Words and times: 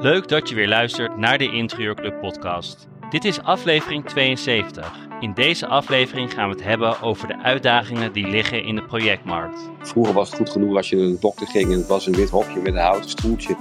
Leuk 0.00 0.28
dat 0.28 0.48
je 0.48 0.54
weer 0.54 0.68
luistert 0.68 1.16
naar 1.16 1.38
de 1.38 1.52
Interieurclub 1.52 2.20
podcast. 2.20 2.88
Dit 3.10 3.24
is 3.24 3.42
aflevering 3.42 4.04
72. 4.04 4.92
In 5.20 5.34
deze 5.34 5.66
aflevering 5.66 6.32
gaan 6.32 6.48
we 6.48 6.54
het 6.54 6.64
hebben 6.64 7.02
over 7.02 7.28
de 7.28 7.38
uitdagingen 7.38 8.12
die 8.12 8.26
liggen 8.26 8.64
in 8.64 8.74
de 8.74 8.84
projectmarkt. 8.84 9.70
Vroeger 9.80 10.14
was 10.14 10.28
het 10.28 10.38
goed 10.38 10.50
genoeg 10.50 10.76
als 10.76 10.88
je 10.88 10.96
naar 10.96 11.06
de 11.06 11.18
dokter 11.20 11.46
ging 11.46 11.72
en 11.72 11.78
het 11.78 11.86
was 11.86 12.06
een 12.06 12.14
wit 12.14 12.30
hokje 12.30 12.60
met 12.60 12.74
een 12.74 12.80
houten 12.80 13.10
stoeltje. 13.10 13.56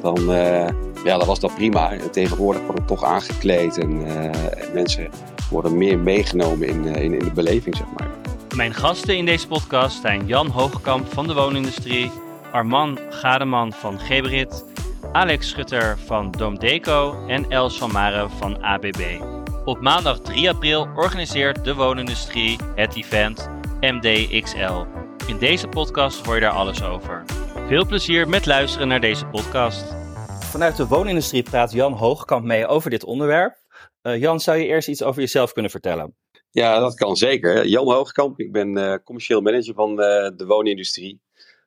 Dan, 0.00 0.18
uh, 0.18 0.68
ja, 1.04 1.18
dan 1.18 1.26
was 1.26 1.40
dat 1.40 1.54
prima. 1.54 1.96
Tegenwoordig 2.10 2.62
wordt 2.62 2.78
het 2.78 2.88
toch 2.88 3.04
aangekleed 3.04 3.78
en, 3.78 4.06
en 4.06 4.72
mensen 4.74 5.10
worden 5.50 5.78
meer 5.78 5.98
meegenomen 5.98 6.68
in, 6.68 6.84
uh, 6.84 7.02
in, 7.02 7.12
in 7.12 7.24
de 7.24 7.32
beleving, 7.32 7.76
zeg 7.76 7.86
maar. 7.98 8.21
Mijn 8.56 8.74
gasten 8.74 9.16
in 9.16 9.24
deze 9.24 9.46
podcast 9.46 10.00
zijn 10.00 10.26
Jan 10.26 10.46
Hoogkamp 10.46 11.06
van 11.06 11.26
de 11.26 11.34
woonindustrie, 11.34 12.10
Arman 12.50 12.98
Gademan 13.10 13.72
van 13.72 14.00
Geberit, 14.00 14.64
Alex 15.12 15.48
Schutter 15.48 15.98
van 15.98 16.30
Doomdeco 16.30 17.26
en 17.26 17.50
Els 17.50 17.78
van 17.78 17.92
Maren 17.92 18.30
van 18.30 18.62
ABB. 18.62 19.20
Op 19.64 19.80
maandag 19.80 20.20
3 20.20 20.50
april 20.50 20.88
organiseert 20.94 21.64
de 21.64 21.74
woonindustrie 21.74 22.58
het 22.74 22.96
event 22.96 23.50
MDXL. 23.80 24.84
In 25.26 25.38
deze 25.38 25.68
podcast 25.68 26.26
hoor 26.26 26.34
je 26.34 26.40
daar 26.40 26.50
alles 26.50 26.82
over. 26.82 27.24
Veel 27.68 27.86
plezier 27.86 28.28
met 28.28 28.46
luisteren 28.46 28.88
naar 28.88 29.00
deze 29.00 29.26
podcast. 29.26 29.94
Vanuit 30.40 30.76
de 30.76 30.86
woonindustrie 30.86 31.42
praat 31.42 31.72
Jan 31.72 31.92
Hoogkamp 31.92 32.44
mee 32.44 32.66
over 32.66 32.90
dit 32.90 33.04
onderwerp. 33.04 33.56
Uh, 34.02 34.20
Jan, 34.20 34.40
zou 34.40 34.58
je 34.58 34.66
eerst 34.66 34.88
iets 34.88 35.02
over 35.02 35.20
jezelf 35.20 35.52
kunnen 35.52 35.70
vertellen? 35.70 36.16
Ja, 36.52 36.78
dat 36.78 36.94
kan 36.94 37.16
zeker. 37.16 37.66
Jan 37.66 37.92
Hoogkamp, 37.92 38.40
ik 38.40 38.52
ben 38.52 38.78
uh, 38.78 38.94
commercieel 39.04 39.40
manager 39.40 39.74
van 39.74 39.96
de 39.96 40.44
woonindustrie. 40.46 41.20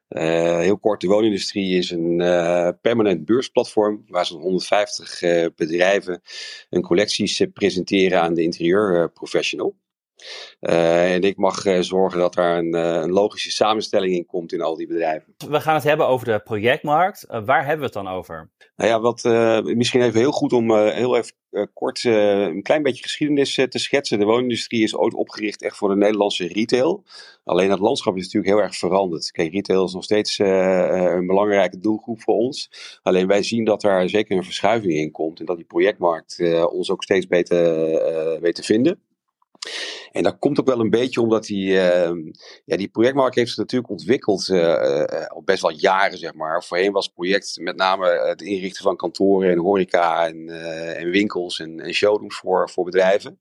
Uh, 0.10 0.60
heel 0.60 0.78
kort, 0.78 1.02
de 1.02 1.08
woonindustrie 1.08 1.78
is 1.78 1.92
een 1.92 2.22
uh, 2.22 2.70
permanent 2.82 3.26
beursplatform 3.26 4.04
waar 4.08 4.26
zo'n 4.26 4.42
150 4.42 5.22
uh, 5.22 5.46
bedrijven 5.56 6.22
hun 6.70 6.82
collecties 6.82 7.46
presenteren 7.54 8.22
aan 8.22 8.34
de 8.34 8.42
interieurprofessional. 8.42 9.76
En 10.60 11.22
ik 11.22 11.38
mag 11.38 11.64
zorgen 11.80 12.20
dat 12.20 12.36
er 12.36 12.58
een, 12.58 12.74
een, 12.74 13.12
logische 13.12 13.52
samenstelling 13.52 14.16
in 14.16 14.26
komt 14.26 14.54
in 14.54 14.62
al 14.62 14.76
die 14.76 14.88
bedrijven. 14.88 15.36
We 15.50 15.62
gaan 15.62 15.76
het 15.76 15.84
hebben 15.84 16.08
over 16.08 16.26
de 16.26 16.40
projectmarkt. 16.40 17.26
waar 17.28 17.60
hebben 17.60 17.78
we 17.78 17.84
het 17.84 17.94
dan 17.94 18.08
over? 18.08 18.50
Nou 18.76 18.90
ja, 18.90 19.00
wat 19.00 19.24
misschien 19.76 20.02
even 20.02 20.20
heel 20.20 20.32
goed 20.32 20.54
om 20.54 20.76
heel 20.76 21.18
even 21.18 21.34
kort 21.74 22.04
een 22.04 22.62
klein 22.62 22.84
beetje 22.84 23.04
geschiedenis 23.04 23.54
te 23.54 23.80
schetsen. 23.80 24.20
De 24.20 24.26
woonindustrie 24.26 24.84
is 24.84 24.96
ooit 24.96 25.14
opgericht 25.14 25.62
echt 25.62 25.78
voor 25.78 25.90
de 25.90 25.96
Nederlandse 25.96 26.48
retail. 26.48 27.04
Alleen 27.44 27.70
het 27.70 27.80
landschap 27.80 28.16
is 28.16 28.24
natuurlijk 28.24 28.54
heel 28.54 28.64
erg 28.64 28.76
veranderd. 28.76 29.32
Kijk, 29.32 29.54
retail 29.54 29.86
is 29.86 29.94
nog 29.94 30.04
steeds 30.04 30.38
een 30.40 31.28
belangrijke 31.28 31.80
doelgroep 31.80 32.22
voor 32.22 32.36
ons. 32.36 32.70
Alleen 33.04 33.28
wij 33.28 33.44
zien 33.44 33.66
dat 33.66 33.84
er 33.84 34.10
zeker 34.10 34.38
een 34.38 34.44
verschuiving 34.44 34.94
in 34.94 35.12
komt. 35.12 35.40
En 35.40 35.46
dat 35.46 35.58
die 35.58 35.66
projectmarkt 35.66 36.44
ons 36.72 36.92
ook 36.92 37.04
steeds 37.04 37.28
beter 37.28 37.62
weet 38.42 38.56
te 38.56 38.64
vinden. 38.64 39.00
En 40.16 40.24
dat 40.24 40.40
komt 40.40 40.60
ook 40.60 40.68
wel 40.68 40.80
een 40.80 40.90
beetje 40.90 41.22
omdat 41.22 41.46
die, 41.46 41.70
uh, 41.70 42.10
ja, 42.66 42.78
die 42.78 42.88
projectmarkt 42.88 43.36
heeft 43.36 43.50
zich 43.50 43.58
natuurlijk 43.58 43.92
ontwikkeld 43.92 44.48
uh, 44.48 44.58
uh, 44.58 45.26
al 45.28 45.42
best 45.46 45.62
wel 45.62 45.72
jaren, 45.72 46.18
zeg 46.18 46.34
maar. 46.34 46.64
Voorheen 46.64 46.92
was 46.92 47.06
het 47.06 47.14
project 47.14 47.58
met 47.62 47.76
name 47.76 48.08
het 48.28 48.42
inrichten 48.42 48.84
van 48.84 48.96
kantoren 48.96 49.52
en 49.52 49.58
horeca 49.58 50.28
en, 50.28 50.50
en 50.98 51.10
winkels 51.10 51.60
en, 51.60 51.80
en 51.80 51.94
showrooms 51.94 52.36
voor, 52.36 52.70
voor 52.70 52.84
bedrijven. 52.86 53.40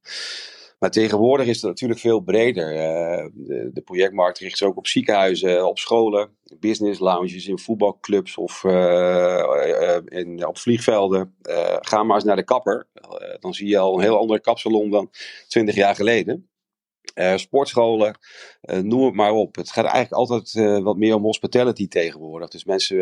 Maar 0.78 0.91
tegenwoordig 0.91 1.47
is 1.47 1.56
het 1.56 1.70
natuurlijk 1.70 2.00
veel 2.00 2.20
breder. 2.20 2.75
De, 3.34 3.70
de, 3.72 3.80
projectmarkt 3.80 4.39
richt 4.39 4.58
zich 4.58 4.67
ook 4.67 4.77
op 4.77 4.86
ziekenhuizen, 4.86 5.69
op 5.69 5.78
scholen, 5.78 6.36
business 6.58 7.00
lounges, 7.00 7.47
in 7.47 7.58
voetbalclubs 7.58 8.36
of 8.36 8.64
uh, 8.64 9.97
in, 10.05 10.47
op 10.47 10.58
vliegvelden. 10.58 11.34
ga 11.80 12.02
maar 12.02 12.14
eens 12.14 12.25
naar 12.25 12.36
de 12.36 12.45
kapper. 12.45 12.86
dan 13.41 13.55
zie 13.55 13.68
je 13.68 13.79
al 13.79 13.95
een 13.95 14.02
heel 14.02 14.18
andere 14.18 14.41
kapsalon 14.41 14.91
dan 14.91 15.11
20 15.48 15.74
jaar 15.74 15.95
geleden. 15.95 16.48
Sportscholen, 17.37 18.19
noem 18.83 19.05
het 19.05 19.15
maar 19.15 19.33
op. 19.33 19.57
Het 19.57 19.70
gaat 19.70 19.85
eigenlijk 19.85 20.13
altijd 20.13 20.83
wat 20.83 20.97
meer 20.97 21.15
om 21.15 21.23
hospitality 21.23 21.89
tegenwoordig. 21.89 22.48
Dus 22.48 22.65
mensen 22.65 22.98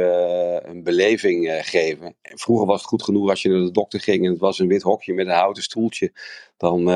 een 0.71 0.83
beleving 0.83 1.61
geven. 1.63 2.17
En 2.23 2.39
vroeger 2.39 2.67
was 2.67 2.79
het 2.79 2.89
goed 2.89 3.03
genoeg 3.03 3.31
als 3.31 3.43
je 3.43 3.49
naar 3.49 3.65
de 3.65 3.71
dokter 3.71 4.01
ging 4.01 4.25
en 4.25 4.31
het 4.31 4.41
was 4.41 4.59
een 4.59 4.69
wit 4.69 4.83
hokje 4.83 5.15
met 5.15 5.27
een 5.27 5.33
houten 5.33 5.63
stoeltje. 5.63 6.13
Dan 6.57 6.89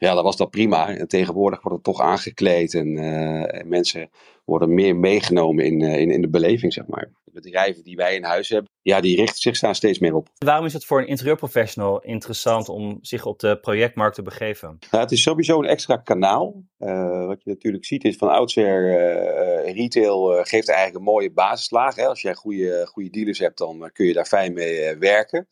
ja, 0.00 0.14
dan 0.14 0.24
was 0.24 0.36
dat 0.36 0.50
prima. 0.50 0.96
En 0.96 1.08
tegenwoordig 1.08 1.62
wordt 1.62 1.76
het 1.76 1.84
toch 1.84 2.00
aangekleed 2.00 2.74
en, 2.74 2.88
uh, 2.88 3.54
en 3.54 3.68
mensen 3.68 4.10
worden 4.44 4.74
meer 4.74 4.96
meegenomen 4.96 5.64
in, 5.64 5.80
uh, 5.80 5.98
in, 5.98 6.10
in 6.10 6.20
de 6.20 6.28
beleving, 6.28 6.72
zeg 6.72 6.86
maar. 6.86 7.10
De 7.32 7.40
bedrijven 7.40 7.84
die 7.84 7.96
wij 7.96 8.14
in 8.14 8.24
huis 8.24 8.48
hebben, 8.48 8.70
ja, 8.82 9.00
die 9.00 9.16
richten 9.16 9.40
zich 9.40 9.58
daar 9.58 9.74
steeds 9.74 9.98
meer 9.98 10.14
op. 10.14 10.28
Waarom 10.38 10.66
is 10.66 10.72
het 10.72 10.84
voor 10.84 11.00
een 11.00 11.06
interieurprofessional 11.06 12.00
interessant 12.00 12.68
om 12.68 12.98
zich 13.00 13.26
op 13.26 13.38
de 13.38 13.58
projectmarkt 13.60 14.14
te 14.14 14.22
begeven? 14.22 14.78
Nou, 14.90 15.02
het 15.02 15.12
is 15.12 15.22
sowieso 15.22 15.58
een 15.58 15.68
extra 15.68 15.96
kanaal. 15.96 16.62
Uh, 16.78 17.26
wat 17.26 17.42
je 17.42 17.50
natuurlijk 17.50 17.84
ziet 17.84 18.04
is 18.04 18.16
van 18.16 18.28
oudsher, 18.28 18.88
uh, 18.88 19.72
retail 19.74 20.32
uh, 20.32 20.44
geeft 20.44 20.68
eigenlijk 20.68 20.98
een 20.98 21.12
mooie 21.12 21.32
basislaag. 21.32 21.94
Hè? 21.94 22.06
Als 22.06 22.20
jij 22.20 22.34
goede, 22.34 22.86
goede 22.86 23.10
dealers 23.10 23.38
hebt, 23.38 23.58
dan 23.58 23.90
kun 23.92 24.06
je 24.06 24.12
daar 24.12 24.26
fijn 24.26 24.52
mee 24.52 24.96
werken. 24.96 25.48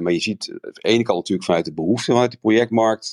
maar 0.00 0.12
je 0.12 0.20
ziet 0.20 0.48
aan 0.50 0.70
de 0.72 0.88
ene 0.88 1.02
kant 1.02 1.18
natuurlijk 1.18 1.46
vanuit 1.46 1.64
de 1.64 1.74
behoefte 1.74 2.12
vanuit 2.12 2.30
de 2.30 2.38
projectmarkt 2.38 3.12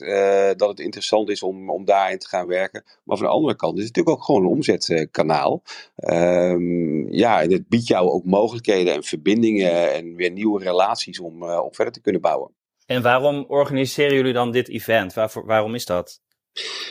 dat 0.57 0.69
het 0.69 0.79
interessant 0.79 1.29
is 1.29 1.43
om, 1.43 1.69
om 1.69 1.85
daarin 1.85 2.19
te 2.19 2.27
gaan 2.27 2.47
werken. 2.47 2.83
Maar 3.03 3.17
van 3.17 3.25
de 3.25 3.31
andere 3.31 3.55
kant 3.55 3.77
is 3.77 3.85
het 3.85 3.95
natuurlijk 3.95 4.17
ook 4.17 4.25
gewoon 4.25 4.41
een 4.41 4.55
omzetkanaal. 4.55 5.63
Um, 5.95 7.13
ja, 7.13 7.41
en 7.41 7.51
het 7.51 7.67
biedt 7.67 7.84
jou 7.87 8.09
ook 8.09 8.23
mogelijkheden 8.25 8.93
en 8.93 9.03
verbindingen 9.03 9.93
en 9.93 10.15
weer 10.15 10.31
nieuwe 10.31 10.63
relaties 10.63 11.19
om, 11.19 11.43
om 11.43 11.73
verder 11.73 11.93
te 11.93 12.01
kunnen 12.01 12.21
bouwen. 12.21 12.51
En 12.85 13.01
waarom 13.01 13.45
organiseren 13.47 14.15
jullie 14.15 14.33
dan 14.33 14.51
dit 14.51 14.69
event? 14.69 15.13
Waarvoor, 15.13 15.45
waarom 15.45 15.75
is 15.75 15.85
dat? 15.85 16.21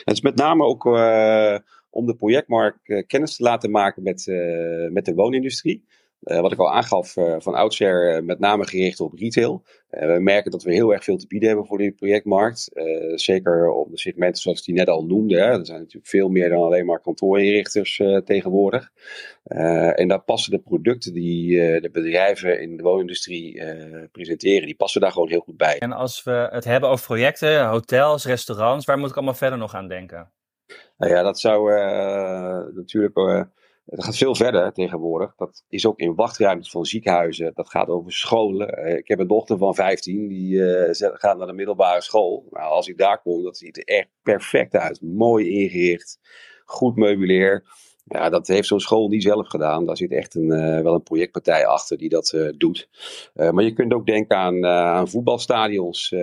Het 0.03 0.13
is 0.13 0.21
met 0.21 0.35
name 0.35 0.63
ook 0.63 0.85
uh, 0.85 1.57
om 1.89 2.05
de 2.05 2.15
projectmarkt 2.15 2.89
uh, 2.89 3.03
kennis 3.07 3.35
te 3.35 3.43
laten 3.43 3.71
maken 3.71 4.03
met, 4.03 4.25
uh, 4.25 4.91
met 4.91 5.05
de 5.05 5.13
woonindustrie. 5.13 5.85
Wat 6.25 6.51
ik 6.51 6.59
al 6.59 6.71
aangaf, 6.71 7.13
van 7.37 7.53
oudsher 7.53 8.23
met 8.23 8.39
name 8.39 8.67
gericht 8.67 8.99
op 8.99 9.13
retail. 9.13 9.63
we 9.89 10.17
merken 10.19 10.51
dat 10.51 10.63
we 10.63 10.73
heel 10.73 10.93
erg 10.93 11.03
veel 11.03 11.17
te 11.17 11.27
bieden 11.27 11.47
hebben 11.47 11.65
voor 11.65 11.77
die 11.77 11.91
projectmarkt. 11.91 12.69
zeker 13.15 13.69
op 13.69 13.91
de 13.91 13.97
segmenten 13.97 14.41
zoals 14.41 14.59
ik 14.59 14.65
die 14.65 14.75
net 14.75 14.89
al 14.89 15.05
noemde. 15.05 15.35
Hè. 15.35 15.45
Er 15.45 15.65
zijn 15.65 15.79
natuurlijk 15.79 16.07
veel 16.07 16.29
meer 16.29 16.49
dan 16.49 16.61
alleen 16.61 16.85
maar 16.85 17.01
kantoorinrichters 17.01 18.01
tegenwoordig. 18.25 18.91
en 19.43 20.07
daar 20.07 20.23
passen 20.23 20.51
de 20.51 20.59
producten 20.59 21.13
die 21.13 21.57
de 21.81 21.89
bedrijven 21.91 22.61
in 22.61 22.77
de 22.77 22.83
woonindustrie 22.83 23.61
presenteren, 24.11 24.65
die 24.65 24.75
passen 24.75 25.01
daar 25.01 25.11
gewoon 25.11 25.29
heel 25.29 25.39
goed 25.39 25.57
bij. 25.57 25.77
En 25.79 25.91
als 25.91 26.23
we 26.23 26.47
het 26.51 26.63
hebben 26.63 26.89
over 26.89 27.05
projecten, 27.05 27.67
hotels, 27.67 28.25
restaurants, 28.25 28.85
waar 28.85 28.97
moet 28.97 29.09
ik 29.09 29.15
allemaal 29.15 29.33
verder 29.33 29.59
nog 29.59 29.75
aan 29.75 29.87
denken? 29.87 30.31
Nou 30.97 31.11
ja, 31.13 31.21
dat 31.21 31.39
zou 31.39 31.71
natuurlijk 32.73 33.47
het 33.85 34.03
gaat 34.03 34.17
veel 34.17 34.35
verder 34.35 34.73
tegenwoordig. 34.73 35.35
Dat 35.35 35.63
is 35.69 35.85
ook 35.85 35.99
in 35.99 36.15
wachtruimtes 36.15 36.71
van 36.71 36.85
ziekenhuizen. 36.85 37.51
Dat 37.53 37.69
gaat 37.69 37.87
over 37.87 38.11
scholen. 38.11 38.97
ik 38.97 39.07
heb 39.07 39.19
een 39.19 39.27
dochter 39.27 39.57
van 39.57 39.75
15, 39.75 40.27
die 40.27 40.53
uh, 40.53 40.89
gaat 40.91 41.37
naar 41.37 41.47
de 41.47 41.53
middelbare 41.53 42.01
school. 42.01 42.47
Nou, 42.49 42.71
als 42.71 42.87
ik 42.87 42.97
daar 42.97 43.21
kom, 43.21 43.43
dat 43.43 43.57
ziet 43.57 43.77
er 43.77 43.83
echt 43.83 44.07
perfect 44.21 44.75
uit. 44.75 45.01
Mooi 45.01 45.49
ingericht, 45.49 46.19
goed 46.65 46.95
meubileer. 46.95 47.63
Ja, 48.03 48.29
dat 48.29 48.47
heeft 48.47 48.67
zo'n 48.67 48.79
school 48.79 49.07
niet 49.07 49.23
zelf 49.23 49.47
gedaan. 49.47 49.85
Daar 49.85 49.97
zit 49.97 50.11
echt 50.11 50.35
een, 50.35 50.51
uh, 50.51 50.81
wel 50.81 50.93
een 50.93 51.03
projectpartij 51.03 51.65
achter 51.65 51.97
die 51.97 52.09
dat 52.09 52.53
doet. 52.57 52.89
maar 53.33 53.63
je 53.63 53.73
kunt 53.73 53.93
ook 53.93 54.05
denken 54.05 54.37
aan, 54.37 55.07
voetbalstadions. 55.07 56.15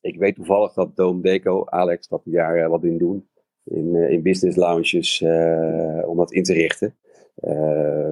ik 0.00 0.18
weet 0.18 0.34
toevallig 0.34 0.72
dat 0.72 0.96
Dome 0.96 1.22
Deco, 1.22 1.64
Alex, 1.64 2.08
dat 2.08 2.22
jaar 2.24 2.68
wat 2.68 2.84
in 2.84 2.98
doen 2.98 3.28
in, 3.64 3.94
in 3.94 4.22
business 4.22 4.56
lounges 4.56 5.20
uh, 5.20 6.08
om 6.08 6.16
dat 6.16 6.32
in 6.32 6.42
te 6.42 6.52
richten. 6.52 6.94
Uh, 7.40 8.10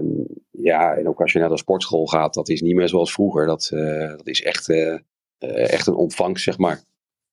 ja, 0.51 0.95
en 0.95 1.09
ook 1.09 1.21
als 1.21 1.33
je 1.33 1.39
naar 1.39 1.49
de 1.49 1.57
sportschool 1.57 2.07
gaat, 2.07 2.35
dat 2.35 2.49
is 2.49 2.61
niet 2.61 2.75
meer 2.75 2.89
zoals 2.89 3.13
vroeger. 3.13 3.47
Dat, 3.47 3.71
uh, 3.75 4.09
dat 4.09 4.27
is 4.27 4.43
echt, 4.43 4.69
echt 5.39 5.87
een 5.87 5.95
ontvangst, 5.95 6.45
zeg 6.45 6.59
maar. 6.59 6.81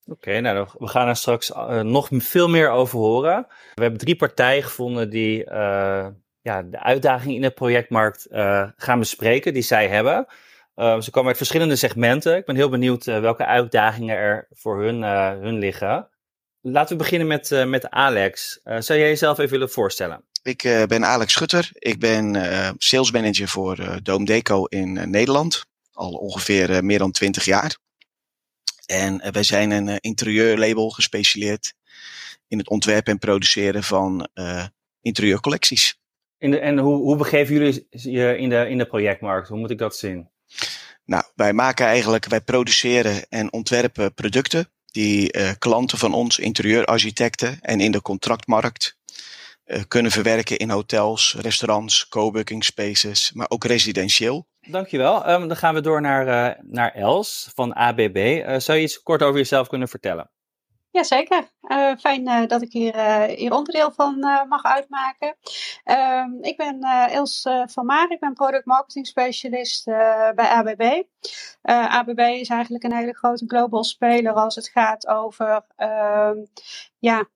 Oké, 0.07 0.39
nou, 0.39 0.67
we 0.77 0.87
gaan 0.87 1.07
er 1.07 1.15
straks 1.15 1.51
nog 1.81 2.09
veel 2.11 2.49
meer 2.49 2.69
over 2.69 2.99
horen. 2.99 3.47
We 3.75 3.81
hebben 3.81 3.99
drie 3.99 4.15
partijen 4.15 4.63
gevonden 4.63 5.09
die 5.09 5.43
ja, 6.41 6.63
de 6.63 6.79
uitdaging 6.79 7.35
in 7.35 7.41
de 7.41 7.51
projectmarkt 7.51 8.27
gaan 8.75 8.99
bespreken, 8.99 9.53
die 9.53 9.61
zij 9.61 9.87
hebben. 9.87 10.25
ze 10.75 11.07
komen 11.11 11.27
uit 11.27 11.37
verschillende 11.37 11.75
segmenten. 11.75 12.35
Ik 12.35 12.45
ben 12.45 12.55
heel 12.55 12.69
benieuwd 12.69 13.05
welke 13.05 13.45
uitdagingen 13.45 14.15
er 14.15 14.47
voor 14.51 14.81
hun, 14.81 15.03
hun 15.41 15.57
liggen. 15.57 16.09
Laten 16.61 16.97
we 16.97 17.03
beginnen 17.03 17.27
met, 17.27 17.51
uh, 17.51 17.65
met 17.65 17.89
Alex. 17.89 18.59
Uh, 18.63 18.79
zou 18.79 18.99
jij 18.99 19.07
jezelf 19.07 19.37
even 19.37 19.51
willen 19.51 19.69
voorstellen? 19.69 20.23
Ik 20.41 20.63
uh, 20.63 20.83
ben 20.83 21.05
Alex 21.05 21.33
Schutter. 21.33 21.69
Ik 21.73 21.99
ben 21.99 22.35
sales 22.77 23.11
manager 23.11 23.47
voor 23.47 23.99
Dome 24.03 24.25
Deco 24.25 24.65
in 24.65 25.09
Nederland. 25.09 25.65
Al 25.91 26.11
ongeveer 26.11 26.85
meer 26.85 26.97
dan 26.97 27.11
20 27.11 27.45
jaar. 27.45 27.77
En 28.85 29.31
wij 29.31 29.43
zijn 29.43 29.71
een 29.71 29.99
interieurlabel 29.99 30.89
gespecialiseerd 30.89 31.73
in 32.47 32.57
het 32.57 32.69
ontwerpen 32.69 33.13
en 33.13 33.19
produceren 33.19 33.83
van 33.83 34.29
interieurcollecties. 35.01 35.99
In 36.37 36.51
de, 36.51 36.59
en 36.59 36.77
hoe, 36.77 36.95
hoe 36.95 37.15
begeven 37.15 37.53
jullie 37.53 37.87
je 37.89 38.37
in 38.37 38.49
de, 38.49 38.69
in 38.69 38.77
de 38.77 38.87
projectmarkt? 38.87 39.47
Hoe 39.47 39.59
moet 39.59 39.71
ik 39.71 39.77
dat 39.77 39.95
zien? 39.95 40.29
Nou, 41.05 41.23
wij 41.35 41.53
maken 41.53 41.85
eigenlijk, 41.85 42.25
wij 42.25 42.41
produceren 42.41 43.27
en 43.29 43.53
ontwerpen 43.53 44.13
producten 44.13 44.71
die 44.91 45.37
uh, 45.37 45.49
klanten 45.59 45.97
van 45.97 46.13
ons, 46.13 46.39
interieurarchitecten 46.39 47.57
en 47.61 47.79
in 47.79 47.91
de 47.91 48.01
contractmarkt 48.01 48.97
uh, 49.65 49.81
kunnen 49.87 50.11
verwerken 50.11 50.57
in 50.57 50.69
hotels, 50.69 51.35
restaurants, 51.39 52.07
coworking 52.07 52.63
spaces, 52.63 53.31
maar 53.33 53.49
ook 53.49 53.63
residentieel. 53.63 54.47
Dankjewel. 54.59 55.29
Um, 55.29 55.47
dan 55.47 55.57
gaan 55.57 55.73
we 55.73 55.81
door 55.81 56.01
naar, 56.01 56.27
uh, 56.27 56.61
naar 56.61 56.91
Els 56.91 57.49
van 57.53 57.73
ABB. 57.73 58.43
zou 58.57 58.77
je 58.77 58.83
iets 58.83 59.03
kort 59.03 59.21
over 59.21 59.37
jezelf 59.37 59.67
kunnen 59.67 59.87
vertellen? 59.87 60.31
Jazeker. 60.99 61.49
Uh, 61.61 61.95
fijn 61.95 62.27
uh, 62.27 62.47
dat 62.47 62.61
ik 62.61 62.71
hier, 62.71 62.95
uh, 63.41 63.51
onderdeel 63.51 63.91
van 63.91 64.19
mag 64.49 64.63
uitmaken. 64.63 65.35
Ehm, 65.83 66.29
ik 66.41 66.57
ben 66.57 66.79
Els 67.09 67.47
van 67.65 67.85
Maar, 67.85 68.11
ik 68.11 68.19
ben 68.19 68.33
product 68.33 68.65
marketing 68.65 69.07
specialist 69.07 69.85
bij 70.35 70.49
ABB. 70.49 71.03
ABB 71.61 72.19
is 72.19 72.49
eigenlijk 72.49 72.83
een 72.83 72.93
hele 72.93 73.13
grote 73.13 73.45
global 73.47 73.83
speler 73.83 74.33
als 74.33 74.55
het 74.55 74.69
gaat 74.69 75.07
over 75.07 75.65
ehm, 75.75 76.37
ja, 76.99 77.27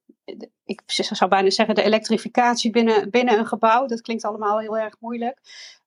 ik 0.65 0.81
zou 0.85 1.29
bijna 1.29 1.49
zeggen 1.49 1.75
de 1.75 1.83
elektrificatie 1.83 2.71
binnen, 2.71 3.09
binnen 3.09 3.37
een 3.37 3.45
gebouw. 3.45 3.85
Dat 3.85 4.01
klinkt 4.01 4.23
allemaal 4.23 4.59
heel 4.59 4.77
erg 4.77 4.95
moeilijk. 4.99 5.37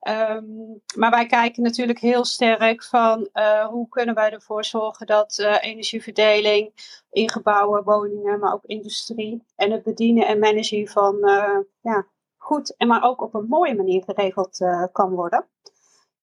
Um, 0.08 0.82
maar 0.96 1.10
wij 1.10 1.26
kijken 1.26 1.62
natuurlijk 1.62 1.98
heel 1.98 2.24
sterk 2.24 2.84
van 2.84 3.28
uh, 3.32 3.66
hoe 3.66 3.88
kunnen 3.88 4.14
wij 4.14 4.30
ervoor 4.30 4.64
zorgen 4.64 5.06
dat 5.06 5.38
uh, 5.38 5.56
energieverdeling 5.60 6.72
in 7.10 7.30
gebouwen, 7.30 7.84
woningen, 7.84 8.38
maar 8.38 8.52
ook 8.52 8.64
industrie 8.64 9.44
en 9.56 9.70
het 9.70 9.82
bedienen 9.82 10.26
en 10.26 10.38
managen 10.38 10.88
van 10.88 11.16
uh, 11.20 11.58
ja, 11.80 12.06
goed 12.36 12.76
en 12.76 12.86
maar 12.86 13.02
ook 13.02 13.20
op 13.20 13.34
een 13.34 13.46
mooie 13.48 13.74
manier 13.74 14.02
geregeld 14.02 14.58
kan 14.92 15.10
worden. 15.10 15.48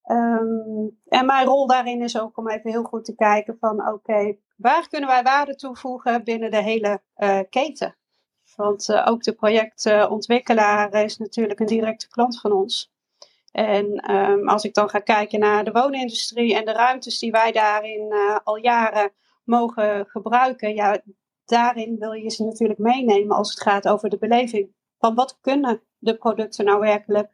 Um, 0.06 1.00
en 1.08 1.26
mijn 1.26 1.46
rol 1.46 1.68
daarin 1.68 2.02
is 2.02 2.20
ook 2.20 2.38
om 2.38 2.50
even 2.50 2.72
heel 2.72 2.84
goed 2.84 3.06
te 3.06 3.16
kijken 3.16 3.58
van 3.60 3.88
oké, 3.88 4.36
waar 4.56 4.88
kunnen 4.90 5.10
wij 5.10 5.24
waarde 5.24 5.56
toevoegen 5.56 6.24
binnen 6.24 6.52
de 6.52 6.64
hele 6.64 7.02
keten? 7.50 7.96
Want 8.56 8.94
ook 9.06 9.24
de 9.24 9.34
projectontwikkelaar 9.34 11.04
is 11.04 11.18
natuurlijk 11.18 11.60
een 11.60 11.66
directe 11.66 12.10
klant 12.10 12.40
van 12.40 12.52
ons. 12.52 12.92
En 13.52 14.12
um, 14.12 14.50
als 14.50 14.64
ik 14.64 14.74
dan 14.74 14.90
ga 14.90 15.00
kijken 15.00 15.40
naar 15.40 15.64
de 15.64 15.72
woonindustrie 15.72 16.56
en 16.56 16.66
de 16.66 16.72
ruimtes 16.72 17.20
die 17.20 17.32
wij 17.32 17.52
daarin 17.52 18.08
uh, 18.10 18.38
al 18.44 18.58
jaren 18.58 19.12
mogen 19.44 20.06
gebruiken, 20.08 20.76
ja, 20.76 21.02
daarin 21.46 21.96
wil 22.00 22.12
je 22.12 22.30
ze 22.30 22.44
natuurlijk 22.44 22.80
meenemen 22.80 23.36
als 23.36 23.50
het 23.50 23.62
gaat 23.62 23.88
over 23.88 24.10
de 24.10 24.18
beleving. 24.18 24.76
Van 24.98 25.16
wat 25.16 25.38
kunnen 25.42 25.82
de 25.98 26.18
producten 26.18 26.66
nou 26.66 26.80
werkelijk, 26.80 27.32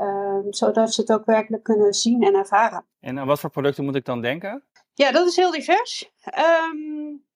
um, 0.00 0.52
zodat 0.52 0.94
ze 0.94 1.00
het 1.00 1.12
ook 1.12 1.24
werkelijk 1.24 1.62
kunnen 1.62 1.92
zien 1.92 2.22
en 2.22 2.34
ervaren. 2.34 2.86
En 3.00 3.18
aan 3.18 3.26
wat 3.26 3.40
voor 3.40 3.50
producten 3.50 3.84
moet 3.84 3.94
ik 3.94 4.04
dan 4.04 4.20
denken? 4.20 4.64
Ja, 4.94 5.12
dat 5.12 5.26
is 5.26 5.36
heel 5.36 5.50
divers. 5.50 6.12
Um, 6.72 7.26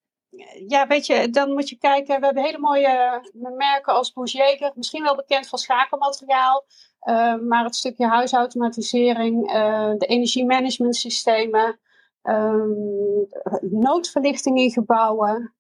ja, 0.66 0.86
weet 0.86 1.06
je, 1.06 1.30
dan 1.30 1.52
moet 1.52 1.68
je 1.68 1.78
kijken. 1.78 2.20
We 2.20 2.24
hebben 2.24 2.44
hele 2.44 2.58
mooie 2.58 3.20
merken 3.56 3.92
als 3.94 4.12
Bouger, 4.12 4.72
misschien 4.74 5.02
wel 5.02 5.16
bekend 5.16 5.48
van 5.48 5.58
schakelmateriaal. 5.58 6.64
Uh, 7.08 7.34
maar 7.34 7.64
het 7.64 7.76
stukje 7.76 8.06
huisautomatisering, 8.06 9.54
uh, 9.54 9.92
de 9.96 10.06
energiemanagementsystemen, 10.06 11.78
um, 12.22 13.26
noodverlichting 13.60 14.58
in 14.58 14.70
gebouwen. 14.70 15.54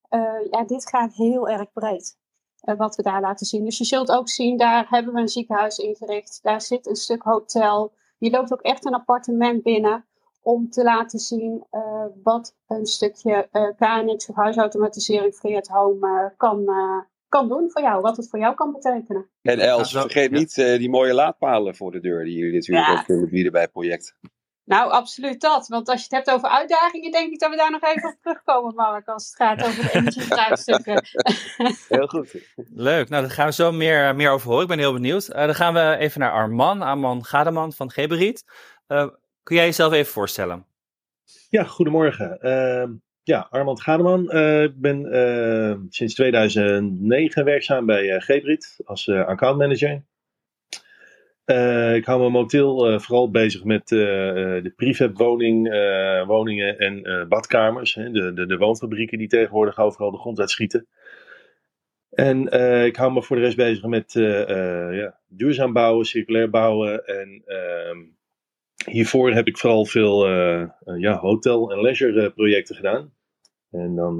Ja, 0.50 0.64
dit 0.66 0.88
gaat 0.88 1.14
heel 1.14 1.48
erg 1.48 1.72
breed. 1.72 2.16
wat 2.60 2.96
we 2.96 3.02
daar 3.02 3.20
laten 3.20 3.46
zien. 3.46 3.64
Dus 3.64 3.78
je 3.78 3.84
zult 3.84 4.10
ook 4.10 4.28
zien, 4.28 4.56
daar 4.56 4.86
hebben 4.88 5.14
we 5.14 5.20
een 5.20 5.28
ziekenhuis 5.28 5.78
ingericht. 5.78 6.38
Daar 6.42 6.60
zit 6.60 6.86
een 6.86 6.96
stuk 6.96 7.22
hotel. 7.22 7.92
Je 8.18 8.30
loopt 8.30 8.52
ook 8.52 8.60
echt 8.60 8.84
een 8.86 8.94
appartement 8.94 9.62
binnen 9.62 10.04
om 10.42 10.70
te 10.70 10.82
laten 10.82 11.18
zien 11.18 11.66
wat 12.22 12.54
een 12.66 12.86
stukje 12.86 13.48
KNX 13.76 14.28
of 14.28 14.36
huisautomatisering 14.36 15.34
free 15.34 15.56
at 15.56 15.68
home 15.68 16.34
kan, 16.36 16.64
kan 17.28 17.48
doen 17.48 17.70
voor 17.70 17.82
jou, 17.82 18.00
wat 18.00 18.16
het 18.16 18.28
voor 18.28 18.38
jou 18.38 18.54
kan 18.54 18.72
betekenen. 18.72 19.30
En 19.42 19.58
Els, 19.58 19.92
vergeet 19.92 20.30
niet 20.30 20.56
uh, 20.56 20.78
die 20.78 20.90
mooie 20.90 21.14
laadpalen 21.14 21.76
voor 21.76 21.92
de 21.92 22.00
deur 22.00 22.24
die 22.24 22.36
jullie 22.36 22.54
natuurlijk 22.54 22.86
ja. 22.86 22.98
ook 22.98 23.04
kunnen 23.04 23.30
bieden 23.30 23.52
bij 23.52 23.60
het 23.62 23.72
project. 23.72 24.14
Nou, 24.64 24.90
absoluut 24.90 25.40
dat. 25.40 25.68
Want 25.68 25.88
als 25.88 25.98
je 25.98 26.04
het 26.04 26.26
hebt 26.26 26.30
over 26.30 26.48
uitdagingen, 26.48 27.10
denk 27.10 27.32
ik 27.32 27.38
dat 27.38 27.50
we 27.50 27.56
daar 27.56 27.70
nog 27.70 27.82
even 27.82 28.08
op 28.08 28.16
terugkomen, 28.20 28.74
Mark, 28.74 29.08
als 29.08 29.26
het 29.26 29.36
gaat 29.36 29.64
over 29.64 29.82
de 29.82 29.92
energievraagstukken. 29.92 31.04
heel 31.88 32.06
goed. 32.06 32.34
Leuk. 32.74 33.08
Nou, 33.08 33.22
daar 33.22 33.30
gaan 33.30 33.46
we 33.46 33.52
zo 33.52 33.72
meer, 33.72 34.16
meer 34.16 34.30
over 34.30 34.46
horen. 34.48 34.62
Ik 34.62 34.68
ben 34.68 34.78
heel 34.78 34.92
benieuwd. 34.92 35.28
Uh, 35.28 35.34
dan 35.34 35.54
gaan 35.54 35.74
we 35.74 35.96
even 35.98 36.20
naar 36.20 36.32
Arman, 36.32 36.82
Arman 36.82 37.24
Gademan 37.24 37.72
van 37.72 37.90
Geberiet. 37.90 38.44
Uh, 38.88 39.06
kun 39.42 39.56
jij 39.56 39.64
jezelf 39.64 39.92
even 39.92 40.12
voorstellen? 40.12 40.66
Ja, 41.48 41.64
goedemorgen. 41.64 42.40
Ehm, 42.40 42.90
ja, 43.22 43.46
Armand 43.50 43.82
Gademan. 43.82 44.36
Uh, 44.36 44.62
ik 44.62 44.80
ben 44.80 45.14
uh, 45.14 45.76
sinds 45.88 46.14
2009 46.14 47.44
werkzaam 47.44 47.86
bij 47.86 48.04
uh, 48.04 48.20
Gebrit 48.20 48.80
als 48.84 49.08
accountmanager. 49.08 50.04
ik 51.94 52.04
hou 52.04 52.20
me 52.20 52.30
momenteel 52.30 53.00
vooral 53.00 53.30
bezig 53.30 53.64
met 53.64 53.88
de 53.88 54.72
prefab 54.76 55.16
woning, 55.16 55.68
woningen 56.26 56.78
en 56.78 57.26
badkamers. 57.28 57.94
Hè, 57.94 58.10
de, 58.10 58.32
de, 58.32 58.46
de, 58.46 58.56
woonfabrieken 58.56 59.18
die 59.18 59.28
tegenwoordig 59.28 59.78
overal 59.78 60.10
de 60.10 60.18
grond 60.18 60.40
uitschieten. 60.40 60.86
En 62.10 62.46
ik 62.86 62.96
hou 62.96 63.12
me 63.12 63.22
voor 63.22 63.36
de 63.36 63.42
rest 63.42 63.56
bezig 63.56 63.84
met 63.84 64.12
ja, 64.12 65.18
duurzaam 65.28 65.72
bouwen, 65.72 66.06
circulair 66.06 66.50
bouwen 66.50 67.06
en 67.06 67.42
ehm, 67.46 67.98
hiervoor 68.84 69.32
heb 69.32 69.46
ik 69.46 69.58
vooral 69.58 69.86
veel 69.86 70.28
uh, 70.28 70.68
ja, 70.96 71.18
hotel- 71.18 71.72
en 71.72 71.80
leisure 71.80 72.30
projecten 72.30 72.76
gedaan. 72.76 73.12
En 73.70 73.94
dan, 73.94 74.16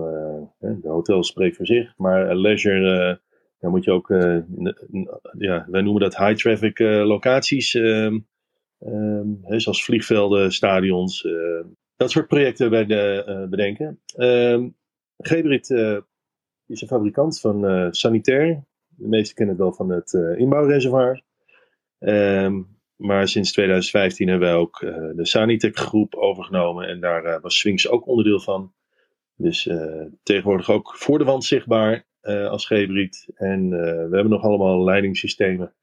de 0.58 0.88
hotel 0.88 1.22
spreekt 1.22 1.56
voor 1.56 1.66
zich. 1.66 1.92
Maar 1.96 2.36
leisure, 2.36 3.20
dan 3.58 3.70
moet 3.70 3.84
je 3.84 3.90
ook, 3.90 4.08
ja, 5.38 5.66
wij 5.70 5.80
noemen 5.82 6.02
dat 6.02 6.16
high 6.16 6.34
traffic 6.34 6.78
locaties. 6.78 7.74
Um, 7.74 8.26
um, 8.80 9.40
zoals 9.46 9.84
vliegvelden, 9.84 10.52
stadions. 10.52 11.28
dat 11.96 12.10
soort 12.10 12.26
projecten 12.26 12.70
bij 12.70 12.86
de, 12.86 13.46
bedenken. 13.50 14.00
Um, 14.16 14.76
Gebrit 15.16 15.70
is 16.66 16.80
een 16.80 16.88
fabrikant 16.88 17.40
van 17.40 17.88
sanitair. 17.94 18.64
De 18.88 19.08
meesten 19.08 19.34
kennen 19.34 19.54
het 19.54 19.64
wel 19.64 19.72
van 19.72 19.88
het 19.90 20.12
inbouwreservoir. 20.38 21.22
Um, 21.98 22.80
maar 22.96 23.28
sinds 23.28 23.52
2015 23.52 24.28
hebben 24.28 24.48
wij 24.48 24.56
ook 24.56 24.80
uh, 24.80 24.94
de 25.14 25.26
Sanitec 25.26 25.76
groep 25.76 26.14
overgenomen. 26.14 26.88
En 26.88 27.00
daar 27.00 27.24
uh, 27.24 27.40
was 27.40 27.58
Swings 27.58 27.88
ook 27.88 28.06
onderdeel 28.06 28.40
van. 28.40 28.72
Dus 29.36 29.66
uh, 29.66 30.04
tegenwoordig 30.22 30.70
ook 30.70 30.96
voor 30.96 31.18
de 31.18 31.24
wand 31.24 31.44
zichtbaar 31.44 32.10
als 32.22 32.66
G-Briet. 32.66 33.28
En 33.34 33.68
we 33.70 34.14
hebben 34.14 34.28
nog 34.28 34.42
allemaal 34.42 34.84
leidingssystemen 34.84 35.74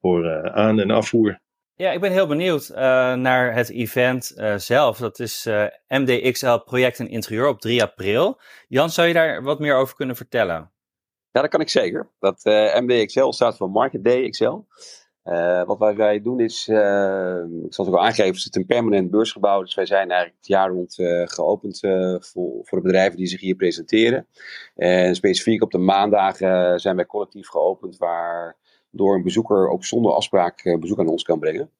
voor 0.00 0.50
aan- 0.50 0.80
en 0.80 0.90
afvoer. 0.90 1.40
Ja, 1.74 1.90
ik 1.92 2.00
ben 2.00 2.12
heel 2.12 2.26
benieuwd 2.26 2.68
naar 3.16 3.54
het 3.54 3.70
event 3.70 4.34
zelf. 4.56 4.98
Dat 4.98 5.18
is 5.18 5.48
MDXL 5.88 6.56
Project 6.56 6.98
en 6.98 7.08
Interieur 7.08 7.48
op 7.48 7.60
3 7.60 7.82
april. 7.82 8.40
Jan, 8.68 8.90
zou 8.90 9.08
je 9.08 9.14
daar 9.14 9.42
wat 9.42 9.58
meer 9.58 9.76
over 9.76 9.94
kunnen 9.94 10.16
vertellen? 10.16 10.72
Ja, 11.30 11.40
dat 11.40 11.50
kan 11.50 11.60
ik 11.60 11.68
zeker. 11.68 12.10
Dat 12.18 12.44
MDXL 12.80 13.30
staat 13.30 13.56
voor 13.56 13.70
Market 13.70 14.04
Day 14.04 14.28
XL. 14.28 14.58
Uh, 15.30 15.64
wat 15.64 15.78
wij, 15.78 15.96
wij, 15.96 16.22
doen 16.22 16.40
is, 16.40 16.68
uh, 16.68 17.42
ik 17.64 17.74
zal 17.74 17.84
het 17.84 17.94
ook 17.94 18.00
al 18.00 18.04
aangeven, 18.06 18.26
het 18.26 18.36
is 18.36 18.54
een 18.54 18.66
permanent 18.66 19.10
beursgebouw. 19.10 19.60
Dus 19.60 19.74
wij 19.74 19.86
zijn 19.86 20.08
eigenlijk 20.08 20.36
het 20.36 20.46
jaar 20.46 20.70
rond 20.70 20.98
uh, 20.98 21.22
geopend 21.26 21.78
voor, 22.20 22.60
voor 22.62 22.78
de 22.78 22.84
bedrijven 22.84 23.16
die 23.16 23.26
zich 23.26 23.40
hier 23.40 23.54
presenteren. 23.54 24.26
En 24.76 25.14
specifiek 25.14 25.62
op 25.62 25.70
de 25.70 25.78
maandagen 25.78 26.80
zijn 26.80 26.96
wij 26.96 27.06
collectief 27.06 27.48
geopend, 27.48 27.96
waardoor 27.96 29.14
een 29.14 29.22
bezoeker 29.22 29.68
ook 29.68 29.84
zonder 29.84 30.12
afspraak 30.12 30.76
bezoek 30.80 30.98
aan 30.98 31.08
ons 31.08 31.22
kan 31.22 31.38
brengen. 31.38 31.70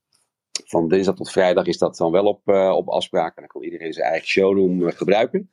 Van 0.65 0.89
dinsdag 0.89 1.15
tot 1.15 1.31
vrijdag 1.31 1.67
is 1.67 1.79
dat 1.79 1.97
dan 1.97 2.13
wel 2.13 2.25
op, 2.25 2.49
op 2.77 2.89
afspraak 2.89 3.37
en 3.37 3.43
dan 3.43 3.47
kan 3.47 3.63
iedereen 3.63 3.93
zijn 3.93 4.11
eigen 4.11 4.29
showroom 4.29 4.91
gebruiken. 4.91 5.51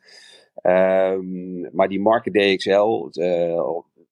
Um, 0.63 1.69
maar 1.71 1.87
die 1.87 2.01
Market 2.01 2.33
DXL, 2.33 3.09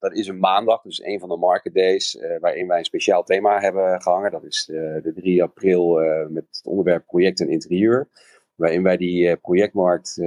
dat 0.09 0.17
is 0.17 0.27
een 0.27 0.39
maandag, 0.39 0.81
dus 0.81 1.03
een 1.03 1.19
van 1.19 1.29
de 1.29 1.37
market 1.37 1.73
days, 1.73 2.15
uh, 2.15 2.39
waarin 2.39 2.67
wij 2.67 2.77
een 2.77 2.85
speciaal 2.85 3.23
thema 3.23 3.59
hebben 3.59 4.01
gehangen. 4.01 4.31
Dat 4.31 4.43
is 4.43 4.69
uh, 4.71 5.01
de 5.03 5.13
3 5.15 5.43
april 5.43 6.03
uh, 6.03 6.27
met 6.27 6.45
het 6.51 6.65
onderwerp 6.65 7.05
project 7.05 7.39
en 7.39 7.49
interieur. 7.49 8.07
Waarin 8.55 8.83
wij 8.83 8.97
die 8.97 9.37
projectmarkt 9.37 10.21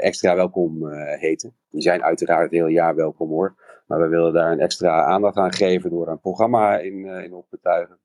extra 0.00 0.34
welkom 0.34 0.88
heten. 0.94 1.54
Die 1.70 1.82
zijn 1.82 2.02
uiteraard 2.02 2.42
het 2.42 2.50
hele 2.50 2.70
jaar 2.70 2.94
welkom 2.94 3.28
hoor. 3.28 3.54
Maar 3.86 4.00
we 4.00 4.08
willen 4.08 4.32
daar 4.32 4.52
een 4.52 4.60
extra 4.60 5.04
aandacht 5.04 5.36
aan 5.36 5.52
geven 5.52 5.90
door 5.90 6.08
een 6.08 6.20
programma 6.20 6.78
in, 6.78 7.04
in 7.04 7.34
op 7.34 7.46
te 7.48 7.58
tuigen. 7.62 7.98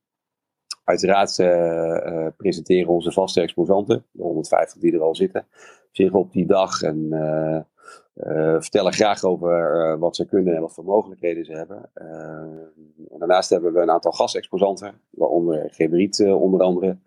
Uiteraard 0.84 1.36
presenteren 2.38 2.88
onze 2.88 3.12
vaste 3.12 3.42
exposanten, 3.42 4.06
de 4.12 4.24
150 4.24 4.82
die 4.82 4.94
er 4.94 5.02
al 5.02 5.16
zitten, 5.16 5.48
zich 5.92 6.12
op 6.12 6.32
die 6.32 6.46
dag. 6.46 6.82
En 6.82 7.10
vertellen 8.60 8.94
graag 8.94 9.24
over 9.24 10.00
wat 10.00 10.16
ze 10.16 10.26
kunnen 10.26 10.56
en 10.56 10.62
wat 10.62 10.74
voor 10.74 10.84
mogelijkheden 10.84 11.46
ze 11.46 11.54
hebben. 11.54 11.90
en 11.94 13.20
daarnaast 13.20 13.50
hebben 13.50 13.74
we 13.74 13.80
een 13.80 13.92
aantal 13.92 14.12
gastexposanten, 14.12 15.02
waaronder 15.10 15.68
Gebriet 15.72 16.26
onder 16.26 16.62
andere. 16.62 16.98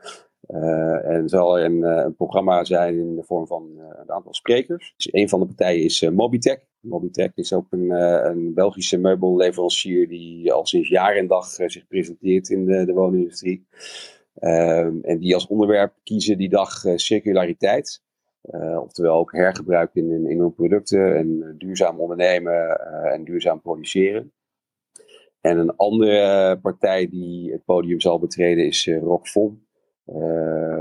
En 1.03 1.29
zal 1.29 1.59
er 1.59 1.65
een, 1.65 2.15
programma 2.17 2.65
zijn 2.65 2.99
in 2.99 3.17
de 3.17 3.23
vorm 3.23 3.47
van 3.47 3.71
een 4.01 4.11
aantal 4.11 4.35
sprekers. 4.35 4.95
Dus 4.97 5.13
een 5.13 5.29
van 5.29 5.41
de 5.41 5.47
partijen 5.47 5.85
is 5.85 6.11
Mobitech. 6.11 6.59
Mobitech 6.81 7.31
is 7.35 7.53
ook 7.53 7.67
een, 7.71 7.91
een, 7.91 8.55
Belgische 8.55 8.99
meubelleverancier 8.99 10.09
die 10.09 10.53
al 10.53 10.67
sinds 10.67 10.89
jaar 10.89 11.17
en 11.17 11.27
dag 11.27 11.47
zich 11.47 11.87
presenteert 11.87 12.49
in 12.49 12.65
de, 12.65 12.85
de 12.85 12.93
woonindustrie. 12.93 13.67
Ehm, 14.35 14.99
en 15.03 15.19
die 15.19 15.35
als 15.35 15.47
onderwerp 15.47 15.95
kiezen 16.03 16.39
die 16.39 16.49
dag 16.49 16.83
circulariteit. 16.95 18.03
Oftewel 18.83 19.15
ook 19.17 19.33
hergebruik 19.33 19.95
in, 19.95 20.27
in, 20.27 20.39
hun 20.39 20.55
producten 20.55 21.17
en 21.17 21.55
duurzaam 21.59 22.01
ondernemen 22.01 22.81
en 23.13 23.25
duurzaam 23.25 23.61
produceren. 23.61 24.33
En 25.41 25.59
een 25.59 25.77
andere 25.77 26.59
partij 26.63 27.09
die 27.09 27.53
het 27.53 27.65
podium 27.65 28.01
zal 28.01 28.19
betreden 28.19 28.67
is 28.67 28.91
Rockfon. 29.03 29.67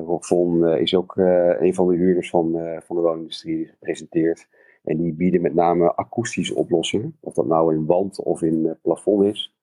Rockfon 0.05 0.67
is 0.67 0.95
ook 0.95 1.15
een 1.59 1.73
van 1.73 1.87
de 1.87 1.95
huurders 1.95 2.29
van, 2.29 2.51
van 2.85 2.95
de 2.95 3.01
woonindustrie 3.01 3.65
gepresenteerd. 3.65 4.47
En 4.83 4.97
die 4.97 5.13
bieden 5.13 5.41
met 5.41 5.53
name 5.53 5.95
akoestische 5.95 6.55
oplossingen. 6.55 7.17
Of 7.19 7.33
dat 7.33 7.45
nou 7.45 7.73
in 7.73 7.85
wand 7.85 8.23
of 8.23 8.41
in 8.41 8.77
plafond 8.81 9.23
is. 9.23 9.53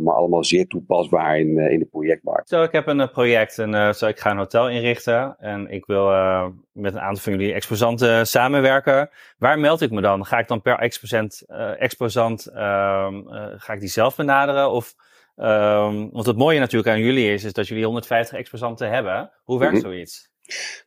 Maar 0.00 0.14
allemaal 0.14 0.44
zeer 0.44 0.66
toepasbaar 0.66 1.38
in, 1.38 1.58
in 1.58 1.78
de 1.78 1.88
projectmarkt. 1.90 2.46
Stel, 2.46 2.62
ik 2.62 2.72
heb 2.72 2.86
een 2.86 3.10
project 3.10 3.58
en 3.58 3.94
zo, 3.94 4.06
ik 4.06 4.18
ga 4.18 4.30
een 4.30 4.36
hotel 4.36 4.68
inrichten. 4.68 5.36
En 5.38 5.70
ik 5.70 5.86
wil 5.86 6.06
met 6.72 6.94
een 6.94 7.00
aantal 7.00 7.22
van 7.22 7.32
jullie 7.32 7.52
exposanten 7.52 8.26
samenwerken. 8.26 9.10
Waar 9.38 9.58
meld 9.58 9.80
ik 9.80 9.90
me 9.90 10.00
dan? 10.00 10.26
Ga 10.26 10.38
ik 10.38 10.48
dan 10.48 10.62
per 10.62 10.78
exposant, 10.78 11.44
exposant 11.78 12.46
ehm, 12.46 13.14
ga 13.56 13.72
ik 13.72 13.80
die 13.80 13.88
zelf 13.88 14.16
benaderen? 14.16 14.70
Of 14.70 14.94
Um, 15.40 16.10
want 16.12 16.26
het 16.26 16.36
mooie 16.36 16.58
natuurlijk 16.58 16.94
aan 16.94 17.00
jullie 17.00 17.32
is, 17.32 17.44
is 17.44 17.52
dat 17.52 17.68
jullie 17.68 17.84
150 17.84 18.38
exposanten 18.38 18.90
hebben. 18.90 19.30
Hoe 19.44 19.58
werkt 19.58 19.74
mhm. 19.74 19.82
zoiets? 19.82 20.27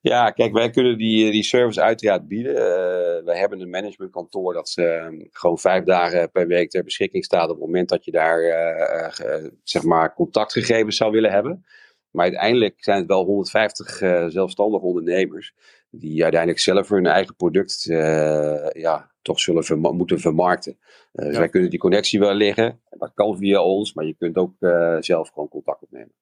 Ja, 0.01 0.31
kijk, 0.31 0.53
wij 0.53 0.69
kunnen 0.69 0.97
die, 0.97 1.31
die 1.31 1.43
service 1.43 1.81
uiteraard 1.81 2.27
bieden. 2.27 2.53
Uh, 2.53 3.25
wij 3.25 3.37
hebben 3.37 3.59
een 3.59 3.69
managementkantoor 3.69 4.53
dat 4.53 4.73
uh, 4.75 5.07
gewoon 5.31 5.57
vijf 5.57 5.83
dagen 5.83 6.31
per 6.31 6.47
week 6.47 6.69
ter 6.69 6.83
beschikking 6.83 7.25
staat 7.25 7.49
op 7.49 7.55
het 7.55 7.65
moment 7.65 7.89
dat 7.89 8.05
je 8.05 8.11
daar 8.11 8.41
uh, 8.41 9.45
zeg 9.63 9.83
maar 9.83 10.13
contactgegevens 10.13 10.97
zou 10.97 11.11
willen 11.11 11.31
hebben. 11.31 11.65
Maar 12.11 12.23
uiteindelijk 12.23 12.83
zijn 12.83 12.97
het 12.97 13.07
wel 13.07 13.25
150 13.25 13.97
zelfstandige 14.31 14.85
ondernemers 14.85 15.53
die 15.89 16.21
uiteindelijk 16.21 16.61
zelf 16.61 16.89
hun 16.89 17.05
eigen 17.05 17.35
product 17.35 17.83
ja, 18.73 19.11
toch 19.21 19.39
zullen 19.39 19.79
moeten 19.79 20.19
vermarkten. 20.19 20.77
Dus 21.11 21.37
wij 21.37 21.49
kunnen 21.49 21.69
die 21.69 21.79
connectie 21.79 22.19
wel 22.19 22.33
leggen. 22.33 22.81
Dat 22.89 23.11
kan 23.13 23.37
via 23.37 23.63
ons, 23.63 23.93
maar 23.93 24.05
je 24.05 24.15
kunt 24.17 24.37
ook 24.37 24.53
zelf 24.99 25.29
gewoon 25.29 25.49
contact 25.49 25.81
opnemen. 25.81 26.13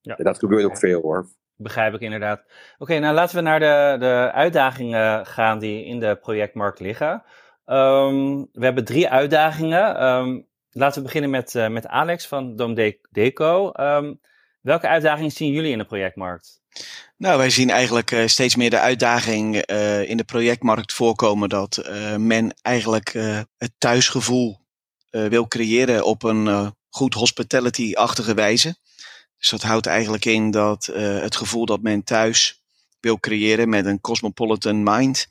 Ja. 0.00 0.16
En 0.16 0.24
dat 0.24 0.38
gebeurt 0.38 0.64
ook 0.64 0.78
veel 0.78 1.00
hoor. 1.00 1.28
Begrijp 1.56 1.94
ik 1.94 2.00
inderdaad. 2.00 2.42
Oké, 2.78 2.98
nou 2.98 3.14
laten 3.14 3.36
we 3.36 3.42
naar 3.42 3.60
de, 3.60 3.96
de 3.98 4.30
uitdagingen 4.32 5.26
gaan 5.26 5.58
die 5.58 5.84
in 5.84 6.00
de 6.00 6.16
projectmarkt 6.16 6.80
liggen. 6.80 7.22
Um, 7.66 8.48
we 8.52 8.64
hebben 8.64 8.84
drie 8.84 9.08
uitdagingen. 9.08 10.04
Um, 10.04 10.46
laten 10.70 10.98
we 10.98 11.04
beginnen 11.04 11.30
met, 11.30 11.54
uh, 11.54 11.68
met 11.68 11.86
Alex 11.86 12.26
van 12.26 12.56
Dom 12.56 12.74
Deco. 13.10 13.72
Um, 13.80 14.20
welke 14.60 14.88
uitdagingen 14.88 15.30
zien 15.30 15.52
jullie 15.52 15.72
in 15.72 15.78
de 15.78 15.84
projectmarkt? 15.84 16.60
Nou, 17.16 17.38
wij 17.38 17.50
zien 17.50 17.70
eigenlijk 17.70 18.10
uh, 18.10 18.26
steeds 18.26 18.56
meer 18.56 18.70
de 18.70 18.78
uitdaging 18.78 19.70
uh, 19.70 20.08
in 20.08 20.16
de 20.16 20.24
projectmarkt 20.24 20.92
voorkomen 20.92 21.48
dat 21.48 21.90
men 22.18 22.54
eigenlijk 22.62 23.12
het 23.56 23.72
thuisgevoel 23.78 24.58
wil 25.10 25.48
creëren 25.48 26.04
op 26.04 26.22
een 26.22 26.74
goed 26.88 27.14
hospitality-achtige 27.14 28.34
wijze. 28.34 28.76
Dus 29.46 29.60
dat 29.60 29.70
houdt 29.70 29.86
eigenlijk 29.86 30.24
in 30.24 30.50
dat 30.50 30.86
het 30.92 31.36
gevoel 31.36 31.66
dat 31.66 31.82
men 31.82 32.04
thuis 32.04 32.62
wil 33.00 33.18
creëren 33.20 33.68
met 33.68 33.86
een 33.86 34.00
cosmopolitan 34.00 34.82
mind 34.82 35.26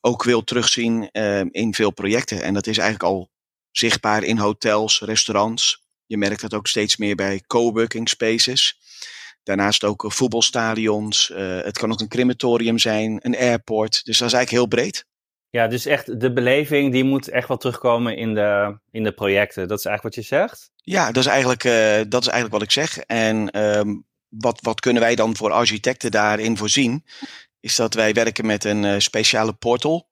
ook 0.00 0.24
wil 0.24 0.44
terugzien 0.44 1.10
in 1.50 1.74
veel 1.74 1.90
projecten. 1.90 2.42
En 2.42 2.54
dat 2.54 2.66
is 2.66 2.78
eigenlijk 2.78 3.12
al 3.12 3.30
zichtbaar 3.70 4.22
in 4.22 4.38
hotels, 4.38 5.00
restaurants. 5.00 5.84
Je 6.06 6.16
merkt 6.16 6.40
dat 6.40 6.54
ook 6.54 6.66
steeds 6.66 6.96
meer 6.96 7.14
bij 7.14 7.42
coworking 7.46 8.08
spaces. 8.08 8.78
Daarnaast 9.42 9.84
ook 9.84 10.04
eh, 10.04 10.10
voetbalstadions. 10.10 11.30
Het 11.34 11.78
kan 11.78 11.92
ook 11.92 12.00
een 12.00 12.08
crematorium 12.08 12.78
zijn, 12.78 13.18
een 13.22 13.36
airport. 13.36 14.04
Dus 14.04 14.18
dat 14.18 14.28
is 14.28 14.34
eigenlijk 14.34 14.50
heel 14.50 14.66
breed. 14.66 15.06
Ja, 15.50 15.66
dus 15.66 15.86
echt 15.86 16.20
de 16.20 16.32
beleving 16.32 16.92
die 16.92 17.04
moet 17.04 17.28
echt 17.28 17.48
wel 17.48 17.56
terugkomen 17.56 18.16
in 18.16 18.34
de, 18.34 18.78
in 18.90 19.02
de 19.02 19.12
projecten. 19.12 19.68
Dat 19.68 19.78
is 19.78 19.84
eigenlijk 19.84 20.16
wat 20.16 20.24
je 20.24 20.36
zegt? 20.36 20.70
Ja, 20.76 21.06
dat 21.06 21.24
is 21.24 21.30
eigenlijk, 21.30 21.64
uh, 21.64 22.00
dat 22.08 22.22
is 22.22 22.28
eigenlijk 22.28 22.52
wat 22.52 22.62
ik 22.62 22.70
zeg. 22.70 22.98
En 22.98 23.60
um, 23.78 24.04
wat, 24.28 24.58
wat 24.60 24.80
kunnen 24.80 25.02
wij 25.02 25.14
dan 25.14 25.36
voor 25.36 25.50
architecten 25.52 26.10
daarin 26.10 26.56
voorzien? 26.56 27.04
Is 27.60 27.76
dat 27.76 27.94
wij 27.94 28.12
werken 28.12 28.46
met 28.46 28.64
een 28.64 28.82
uh, 28.82 28.94
speciale 28.98 29.52
portal. 29.52 30.08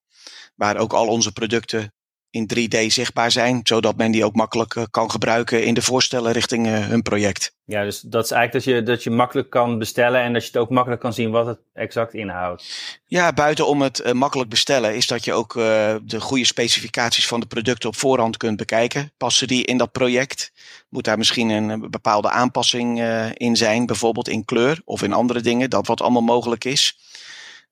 Waar 0.55 0.77
ook 0.77 0.93
al 0.93 1.07
onze 1.07 1.33
producten 1.33 1.93
in 2.31 2.51
3D 2.55 2.87
zichtbaar 2.87 3.31
zijn, 3.31 3.61
zodat 3.63 3.97
men 3.97 4.11
die 4.11 4.25
ook 4.25 4.35
makkelijk 4.35 4.75
eh, 4.75 4.83
kan 4.91 5.11
gebruiken 5.11 5.65
in 5.65 5.75
de 5.75 5.83
voorstellen 5.83 6.33
richting 6.33 6.67
uh, 6.67 6.87
hun 6.87 7.03
project. 7.03 7.57
Ja, 7.65 7.85
dus 7.85 8.01
dat 8.01 8.25
is 8.25 8.31
eigenlijk 8.31 8.65
dat 8.65 8.75
je, 8.75 8.83
dat 8.83 9.03
je 9.03 9.11
makkelijk 9.11 9.51
kan 9.51 9.79
bestellen 9.79 10.21
en 10.21 10.33
dat 10.33 10.43
je 10.43 10.49
het 10.49 10.57
ook 10.57 10.71
makkelijk 10.71 11.01
kan 11.01 11.13
zien 11.13 11.31
wat 11.31 11.47
het 11.47 11.59
exact 11.75 12.15
inhoudt. 12.15 12.65
Ja, 13.07 13.33
buiten 13.33 13.67
om 13.67 13.83
het 13.83 14.01
uh, 14.01 14.13
makkelijk 14.13 14.51
bestellen 14.51 14.95
is 14.95 15.07
dat 15.07 15.25
je 15.25 15.33
ook 15.33 15.53
de 15.55 16.21
goede 16.21 16.45
specificaties 16.45 17.27
van 17.27 17.41
de 17.41 17.47
producten 17.47 17.89
op 17.89 17.97
voorhand 17.97 18.37
kunt 18.37 18.57
bekijken. 18.57 19.13
Passen 19.17 19.47
die 19.47 19.65
in 19.65 19.79
dat 19.79 19.93
project? 19.93 20.53
Moet 20.89 21.05
daar 21.05 21.19
misschien 21.19 21.49
een 21.49 21.91
bepaalde 21.91 22.31
aanpassing 22.31 23.03
in 23.35 23.57
zijn, 23.57 23.87
bijvoorbeeld 23.87 24.29
in 24.29 24.45
kleur 24.45 24.81
of 24.85 25.03
in 25.03 25.13
andere 25.13 25.41
dingen, 25.41 25.71
dat 25.71 25.87
wat 25.87 26.01
allemaal 26.01 26.23
mogelijk 26.23 26.65
is. 26.65 26.99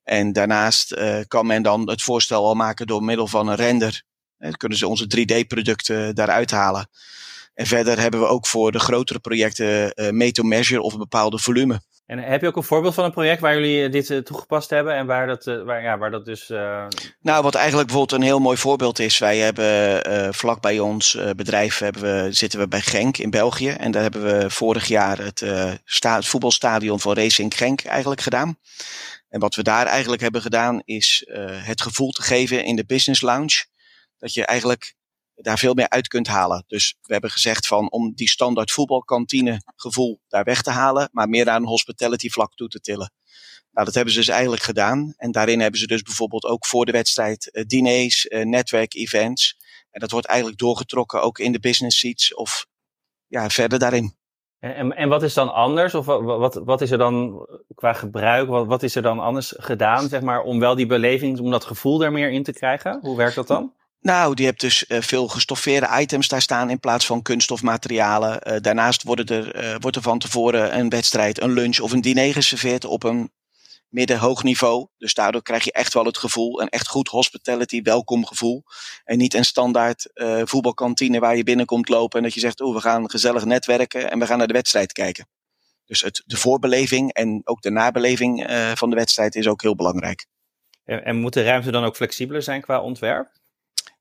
En 0.05 0.33
daarnaast 0.33 0.97
kan 1.29 1.47
men 1.47 1.63
dan 1.63 1.89
het 1.89 2.03
voorstel 2.03 2.45
al 2.45 2.55
maken 2.55 2.87
door 2.87 3.03
middel 3.03 3.27
van 3.27 3.49
een 3.49 3.55
render 3.55 4.05
dan 4.38 4.52
kunnen 4.52 4.78
ze 4.78 4.88
onze 4.88 5.07
3D-producten 5.16 6.14
daaruit 6.14 6.50
halen. 6.50 6.88
En 7.57 7.66
verder 7.66 8.00
hebben 8.00 8.21
we 8.21 8.26
ook 8.26 8.47
voor 8.47 8.73
de 8.73 8.78
grotere 8.78 9.19
projecten 9.19 9.93
uh, 9.95 10.11
made-to-measure 10.11 10.83
of 10.83 10.93
een 10.93 10.99
bepaalde 10.99 11.38
volume. 11.38 11.81
En 12.07 12.19
heb 12.19 12.40
je 12.40 12.47
ook 12.47 12.57
een 12.57 12.62
voorbeeld 12.62 12.95
van 12.95 13.05
een 13.05 13.12
project 13.12 13.40
waar 13.40 13.55
jullie 13.55 13.85
eh, 13.85 13.93
dit 13.93 14.11
uh, 14.11 14.19
toegepast 14.19 14.71
hebben 14.71 14.95
en 14.95 15.07
waar 15.07 15.26
dat, 15.26 15.47
uh, 15.47 15.62
waar, 15.62 15.83
ja, 15.83 15.99
waar 15.99 16.11
dat 16.11 16.25
dus. 16.25 16.49
Nou, 17.21 17.43
wat 17.43 17.55
eigenlijk 17.55 17.87
bijvoorbeeld 17.87 18.21
een 18.21 18.26
heel 18.26 18.38
mooi 18.38 18.57
voorbeeld 18.57 18.99
is. 18.99 19.19
Wij 19.19 19.38
hebben 19.38 20.35
vlak 20.35 20.61
bij 20.61 20.78
ons 20.78 21.19
bedrijf 21.37 21.78
hebben 21.78 22.02
we, 22.02 22.33
zitten 22.33 22.59
we 22.59 22.69
bij 22.69 22.81
Genk 22.81 23.19
in 23.19 23.31
België. 23.31 23.69
En 23.69 23.90
daar 23.90 24.02
hebben 24.02 24.25
we 24.25 24.50
vorig 24.50 24.87
jaar 24.87 25.19
het, 25.19 25.40
het 25.85 26.26
voetbalstadion 26.26 27.00
van 27.00 27.14
Racing 27.14 27.57
Genk 27.57 27.85
eigenlijk 27.85 28.21
gedaan. 28.21 28.59
En 29.28 29.40
wat 29.40 29.55
we 29.55 29.62
daar 29.62 29.87
eigenlijk 29.87 30.23
hebben 30.23 30.43
gedaan 30.43 30.83
is 30.85 31.25
het 31.62 31.81
gevoel 31.81 32.11
te 32.11 32.23
geven 32.23 32.64
in 32.64 32.76
de 32.76 32.87
business 32.87 33.21
lounge 33.21 33.64
dat 34.19 34.35
je 34.35 34.47
eigenlijk 34.47 34.95
daar 35.35 35.59
veel 35.59 35.75
meer 35.75 35.89
uit 35.89 36.09
kunt 36.09 36.27
halen. 36.27 36.65
Dus 36.67 36.97
we 37.03 37.13
hebben 37.13 37.31
gezegd 37.31 37.67
van 37.67 37.91
om 37.91 38.15
die 38.15 38.29
standaard 38.29 38.71
voetbalkantine 38.71 39.63
gevoel 39.77 40.21
daar 40.29 40.45
weg 40.45 40.63
te 40.63 40.71
halen, 40.71 41.09
maar 41.13 41.29
meer 41.29 41.45
naar 41.45 41.57
een 41.57 41.67
hospitality 41.67 42.29
vlak 42.29 42.55
toe 42.55 42.69
te 42.69 42.81
tillen. 42.81 43.13
Nou, 43.71 43.87
dat 43.87 43.95
hebben 43.95 44.13
ze 44.13 44.19
dus 44.19 44.29
eigenlijk 44.29 44.63
gedaan. 44.63 45.15
En 45.17 45.33
daarin 45.33 45.61
hebben 45.61 45.81
ze 45.81 45.87
dus 45.87 46.03
bijvoorbeeld 46.03 46.45
ook 46.45 46.67
voor 46.67 46.87
de 46.87 46.93
wedstrijd 46.93 47.51
uh, 47.53 47.65
diners, 47.65 48.25
uh, 48.25 48.45
netwerk-events. 48.45 49.57
En 49.91 50.01
dat 50.01 50.11
wordt 50.11 50.27
eigenlijk 50.27 50.59
doorgetrokken 50.59 51.23
ook 51.23 51.39
in 51.39 51.53
de 51.53 51.61
business 51.61 51.99
seats 51.99 52.35
of 52.35 52.67
ja, 53.27 53.49
verder 53.49 53.79
daarin. 53.79 54.17
En, 54.59 54.97
en 54.97 55.09
wat 55.09 55.23
is 55.23 55.35
dan 55.35 55.53
anders? 55.53 55.95
Of 55.95 56.07
wat, 56.07 56.23
wat, 56.23 56.55
wat 56.55 56.81
is 56.81 56.91
er 56.91 56.99
dan 56.99 57.47
qua 57.75 57.93
gebruik? 57.93 58.49
Wat, 58.49 58.67
wat 58.67 58.83
is 58.83 58.95
er 58.95 59.03
dan 59.03 59.19
anders 59.19 59.55
gedaan, 59.57 60.09
zeg 60.09 60.21
maar, 60.21 60.43
om 60.43 60.61
wel 60.61 60.75
die 60.75 60.87
beleving, 60.87 61.41
om 61.41 61.51
dat 61.51 61.65
gevoel 61.65 62.03
er 62.03 62.13
meer 62.13 62.31
in 62.31 62.43
te 62.43 62.53
krijgen? 62.53 62.99
Hoe 63.01 63.17
werkt 63.17 63.35
dat 63.35 63.47
dan? 63.47 63.73
Nou, 64.07 64.35
die 64.35 64.47
hebt 64.47 64.61
dus 64.61 64.85
uh, 64.89 65.01
veel 65.01 65.29
gestoffeerde 65.29 65.89
items 66.01 66.29
daar 66.29 66.43
staan 66.43 66.71
in 66.71 66.81
plaats 66.81 67.07
van 67.07 67.23
kunststofmaterialen. 67.23 68.41
Uh, 68.43 68.57
daarnaast 68.61 69.03
worden 69.03 69.27
er, 69.27 69.65
uh, 69.65 69.77
wordt 69.81 69.97
er 69.97 70.03
van 70.03 70.19
tevoren 70.19 70.79
een 70.79 70.89
wedstrijd, 70.89 71.41
een 71.41 71.53
lunch 71.53 71.79
of 71.79 71.93
een 71.93 72.01
diner 72.01 72.33
geserveerd 72.33 72.85
op 72.85 73.03
een 73.03 73.33
midden-hoog 73.89 74.43
niveau. 74.43 74.87
Dus 74.99 75.15
daardoor 75.15 75.43
krijg 75.43 75.65
je 75.65 75.73
echt 75.73 75.95
wel 75.95 76.05
het 76.05 76.19
gevoel, 76.19 76.61
een 76.61 76.69
echt 76.69 76.89
goed 76.89 77.09
hospitality, 77.09 77.83
welkom 77.83 78.27
gevoel. 78.27 78.65
En 79.05 79.19
niet 79.19 79.35
een 79.35 79.45
standaard 79.45 80.11
voetbalkantine 80.45 81.19
waar 81.19 81.37
je 81.37 81.45
binnenkomt 81.45 81.89
lopen 81.89 82.19
en 82.19 82.25
dat 82.25 82.35
je 82.35 82.41
zegt, 82.41 82.61
oh, 82.61 82.75
we 82.75 82.81
gaan 82.81 83.11
gezellig 83.11 83.45
netwerken 83.45 84.11
en 84.11 84.19
we 84.19 84.27
gaan 84.27 84.39
naar 84.39 84.47
de 84.47 84.53
wedstrijd 84.53 84.93
kijken. 84.93 85.29
Dus 85.85 86.01
het, 86.01 86.23
de 86.27 86.37
voorbeleving 86.37 87.13
en 87.13 87.41
ook 87.45 87.63
de 87.63 87.71
nabeleving 87.71 88.47
van 88.75 88.91
de 88.91 88.97
wedstrijd 88.97 89.35
is 89.35 89.49
ook 89.49 89.63
heel 89.63 89.77
belangrijk. 89.77 90.27
En, 90.85 91.05
en 91.05 91.17
moet 91.17 91.33
de 91.33 91.43
ruimte 91.43 91.71
dan 91.71 91.85
ook 91.85 91.97
flexibeler 91.97 92.43
zijn 92.43 92.61
qua 92.61 92.81
ontwerp? 92.81 93.45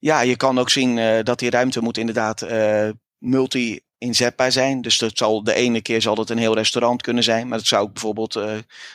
Ja, 0.06 0.22
je 0.22 0.36
kan 0.36 0.60
ook 0.60 0.70
zien 0.70 0.98
uh, 0.98 1.20
dat 1.24 1.40
die 1.40 1.50
ruimte 1.50 1.82
moet 1.82 1.98
inderdaad 1.98 2.42
uh, 2.42 2.90
multi 3.18 3.80
inzetbaar 3.98 4.52
zijn. 4.52 4.82
Dus 4.82 4.98
dat 4.98 5.18
zal, 5.18 5.44
de 5.44 5.54
ene 5.54 5.82
keer 5.82 6.02
zal 6.02 6.16
het 6.16 6.30
een 6.30 6.38
heel 6.38 6.56
restaurant 6.56 7.02
kunnen 7.02 7.24
zijn, 7.24 7.48
maar 7.48 7.58
het 7.58 7.68
zou 7.68 7.84
ook 7.84 7.94
bijvoorbeeld 7.94 8.36
uh, 8.36 8.54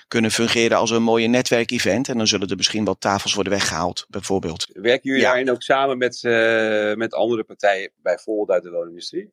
kunnen 0.08 0.30
fungeren 0.30 0.78
als 0.78 0.90
een 0.90 1.02
mooie 1.02 1.26
netwerkevent. 1.26 2.08
En 2.08 2.16
dan 2.16 2.26
zullen 2.26 2.48
er 2.48 2.56
misschien 2.56 2.84
wel 2.84 2.98
tafels 2.98 3.34
worden 3.34 3.52
weggehaald, 3.52 4.06
bijvoorbeeld. 4.08 4.66
Werken 4.72 5.10
jullie 5.10 5.20
ja. 5.20 5.28
daarin 5.28 5.50
ook 5.50 5.62
samen 5.62 5.98
met, 5.98 6.22
uh, 6.22 6.94
met 6.94 7.14
andere 7.14 7.44
partijen, 7.44 7.90
bijvoorbeeld 8.02 8.50
uit 8.50 8.62
de 8.62 8.70
woonindustrie? 8.70 9.32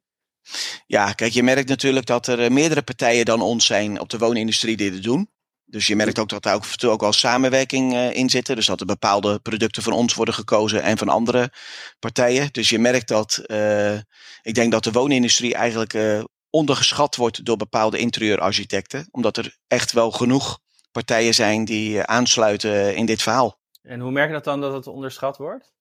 Ja, 0.88 1.14
kijk, 1.14 1.32
je 1.32 1.44
merkt 1.44 1.70
natuurlijk 1.70 2.06
dat 2.06 2.28
er 2.28 2.52
meerdere 2.52 2.82
partijen 2.82 3.26
dan 3.26 3.42
ons 3.42 3.66
zijn 3.66 4.00
op 4.00 4.10
de 4.10 4.18
woonindustrie 4.18 4.78
die 4.78 4.92
dit 4.92 5.04
doen. 5.04 5.30
Dus 5.70 5.88
je 5.88 5.96
merkt 5.96 6.20
ook 6.20 6.30
dat 6.30 6.44
daar 6.44 6.56
ook, 6.56 6.66
ook 6.84 7.02
wel 7.02 7.14
samenwerking 7.14 7.94
uh, 7.94 8.14
in 8.14 8.30
zit. 8.30 8.46
Dus 8.46 8.66
dat 8.66 8.80
er 8.80 8.86
bepaalde 8.86 9.40
producten 9.40 9.84
van 9.84 9.94
ons 9.94 10.14
worden 10.14 10.34
gekozen 10.34 10.82
en 10.82 10.98
van 10.98 11.10
andere 11.10 11.52
partijen. 12.00 12.50
Dus 12.52 12.70
je 12.70 12.80
merkt 12.80 13.08
dat, 13.08 13.42
uh, 13.48 13.94
ik 14.42 14.54
denk 14.54 14.72
dat 14.72 14.84
de 14.84 14.92
woonindustrie 14.92 15.54
eigenlijk 15.54 15.94
uh, 15.94 16.24
ondergeschat 16.50 17.16
wordt 17.16 17.46
door 17.46 17.58
bepaalde 17.58 17.98
interieurarchitecten. 17.98 19.08
Omdat 19.12 19.38
er 19.38 19.58
echt 19.68 19.92
wel 19.92 20.12
genoeg 20.12 20.60
partijen 20.92 21.34
zijn 21.34 21.66
die 21.66 22.04
aansluiten 22.04 22.96
in 22.96 23.06
dit 23.06 23.22
verhaal. 23.22 23.60
En 23.82 24.00
hoe 24.00 24.12
merk 24.12 24.28
je 24.28 24.34
dat 24.34 24.44
dan 24.44 24.62
dat 24.62 24.74
het 24.74 24.88
onderschat 24.88 25.38
wordt? 25.38 25.74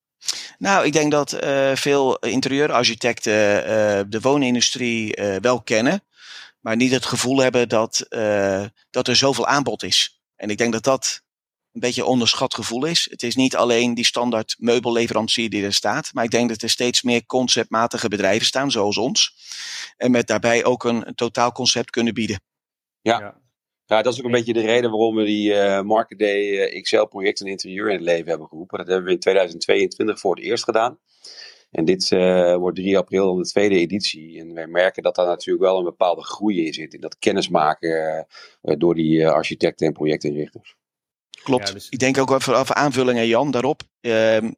Nou, 0.59 0.87
ik 0.87 0.93
denk 0.93 1.11
dat 1.11 1.37
veel 1.75 2.19
interieurarchitecten 2.19 3.33
de 4.11 4.21
woonindustrie 4.21 5.19
wel 5.41 5.63
kennen 5.63 6.03
maar 6.67 6.77
niet 6.77 6.91
het 6.91 7.07
gevoel 7.07 7.39
hebben 7.39 7.69
dat, 7.69 8.07
uh, 8.11 8.65
dat 8.91 9.09
er 9.09 9.17
zoveel 9.17 9.47
aanbod 9.47 9.83
is. 9.83 10.21
En 10.37 10.51
ik 10.51 10.59
denk 10.59 10.73
dat 10.73 10.85
dat 10.85 11.23
een 11.73 11.81
beetje 11.81 12.01
een 12.01 12.09
onderschat 12.09 12.55
gevoel 12.55 12.85
is. 12.85 13.07
Het 13.11 13.23
is 13.23 13.37
niet 13.37 13.57
alleen 13.57 13.95
die 13.95 14.05
standaard 14.05 14.57
meubelleverancier 14.59 15.51
die 15.51 15.65
er 15.65 15.73
staat, 15.73 16.11
maar 16.13 16.25
ik 16.25 16.31
denk 16.31 16.49
dat 16.49 16.63
er 16.63 16.71
steeds 16.71 17.03
meer 17.03 17.27
conceptmatige 17.27 18.09
bedrijven 18.09 18.47
staan, 18.47 18.71
zoals 18.71 18.97
ons. 18.97 19.35
En 19.97 20.11
met 20.11 20.27
daarbij 20.27 20.65
ook 20.65 20.85
een, 20.85 21.09
een 21.09 21.15
totaal 21.15 21.53
concept 21.53 21.91
kunnen 21.91 22.15
bieden. 22.15 22.41
Ja. 23.01 23.19
ja. 23.19 23.41
Ja, 23.85 24.03
dat 24.03 24.13
is 24.13 24.19
ook 24.19 24.25
een 24.25 24.31
beetje 24.31 24.53
de 24.53 24.61
reden 24.61 24.91
waarom 24.91 25.15
we 25.15 25.25
die 25.25 25.53
uh, 25.53 25.81
Market 25.81 26.19
Day 26.19 26.41
uh, 26.43 26.83
XL 26.83 27.05
project 27.05 27.41
en 27.41 27.47
interieur 27.47 27.89
in 27.89 27.95
het 27.95 28.05
leven 28.05 28.29
hebben 28.29 28.49
geroepen. 28.49 28.79
Dat 28.79 28.87
hebben 28.87 29.07
we 29.07 29.13
in 29.13 29.21
2022 29.21 30.21
voor 30.21 30.35
het 30.37 30.45
eerst 30.45 30.65
gedaan. 30.65 30.99
En 31.77 31.85
dit 31.85 32.11
uh, 32.11 32.57
wordt 32.57 32.77
3 32.77 32.99
april 32.99 33.35
de 33.35 33.47
tweede 33.47 33.79
editie. 33.79 34.39
En 34.39 34.55
wij 34.55 34.67
merken 34.67 35.03
dat 35.03 35.15
daar 35.15 35.27
natuurlijk 35.27 35.65
wel 35.65 35.79
een 35.79 35.85
bepaalde 35.85 36.25
groei 36.25 36.67
in 36.67 36.73
zit. 36.73 36.95
In 36.95 37.01
dat 37.01 37.19
kennismaken 37.19 38.27
uh, 38.63 38.75
door 38.79 38.95
die 38.95 39.19
uh, 39.19 39.31
architecten 39.31 39.87
en 39.87 39.93
projectinrichters. 39.93 40.77
Klopt. 41.43 41.69
Ja, 41.69 41.75
dus... 41.75 41.89
Ik 41.89 41.99
denk 41.99 42.19
ook 42.19 42.31
even 42.31 42.57
over 42.57 42.75
aanvullingen, 42.75 43.27
Jan, 43.27 43.51
daarop. 43.51 43.83
Ehm, 44.01 44.51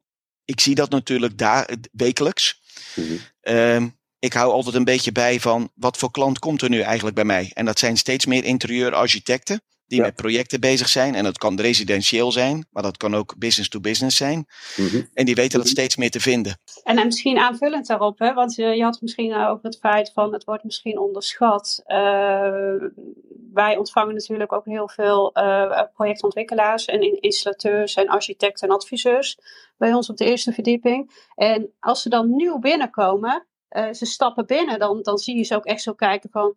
ik 0.45 0.61
zie 0.61 0.75
dat 0.75 0.91
natuurlijk 0.91 1.39
daar 1.39 1.77
wekelijks. 1.93 2.61
Mm 2.95 3.05
-hmm. 3.43 3.99
ik 4.19 4.33
hou 4.33 4.53
altijd 4.53 4.75
een 4.75 4.85
beetje 4.85 5.13
bij 5.13 5.41
van 5.41 5.71
wat 5.75 5.97
voor 5.97 6.11
klant 6.11 6.39
komt 6.39 6.63
er 6.63 6.71
nu 6.71 6.81
eigenlijk 6.81 7.17
bij 7.17 7.25
mij. 7.25 7.51
En 7.55 7.65
dat 7.65 7.79
zijn 7.79 7.97
steeds 7.97 8.27
meer 8.27 8.45
interieurarchitecten 8.45 9.63
die 9.89 9.99
ja. 9.99 10.05
met 10.05 10.15
projecten 10.15 10.61
bezig 10.61 10.89
zijn. 10.89 11.15
En 11.15 11.25
dat 11.25 11.39
kan 11.39 11.61
residentieel 11.61 12.33
zijn, 12.33 12.67
maar 12.71 12.83
dat 12.83 12.97
kan 12.97 13.15
ook 13.15 13.39
business 13.39 13.69
to 13.69 13.81
business 13.81 14.17
zijn. 14.17 14.47
Mm 14.77 14.89
-hmm. 14.89 15.09
En 15.15 15.25
die 15.25 15.35
weten 15.35 15.59
dat 15.59 15.69
steeds 15.69 15.97
meer 15.97 16.11
te 16.11 16.21
vinden. 16.21 16.59
En, 16.83 16.99
en 16.99 17.07
misschien 17.07 17.39
aanvullend 17.39 17.87
daarop, 17.87 18.19
hè, 18.19 18.35
want 18.35 18.55
je, 18.55 18.67
je 18.67 18.83
had 18.83 19.01
misschien 19.01 19.35
ook 19.35 19.63
het 19.63 19.79
feit 19.79 20.11
van 20.15 20.33
het 20.33 20.45
wordt 20.45 20.65
misschien 20.65 20.99
onderschat. 20.99 21.83
Uh, 21.87 21.97
wij 23.53 23.77
ontvangen 23.77 24.15
natuurlijk 24.15 24.53
ook 24.53 24.65
heel 24.65 24.89
veel 24.89 25.31
uh, 25.35 25.83
projectontwikkelaars 25.95 26.85
en 26.85 27.21
installateurs 27.21 27.95
en 27.95 28.09
architecten 28.09 28.69
en 28.69 28.75
adviseurs 28.75 29.39
bij 29.77 29.95
ons 29.95 30.11
op 30.11 30.17
de 30.17 30.25
eerste 30.25 30.53
verdieping. 30.53 31.27
En 31.35 31.73
als 31.81 32.03
ze 32.03 32.09
dan 32.09 32.37
nieuw 32.37 32.59
binnenkomen, 32.59 33.47
uh, 33.71 33.93
ze 33.93 34.07
stappen 34.07 34.47
binnen, 34.47 34.79
dan, 34.79 35.03
dan 35.03 35.19
zie 35.19 35.37
je 35.37 35.43
ze 35.43 35.55
ook 35.55 35.67
echt 35.67 35.83
zo 35.83 35.93
kijken 35.93 36.31
van, 36.31 36.55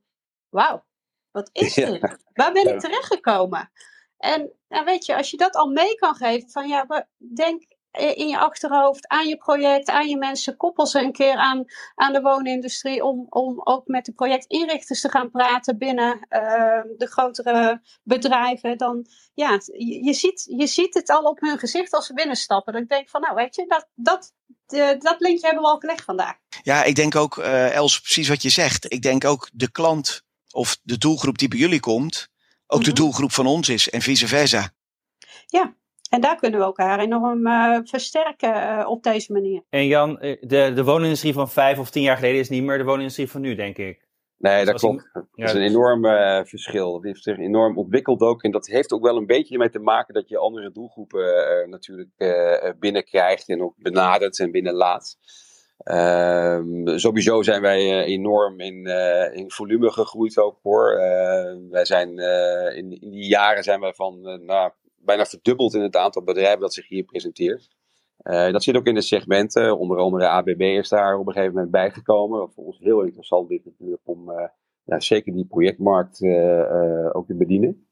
wauw, 0.50 0.84
wat 1.32 1.50
is 1.66 1.76
ja. 1.76 1.92
dit? 1.92 2.18
Waar 2.34 2.52
ben 2.52 2.74
ik 2.74 2.80
terechtgekomen? 2.80 3.72
En 4.18 4.52
nou 4.68 4.86
weet 4.86 5.06
je, 5.06 5.16
als 5.16 5.32
je 5.32 5.38
dat 5.38 5.56
al 5.56 5.68
mee 5.68 5.96
kan 5.96 6.16
geven, 6.16 6.50
van 6.50 6.68
ja, 6.68 7.08
denk 7.18 7.64
in 7.92 8.28
je 8.28 8.38
achterhoofd 8.38 9.08
aan 9.08 9.28
je 9.28 9.38
project, 9.38 9.90
aan 9.90 10.10
je 10.10 10.18
mensen, 10.18 10.58
koppel 10.58 10.88
ze 10.88 11.00
een 11.00 11.12
keer 11.12 11.36
aan, 11.36 11.66
aan 11.96 12.14
de 12.14 12.22
woonindustrie 12.22 13.04
om, 13.04 13.26
om 13.30 13.62
ook 13.64 13.88
met 13.88 14.06
de 14.06 14.12
projectinrichters 14.12 15.02
te 15.02 15.10
gaan 15.10 15.32
praten 15.32 15.78
binnen 15.78 16.16
uh, 16.30 16.82
de 16.98 17.08
grotere 17.08 17.82
bedrijven. 18.04 18.78
Dan, 18.78 19.06
ja, 19.34 19.60
je, 19.66 20.04
je, 20.04 20.14
ziet, 20.14 20.54
je 20.58 20.68
ziet 20.68 20.94
het 20.94 21.10
al 21.10 21.24
op 21.24 21.40
hun 21.40 21.60
gezicht 21.60 21.94
als 21.94 22.06
ze 22.06 22.14
binnenstappen. 22.14 22.74
Dan 22.74 22.86
denk 22.86 23.02
ik 23.02 23.10
van, 23.10 23.22
nou 23.22 23.36
weet 23.36 23.56
je, 23.56 23.66
dat, 23.68 23.88
dat, 23.96 24.34
de, 24.66 24.96
dat 25.00 25.20
linkje 25.20 25.46
hebben 25.46 25.64
we 25.64 25.70
al 25.70 25.80
gelegd 25.80 26.04
vandaag. 26.04 26.36
Ja, 26.64 26.84
ik 26.84 26.96
denk 26.96 27.16
ook, 27.16 27.38
uh, 27.38 27.76
Els, 27.76 28.00
precies 28.00 28.28
wat 28.28 28.42
je 28.42 28.50
zegt. 28.50 28.94
Ik 28.94 29.02
denk 29.02 29.26
ook 29.26 29.50
de 29.54 29.72
klant 29.72 30.24
of 30.54 30.78
de 30.84 30.98
doelgroep 30.98 31.38
die 31.38 31.48
bij 31.48 31.60
jullie 31.60 31.80
komt, 31.80 32.28
ook 32.68 32.80
mm 32.80 32.86
-hmm. 32.86 32.94
de 32.94 33.02
doelgroep 33.02 33.32
van 33.32 33.46
ons 33.46 33.70
is 33.70 33.90
en 33.90 34.02
vice 34.02 34.28
versa. 34.28 34.70
Ja, 35.46 35.76
en 36.10 36.22
daar 36.22 36.36
kunnen 36.36 36.60
we 36.60 36.66
elkaar 36.66 37.00
enorm 37.00 37.48
uh, 37.48 37.80
versterken 37.84 38.56
uh, 38.56 38.88
op 38.88 39.04
deze 39.04 39.34
manier. 39.34 39.64
En 39.70 39.88
Jan, 39.88 40.16
de, 40.16 40.72
de 40.76 40.84
woonindustrie 40.84 41.34
van 41.34 41.50
vijf 41.50 41.80
of 41.80 41.90
tien 41.90 42.04
jaar 42.04 42.18
geleden 42.18 42.40
is 42.40 42.50
niet 42.50 42.64
meer 42.64 42.78
de 42.78 42.84
woonindustrie 42.84 43.30
van 43.30 43.42
nu, 43.42 43.56
denk 43.56 43.78
ik. 43.78 44.10
Nee, 44.38 44.66
dat 44.66 44.80
klopt. 44.80 45.10
Dat 45.14 45.28
ja, 45.34 45.46
is 45.46 45.54
een 45.54 45.62
enorm 45.62 46.06
uh, 46.06 46.44
verschil. 46.44 46.94
Dat 46.94 47.04
heeft 47.04 47.24
zich 47.24 47.38
enorm 47.38 47.78
ontwikkeld 47.78 48.22
ook. 48.22 48.44
En 48.44 48.52
dat 48.52 48.68
heeft 48.68 48.92
ook 48.92 49.04
wel 49.04 49.18
een 49.18 49.26
beetje 49.26 49.58
mee 49.58 49.70
te 49.70 49.80
maken 49.80 50.14
dat 50.14 50.30
je 50.30 50.38
andere 50.38 50.72
doelgroepen 50.72 51.70
natuurlijk 51.70 52.10
binnenkrijgt 52.80 53.50
en 53.50 53.62
ook 53.62 53.74
benadert 53.78 54.40
en 54.40 54.52
binnenlaat. 54.52 55.18
Uh, 55.84 56.60
sowieso 56.96 57.42
zijn 57.42 57.62
wij 57.62 57.82
uh, 57.82 58.08
enorm 58.08 58.60
in, 58.60 58.88
uh, 58.88 59.36
in 59.36 59.52
volume 59.52 59.92
gegroeid 59.92 60.38
ook 60.38 60.60
hoor. 60.62 60.96
wij 61.70 61.86
zijn 61.86 62.10
in, 62.76 63.02
in, 63.02 63.10
die 63.10 63.28
jaren 63.28 63.64
zijn 63.64 63.80
wij 63.80 63.94
van 63.94 64.22
nou, 64.46 64.72
bijna 64.96 65.26
verdubbeld 65.26 65.74
in 65.74 65.82
het 65.82 65.96
aantal 65.96 66.24
bedrijven 66.24 66.60
dat 66.60 66.74
zich 66.74 66.88
hier 66.88 67.04
presenteert. 67.04 67.70
dat 68.24 68.64
zit 68.64 68.76
ook 68.76 68.86
in 68.86 68.96
de 68.96 69.02
segmenten. 69.02 69.78
Onder 69.78 69.98
andere 69.98 70.28
ABB 70.28 70.62
is 70.62 70.90
daar 70.90 71.18
op 71.18 71.28
een 71.28 71.34
gegeven 71.34 71.54
moment 71.54 71.72
bijgekomen. 71.72 72.40
Wat 72.40 72.54
voor 72.54 72.66
ons 72.66 72.80
heel 72.80 73.02
interessant 73.02 73.52
is 73.52 73.64
natuurlijk 73.64 74.02
om 74.04 74.32
zeker 74.86 75.34
die 75.34 75.46
projectmarkt 75.46 76.24
ook 77.14 77.28
te 77.28 77.36
bedienen. 77.38 77.88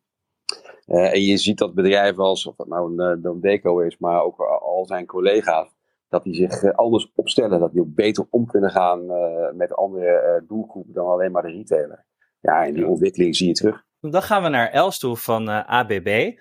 en 0.85 1.21
je 1.21 1.37
ziet 1.37 1.57
dat 1.57 1.73
bedrijven 1.73 2.23
als, 2.23 2.45
of 2.45 2.55
dat 2.55 2.67
nou 2.67 2.97
een, 2.97 3.25
een 3.25 3.41
Deco 3.41 3.79
is, 3.79 3.97
maar 3.97 4.23
ook 4.23 4.39
al 4.39 4.85
zijn 4.85 5.05
collega's 5.05 5.78
dat 6.09 6.23
die 6.23 6.35
zich 6.35 6.63
uh, 6.63 6.71
anders 6.71 7.11
opstellen, 7.15 7.59
dat 7.59 7.71
die 7.71 7.81
ook 7.81 7.95
beter 7.95 8.25
om 8.29 8.45
kunnen 8.45 8.69
gaan 8.69 9.01
uh, 9.03 9.51
met 9.53 9.75
andere 9.75 10.39
uh, 10.41 10.47
doelgroepen 10.47 10.93
dan 10.93 11.07
alleen 11.07 11.31
maar 11.31 11.41
de 11.41 11.51
retailer. 11.51 12.05
Ja, 12.39 12.65
en 12.65 12.73
die 12.73 12.87
ontwikkeling 12.87 13.35
zie 13.35 13.47
je 13.47 13.53
terug. 13.53 13.83
Dan 13.99 14.21
gaan 14.21 14.43
we 14.43 14.49
naar 14.49 14.69
Els 14.69 14.99
toe 14.99 15.17
van 15.17 15.47
ABB. 15.67 16.31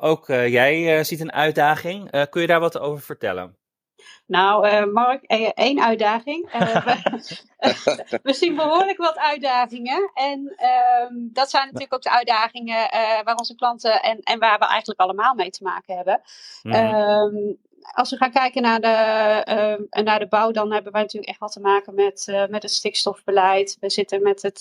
ook 0.00 0.26
jij 0.26 1.04
ziet 1.04 1.20
een 1.20 1.32
uitdaging. 1.32 2.28
kun 2.30 2.40
je 2.40 2.46
daar 2.46 2.60
wat 2.60 2.78
over 2.78 3.02
vertellen? 3.02 3.56
Nou, 4.26 4.86
Mark, 4.86 5.22
één 5.54 5.84
uitdaging. 5.84 6.50
we, 6.52 8.18
we, 8.22 8.32
zien 8.32 8.56
behoorlijk 8.56 8.98
wat 8.98 9.16
uitdagingen. 9.18 10.10
En 10.14 10.54
ehm, 10.56 11.14
dat 11.32 11.50
zijn 11.50 11.64
natuurlijk 11.64 11.94
ook 11.94 12.02
de 12.02 12.10
uitdagingen 12.10 12.90
waar 13.24 13.36
onze 13.36 13.54
klanten 13.54 14.02
en, 14.02 14.18
en 14.18 14.38
waar 14.38 14.58
we 14.58 14.66
eigenlijk 14.66 15.00
allemaal 15.00 15.34
mee 15.34 15.50
te 15.50 15.62
maken 15.62 15.96
hebben. 15.96 16.20
Mm 16.62 17.58
als 17.82 18.10
we 18.10 18.16
gaan 18.16 18.32
kijken 18.32 18.62
naar 18.62 18.80
de, 18.80 19.86
uh, 19.94 20.04
naar 20.04 20.18
de 20.18 20.28
bouw, 20.28 20.50
dan 20.50 20.72
hebben 20.72 20.92
wij 20.92 21.00
natuurlijk 21.00 21.30
echt 21.30 21.40
wat 21.40 21.52
te 21.52 21.60
maken 21.60 21.94
met, 21.94 22.26
uh, 22.30 22.46
met 22.46 22.62
het 22.62 22.72
stikstofbeleid. 22.72 23.76
We 23.80 23.90
zitten 23.90 24.22
met 24.22 24.42
het 24.42 24.58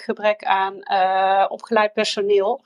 gebrek 0.00 0.44
aan 0.44 0.74
opgeleid 1.50 1.92
personeel. 1.92 2.62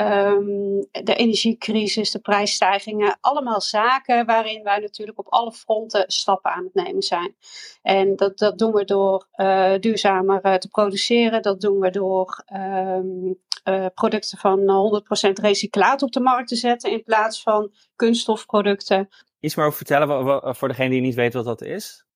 Um, 0.00 0.86
de 0.90 1.14
energiecrisis, 1.14 2.10
de 2.10 2.18
prijsstijgingen, 2.18 3.18
allemaal 3.20 3.60
zaken 3.60 4.26
waarin 4.26 4.62
wij 4.62 4.78
natuurlijk 4.78 5.18
op 5.18 5.28
alle 5.28 5.52
fronten 5.52 6.04
stappen 6.06 6.50
aan 6.50 6.64
het 6.64 6.74
nemen 6.74 7.02
zijn. 7.02 7.36
En 7.82 8.16
dat, 8.16 8.38
dat 8.38 8.58
doen 8.58 8.72
we 8.72 8.84
door 8.84 9.28
uh, 9.36 9.74
duurzamer 9.80 10.46
uh, 10.46 10.54
te 10.54 10.68
produceren, 10.68 11.42
dat 11.42 11.60
doen 11.60 11.78
we 11.78 11.90
door 11.90 12.44
um, 12.52 13.38
uh, 13.64 13.86
producten 13.94 14.38
van 14.38 14.60
100% 15.28 15.32
recyclaat 15.32 16.02
op 16.02 16.12
de 16.12 16.20
markt 16.20 16.48
te 16.48 16.56
zetten 16.56 16.90
in 16.90 17.02
plaats 17.02 17.42
van 17.42 17.72
kunststofproducten. 17.96 19.08
Iets 19.40 19.54
meer 19.54 19.66
over 19.66 19.76
vertellen 19.76 20.56
voor 20.56 20.68
degene 20.68 20.90
die 20.90 21.00
niet 21.00 21.14
weet 21.14 21.34
wat 21.34 21.44
dat 21.44 21.62
is? 21.62 22.07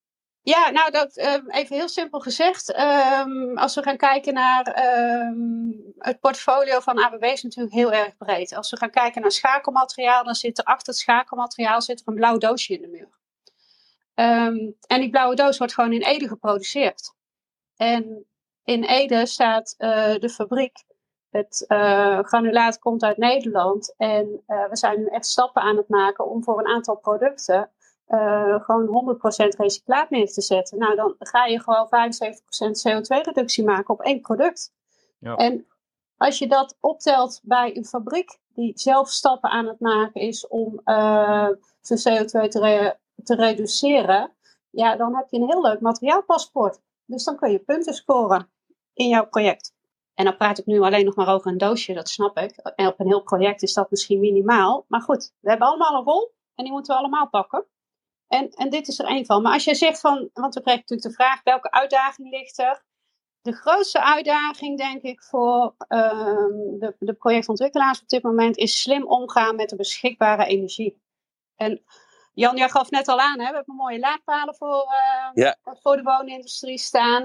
Ja, 0.45 0.71
nou, 0.71 0.91
dat, 0.91 1.17
um, 1.17 1.51
even 1.51 1.77
heel 1.77 1.89
simpel 1.89 2.21
gezegd. 2.21 2.79
Um, 2.79 3.59
als 3.59 3.75
we 3.75 3.83
gaan 3.83 3.97
kijken 3.97 4.35
naar 4.35 4.85
um, 5.31 5.93
het 5.99 6.21
portfolio 6.21 6.81
van 6.81 6.99
ABB 6.99 7.23
is 7.23 7.43
natuurlijk 7.43 7.75
heel 7.75 7.93
erg 7.93 8.17
breed. 8.17 8.55
Als 8.55 8.71
we 8.71 8.77
gaan 8.77 8.91
kijken 8.91 9.21
naar 9.21 9.31
schakelmateriaal, 9.31 10.25
dan 10.25 10.35
zit 10.35 10.59
er 10.59 10.65
achter 10.65 10.93
het 10.93 11.03
schakelmateriaal 11.03 11.83
zit 11.83 12.01
er 12.01 12.09
een 12.09 12.15
blauw 12.15 12.39
doosje 12.39 12.75
in 12.75 12.81
de 12.81 12.89
muur. 12.89 13.21
en 14.87 15.01
die 15.01 15.11
blauwe 15.11 15.35
doos 15.35 15.59
wordt 15.59 15.75
gewoon 15.75 15.93
in 15.93 16.03
Ede 16.03 16.29
geproduceerd. 16.29 17.15
En 17.77 18.27
in 18.65 18.85
Ede 18.85 19.27
staat 19.27 19.75
uh, 19.79 20.15
de 20.15 20.31
fabriek. 20.31 20.85
Het 21.31 21.65
uh, 21.69 22.19
granulaat 22.23 22.79
komt 22.79 23.03
uit 23.03 23.17
Nederland. 23.17 23.95
En 23.97 24.43
we 24.47 24.77
zijn 24.77 25.09
echt 25.09 25.27
stappen 25.27 25.63
aan 25.63 25.77
het 25.77 25.89
maken 25.89 26.31
om 26.31 26.45
voor 26.45 26.59
een 26.59 26.75
aantal 26.75 26.97
producten 26.97 27.71
uh, 28.15 28.61
gewoon 28.61 29.17
100% 29.17 29.57
recyclaat 29.57 30.11
neer 30.11 30.33
te 30.33 30.41
zetten. 30.41 30.79
Nou, 30.79 30.95
dan 30.97 31.15
ga 31.19 31.45
je 31.45 31.61
gewoon 31.61 31.87
75% 31.87 31.91
CO2-reductie 32.89 33.65
maken 33.65 33.95
op 33.95 34.01
één 34.01 34.21
product. 34.21 34.73
Ja. 35.19 35.37
En 35.37 35.67
als 36.17 36.39
je 36.39 36.49
dat 36.49 36.77
optelt 36.81 37.41
bij 37.43 37.77
een 37.77 37.85
fabriek 37.85 38.39
die 38.55 38.73
zelf 38.75 39.09
stappen 39.09 39.51
aan 39.51 39.67
het 39.67 39.81
maken 39.81 40.21
is 40.21 40.49
om 40.49 40.81
uh, 40.85 41.49
zijn 41.81 41.99
CO2 41.99 42.49
te, 42.49 42.97
te 43.25 43.35
reduceren, 43.35 44.33
ja, 44.71 44.97
dan 44.97 45.17
heb 45.17 45.27
je 45.31 45.39
een 45.39 45.49
heel 45.49 45.63
leuk 45.63 45.81
materiaalpaspoort. 45.81 46.81
Dus 47.05 47.25
dan 47.25 47.37
kun 47.37 47.51
je 47.51 47.59
punten 47.59 47.95
scoren 47.95 48.51
in 48.95 49.09
jouw 49.09 49.27
project. 49.27 49.75
En 50.15 50.25
dan 50.25 50.37
praat 50.37 50.59
ik 50.59 50.67
nu 50.67 50.81
alleen 50.81 51.05
nog 51.05 51.15
maar 51.15 51.35
over 51.35 51.51
een 51.51 51.59
doosje, 51.59 51.93
dat 51.93 52.09
snap 52.09 52.39
ik. 52.39 52.57
En 52.57 52.87
op 52.87 53.01
een 53.01 53.07
heel 53.07 53.23
project 53.23 53.63
is 53.63 53.75
dat 53.75 53.91
misschien 53.91 54.21
minimaal. 54.21 54.85
Maar 54.89 55.01
goed, 55.01 55.33
we 55.41 55.51
hebben 55.51 55.69
allemaal 55.69 55.99
een 55.99 56.05
rol 56.05 56.35
en 56.55 56.65
die 56.65 56.73
moeten 56.73 56.95
we 56.95 57.01
allemaal 57.01 57.29
pakken. 57.29 57.67
En, 58.33 58.51
en 58.51 58.71
dit 58.71 58.89
is 58.89 58.99
er 58.99 59.07
één 59.07 59.27
van. 59.27 59.43
Maar 59.43 59.53
als 59.53 59.65
je 59.65 59.75
zegt 59.75 60.01
van, 60.01 60.31
want 60.33 60.55
we 60.55 60.61
krijgen 60.61 60.85
natuurlijk 60.89 61.09
de 61.09 61.25
vraag, 61.25 61.43
welke 61.43 61.71
uitdaging 61.71 62.31
ligt 62.31 62.59
er? 62.59 62.85
De 63.43 63.53
grootste 63.53 64.03
uitdaging, 64.03 64.79
denk 64.79 65.03
ik, 65.03 65.23
voor 65.23 65.75
ehm, 65.89 66.79
de, 66.79 66.95
de 66.99 67.13
projectontwikkelaars 67.13 68.01
op 68.01 68.09
dit 68.09 68.23
moment 68.23 68.57
is 68.57 68.81
slim 68.81 69.07
omgaan 69.07 69.57
met 69.57 69.69
de 69.69 69.77
beschikbare 69.77 70.45
energie. 70.45 71.03
En 71.57 71.83
Jan, 72.35 72.57
jij 72.57 72.69
gaf 72.69 72.91
net 72.91 73.09
al 73.09 73.21
aan, 73.21 73.41
hè? 73.41 73.49
we 73.49 73.55
hebben 73.55 73.75
mooie 73.75 73.99
laadpalen 73.99 74.55
voor, 74.55 74.87
uh, 75.35 75.53
voor 75.65 75.97
de 75.97 76.03
woonindustrie 76.03 76.79
staan. 76.79 77.23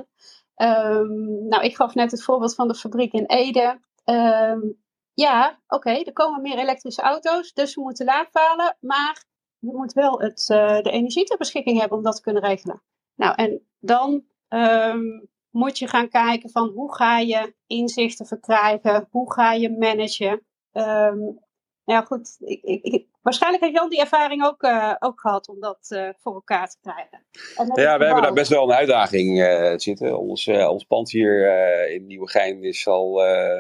Um, 0.56 1.48
nou, 1.48 1.64
ik 1.64 1.76
gaf 1.76 1.94
net 1.94 2.12
het 2.12 2.24
voorbeeld 2.24 2.56
van 2.56 2.68
de 2.68 2.76
fabriek 2.76 3.14
in 3.14 3.26
Ede. 3.26 3.80
Um, 4.06 4.84
ja, 5.14 5.60
oké, 5.68 5.90
er 5.90 6.14
komen 6.14 6.42
meer 6.42 6.58
elektrische 6.58 7.02
auto's, 7.02 7.54
dus 7.54 7.76
we 7.76 7.82
moeten 7.82 8.06
laadpalen. 8.06 8.78
Maar 8.80 9.26
je 9.60 9.74
moet 9.74 9.94
wel 9.94 10.20
het, 10.20 10.50
uh, 10.52 10.82
de 10.82 10.92
energie 10.92 11.26
ter 11.26 11.38
beschikking 11.38 11.80
hebben 11.80 11.98
om 11.98 12.04
dat 12.04 12.16
te 12.16 12.22
kunnen 12.22 12.44
regelen. 12.44 12.82
Nou, 13.16 13.36
en 13.36 13.68
dan 13.80 14.24
um, 14.50 15.30
moet 15.50 15.78
je 15.78 15.88
gaan 15.88 16.10
kijken 16.10 16.50
van 16.50 16.70
hoe 16.70 16.96
ga 16.96 17.20
je 17.20 17.54
inzichten 17.68 18.26
verkrijgen, 18.26 19.08
hoe 19.12 19.34
ga 19.34 19.54
je 19.54 19.78
managen. 19.78 20.46
Um, 20.72 21.46
nou 21.86 22.00
ja, 22.00 22.02
goed. 22.02 22.36
Ik, 22.40 22.84
ik, 22.84 23.08
waarschijnlijk 23.22 23.64
heeft 23.64 23.76
Jan 23.76 23.90
die 23.90 24.00
ervaring 24.00 24.46
ook, 24.46 24.64
uh, 24.64 24.96
ook 25.00 25.20
gehad 25.22 25.48
om 25.48 25.60
dat 25.60 25.88
uh, 25.90 26.10
voor 26.18 26.34
elkaar 26.34 26.70
te 26.70 26.78
krijgen. 26.82 27.26
Ja, 27.56 27.98
we 27.98 28.06
hebben 28.06 28.24
daar 28.24 28.34
best 28.34 28.50
wel 28.50 28.64
een 28.64 28.76
uitdaging 28.76 29.40
uh, 29.40 29.74
zitten. 29.76 30.20
Ons, 30.20 30.48
ons 30.48 30.84
pand 30.84 31.12
hier 31.12 31.50
in 31.90 32.06
Nieuwegein 32.06 32.64
is 32.64 32.88
al 32.88 33.14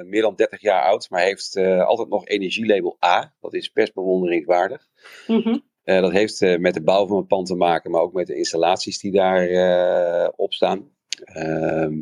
meer 0.06 0.22
dan 0.22 0.36
30 0.36 0.62
jaar 0.62 0.84
oud, 0.84 1.10
maar 1.10 1.22
heeft 1.22 1.58
altijd 1.58 2.10
nog 2.10 2.28
energielabel 2.28 2.98
A. 3.06 3.34
Dat 3.40 3.54
is 3.54 3.72
best 3.72 3.94
bewonderingswaardig. 3.94 4.88
Mm 5.28 5.42
-hmm. 5.42 5.64
Dat 5.88 6.12
heeft 6.12 6.42
met 6.60 6.74
de 6.74 6.84
bouw 6.84 7.08
van 7.08 7.18
het 7.18 7.28
pand 7.28 7.48
te 7.48 7.56
maken, 7.56 7.92
maar 7.92 8.02
ook 8.02 8.14
met 8.14 8.28
de 8.28 8.36
installaties 8.36 9.00
die 9.00 9.12
daar 9.12 10.30
op 10.36 10.54
staan. 10.54 10.92
Ehm, 11.24 12.00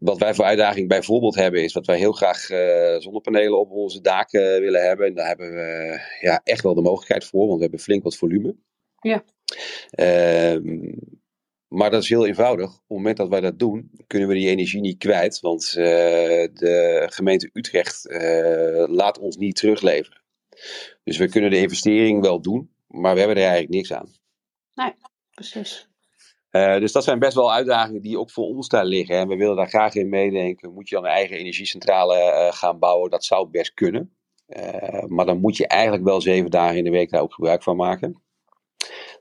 wat 0.00 0.18
wij 0.18 0.34
voor 0.34 0.44
uitdaging 0.44 0.88
bijvoorbeeld 0.88 1.34
hebben, 1.34 1.62
is 1.62 1.72
dat 1.72 1.86
wij 1.86 1.98
heel 1.98 2.12
graag 2.12 2.50
uh, 2.50 2.96
zonnepanelen 2.98 3.58
op 3.58 3.70
onze 3.70 4.00
daken 4.00 4.60
willen 4.60 4.86
hebben. 4.86 5.06
En 5.06 5.14
daar 5.14 5.26
hebben 5.26 5.50
we 5.52 6.00
ja, 6.20 6.40
echt 6.44 6.62
wel 6.62 6.74
de 6.74 6.82
mogelijkheid 6.82 7.24
voor, 7.24 7.46
want 7.46 7.56
we 7.56 7.62
hebben 7.62 7.80
flink 7.80 8.02
wat 8.02 8.16
volume. 8.16 8.56
Ja. 9.00 9.24
Uh, 9.90 10.88
maar 11.68 11.90
dat 11.90 12.02
is 12.02 12.08
heel 12.08 12.26
eenvoudig. 12.26 12.66
Op 12.66 12.78
het 12.78 12.88
moment 12.88 13.16
dat 13.16 13.28
wij 13.28 13.40
dat 13.40 13.58
doen, 13.58 13.90
kunnen 14.06 14.28
we 14.28 14.34
die 14.34 14.48
energie 14.48 14.80
niet 14.80 14.98
kwijt. 14.98 15.40
Want 15.40 15.74
uh, 15.78 15.84
de 16.52 17.06
gemeente 17.10 17.50
Utrecht 17.52 18.10
uh, 18.10 18.84
laat 18.86 19.18
ons 19.18 19.36
niet 19.36 19.56
terugleveren. 19.56 20.19
Dus 21.04 21.16
we 21.16 21.28
kunnen 21.28 21.50
de 21.50 21.60
investering 21.60 22.22
wel 22.22 22.40
doen, 22.40 22.70
maar 22.86 23.12
we 23.12 23.18
hebben 23.18 23.36
er 23.36 23.42
eigenlijk 23.42 23.72
niks 23.72 23.92
aan. 23.92 24.08
Nee, 24.74 24.94
precies. 25.30 25.88
Uh, 26.50 26.78
dus 26.78 26.92
dat 26.92 27.04
zijn 27.04 27.18
best 27.18 27.34
wel 27.34 27.52
uitdagingen 27.52 28.02
die 28.02 28.18
ook 28.18 28.30
voor 28.30 28.44
ons 28.44 28.68
daar 28.68 28.84
liggen. 28.84 29.16
En 29.16 29.28
we 29.28 29.36
willen 29.36 29.56
daar 29.56 29.68
graag 29.68 29.94
in 29.94 30.08
meedenken. 30.08 30.72
Moet 30.72 30.88
je 30.88 30.94
dan 30.94 31.04
een 31.04 31.10
eigen 31.10 31.36
energiecentrale 31.36 32.16
uh, 32.16 32.52
gaan 32.52 32.78
bouwen? 32.78 33.10
Dat 33.10 33.24
zou 33.24 33.48
best 33.48 33.74
kunnen. 33.74 34.14
Uh, 34.46 35.02
maar 35.06 35.26
dan 35.26 35.40
moet 35.40 35.56
je 35.56 35.66
eigenlijk 35.66 36.04
wel 36.04 36.20
zeven 36.20 36.50
dagen 36.50 36.76
in 36.76 36.84
de 36.84 36.90
week 36.90 37.10
daar 37.10 37.22
ook 37.22 37.34
gebruik 37.34 37.62
van 37.62 37.76
maken. 37.76 38.22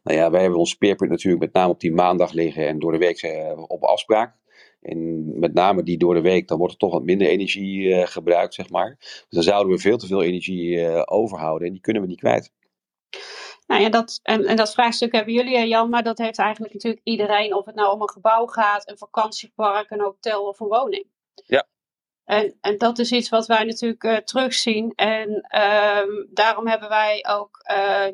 Nou 0.03 0.17
ja, 0.17 0.31
wij 0.31 0.41
hebben 0.41 0.59
ons 0.59 0.69
speerpunt 0.69 1.09
natuurlijk 1.09 1.43
met 1.43 1.53
name 1.53 1.71
op 1.71 1.79
die 1.79 1.93
maandag 1.93 2.31
liggen 2.31 2.67
en 2.67 2.79
door 2.79 2.91
de 2.91 2.97
week 2.97 3.47
op 3.67 3.83
afspraak. 3.83 4.35
En 4.81 5.39
met 5.39 5.53
name 5.53 5.83
die 5.83 5.97
door 5.97 6.13
de 6.13 6.21
week, 6.21 6.47
dan 6.47 6.57
wordt 6.57 6.73
er 6.73 6.79
toch 6.79 6.91
wat 6.91 7.03
minder 7.03 7.27
energie 7.27 8.07
gebruikt, 8.07 8.53
zeg 8.53 8.69
maar. 8.69 8.95
Dus 8.99 9.25
dan 9.29 9.43
zouden 9.43 9.73
we 9.73 9.79
veel 9.79 9.97
te 9.97 10.07
veel 10.07 10.23
energie 10.23 11.07
overhouden 11.07 11.67
en 11.67 11.73
die 11.73 11.81
kunnen 11.81 12.01
we 12.01 12.07
niet 12.07 12.19
kwijt. 12.19 12.51
Nou 13.67 13.81
ja, 13.81 13.89
dat, 13.89 14.19
en, 14.23 14.45
en 14.45 14.55
dat 14.55 14.73
vraagstuk 14.73 15.11
hebben 15.11 15.33
jullie, 15.33 15.67
Jan, 15.67 15.89
maar 15.89 16.03
dat 16.03 16.17
heeft 16.17 16.39
eigenlijk 16.39 16.73
natuurlijk 16.73 17.01
iedereen, 17.03 17.55
of 17.55 17.65
het 17.65 17.75
nou 17.75 17.93
om 17.93 18.01
een 18.01 18.09
gebouw 18.09 18.45
gaat, 18.45 18.89
een 18.89 18.97
vakantiepark, 18.97 19.89
een 19.91 20.01
hotel 20.01 20.47
of 20.47 20.59
een 20.59 20.67
woning. 20.67 21.05
Ja. 21.45 21.67
En, 22.23 22.57
en 22.61 22.77
dat 22.77 22.99
is 22.99 23.11
iets 23.11 23.29
wat 23.29 23.47
wij 23.47 23.63
natuurlijk 23.63 24.03
uh, 24.03 24.17
terugzien. 24.17 24.93
En 24.95 25.29
um, 25.29 26.27
daarom 26.33 26.67
hebben 26.67 26.89
wij 26.89 27.25
ook 27.29 27.57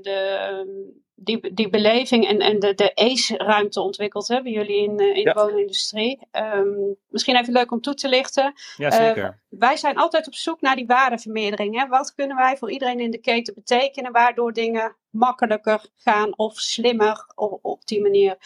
de, 0.01 1.04
die, 1.15 1.54
die 1.54 1.69
beleving 1.69 2.28
en, 2.28 2.39
en 2.39 2.60
de, 2.60 2.73
de 2.73 2.95
ACE-ruimte 2.95 3.82
ontwikkeld 3.82 4.28
hebben 4.28 4.51
jullie 4.51 4.84
in, 4.84 5.01
uh, 5.01 5.15
in 5.15 5.21
ja. 5.21 5.34
de 5.34 5.39
woonindustrie. 5.39 6.19
Um, 6.32 6.95
misschien 7.10 7.36
even 7.36 7.54
leuk 7.54 7.71
om 7.71 7.82
toe 7.82 7.93
te 7.93 8.08
lichten. 8.08 8.54
Ja, 8.78 8.91
zeker. 8.91 9.23
Uh, 9.23 9.60
wij 9.60 9.78
zijn 9.78 9.97
altijd 9.97 10.28
op 10.28 10.36
zoek 10.36 10.62
naar 10.62 10.75
die 10.75 10.86
waardevermeerdering. 10.86 11.80
Hè? 11.80 11.88
Wat 11.88 12.13
kunnen 12.13 12.38
wij 12.38 12.58
voor 12.58 12.71
iedereen 12.71 12.99
in 12.99 13.12
de 13.12 13.17
keten 13.17 13.54
betekenen, 13.54 14.12
waardoor 14.12 14.54
dingen 14.54 14.95
makkelijker 15.10 15.86
gaan 15.95 16.38
of 16.38 16.60
slimmer 16.60 17.25
op, 17.36 17.60
op 17.62 17.86
die 17.86 18.01
manier. 18.01 18.38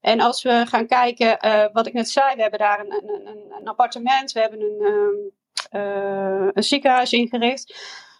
En 0.00 0.20
als 0.20 0.42
we 0.42 0.64
gaan 0.66 0.86
kijken, 0.86 1.38
uh, 1.46 1.64
wat 1.72 1.86
ik 1.86 1.92
net 1.92 2.08
zei, 2.08 2.34
we 2.34 2.40
hebben 2.40 2.58
daar 2.58 2.80
een, 2.80 2.92
een, 2.92 3.52
een, 3.58 3.68
appartement, 3.68 4.32
we 4.32 4.40
hebben 4.40 4.60
een, 4.60 5.32
um, 5.72 6.50
een 6.54 6.62
ziekenhuis 6.62 7.12
ingericht. 7.12 7.74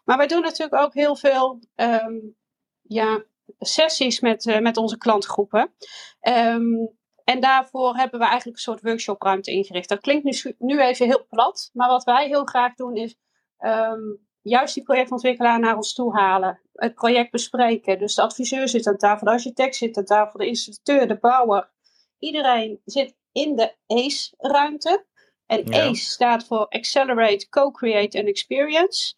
Maar 0.04 0.16
wij 0.16 0.26
doen 0.26 0.42
natuurlijk 0.42 0.82
ook 0.82 0.94
heel 0.94 1.16
veel 1.16 1.60
um, 1.76 2.36
ja, 2.82 3.24
sessies 3.58 4.20
met, 4.20 4.46
uh, 4.46 4.58
met 4.58 4.76
onze 4.76 4.98
klantgroepen. 4.98 5.74
Um, 6.20 6.94
en 7.24 7.40
daarvoor 7.40 7.96
hebben 7.96 8.20
we 8.20 8.26
eigenlijk 8.26 8.56
een 8.56 8.62
soort 8.62 8.82
workshopruimte 8.82 9.50
ingericht. 9.50 9.88
Dat 9.88 10.00
klinkt 10.00 10.24
nu, 10.24 10.54
nu 10.58 10.80
even 10.80 11.06
heel 11.06 11.26
plat, 11.28 11.70
maar 11.72 11.88
wat 11.88 12.04
wij 12.04 12.26
heel 12.26 12.44
graag 12.44 12.74
doen 12.74 12.96
is 12.96 13.16
um, 13.58 14.26
juist 14.42 14.74
die 14.74 14.82
projectontwikkelaar 14.82 15.60
naar 15.60 15.76
ons 15.76 15.94
toe 15.94 16.18
halen. 16.18 16.60
Het 16.72 16.94
project 16.94 17.30
bespreken. 17.30 17.98
Dus 17.98 18.14
de 18.14 18.22
adviseur 18.22 18.68
zit 18.68 18.86
aan 18.86 18.96
tafel, 18.96 19.26
de 19.26 19.32
architect 19.32 19.76
zit 19.76 19.96
aan 19.96 20.04
tafel, 20.04 20.38
de 20.38 20.46
installateur, 20.46 21.08
de 21.08 21.18
bouwer. 21.18 21.70
Iedereen 22.18 22.80
zit 22.84 23.16
in 23.32 23.56
de 23.56 23.74
ACE-ruimte. 23.86 25.06
En 25.46 25.66
ja. 25.66 25.88
ACE 25.88 26.10
staat 26.10 26.46
voor 26.46 26.66
Accelerate, 26.68 27.48
Co-Create 27.48 28.18
and 28.18 28.28
Experience. 28.28 29.14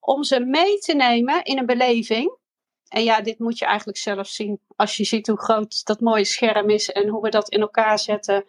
Om 0.00 0.22
ze 0.22 0.40
mee 0.40 0.78
te 0.78 0.94
nemen 0.94 1.44
in 1.44 1.58
een 1.58 1.66
beleving 1.66 2.38
en 2.90 3.04
ja, 3.04 3.20
dit 3.20 3.38
moet 3.38 3.58
je 3.58 3.64
eigenlijk 3.64 3.98
zelf 3.98 4.26
zien. 4.26 4.60
Als 4.76 4.96
je 4.96 5.04
ziet 5.04 5.26
hoe 5.26 5.40
groot 5.40 5.84
dat 5.84 6.00
mooie 6.00 6.24
scherm 6.24 6.70
is 6.70 6.90
en 6.90 7.08
hoe 7.08 7.22
we 7.22 7.28
dat 7.28 7.48
in 7.48 7.60
elkaar 7.60 7.98
zetten. 7.98 8.44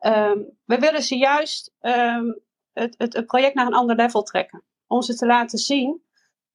Um, 0.00 0.58
we 0.64 0.78
willen 0.78 1.02
ze 1.02 1.16
juist 1.16 1.72
um, 1.80 2.40
het, 2.72 2.94
het, 2.98 3.26
project 3.26 3.54
naar 3.54 3.66
een 3.66 3.74
ander 3.74 3.96
level 3.96 4.22
trekken. 4.22 4.62
Om 4.86 5.02
ze 5.02 5.14
te 5.14 5.26
laten 5.26 5.58
zien 5.58 6.02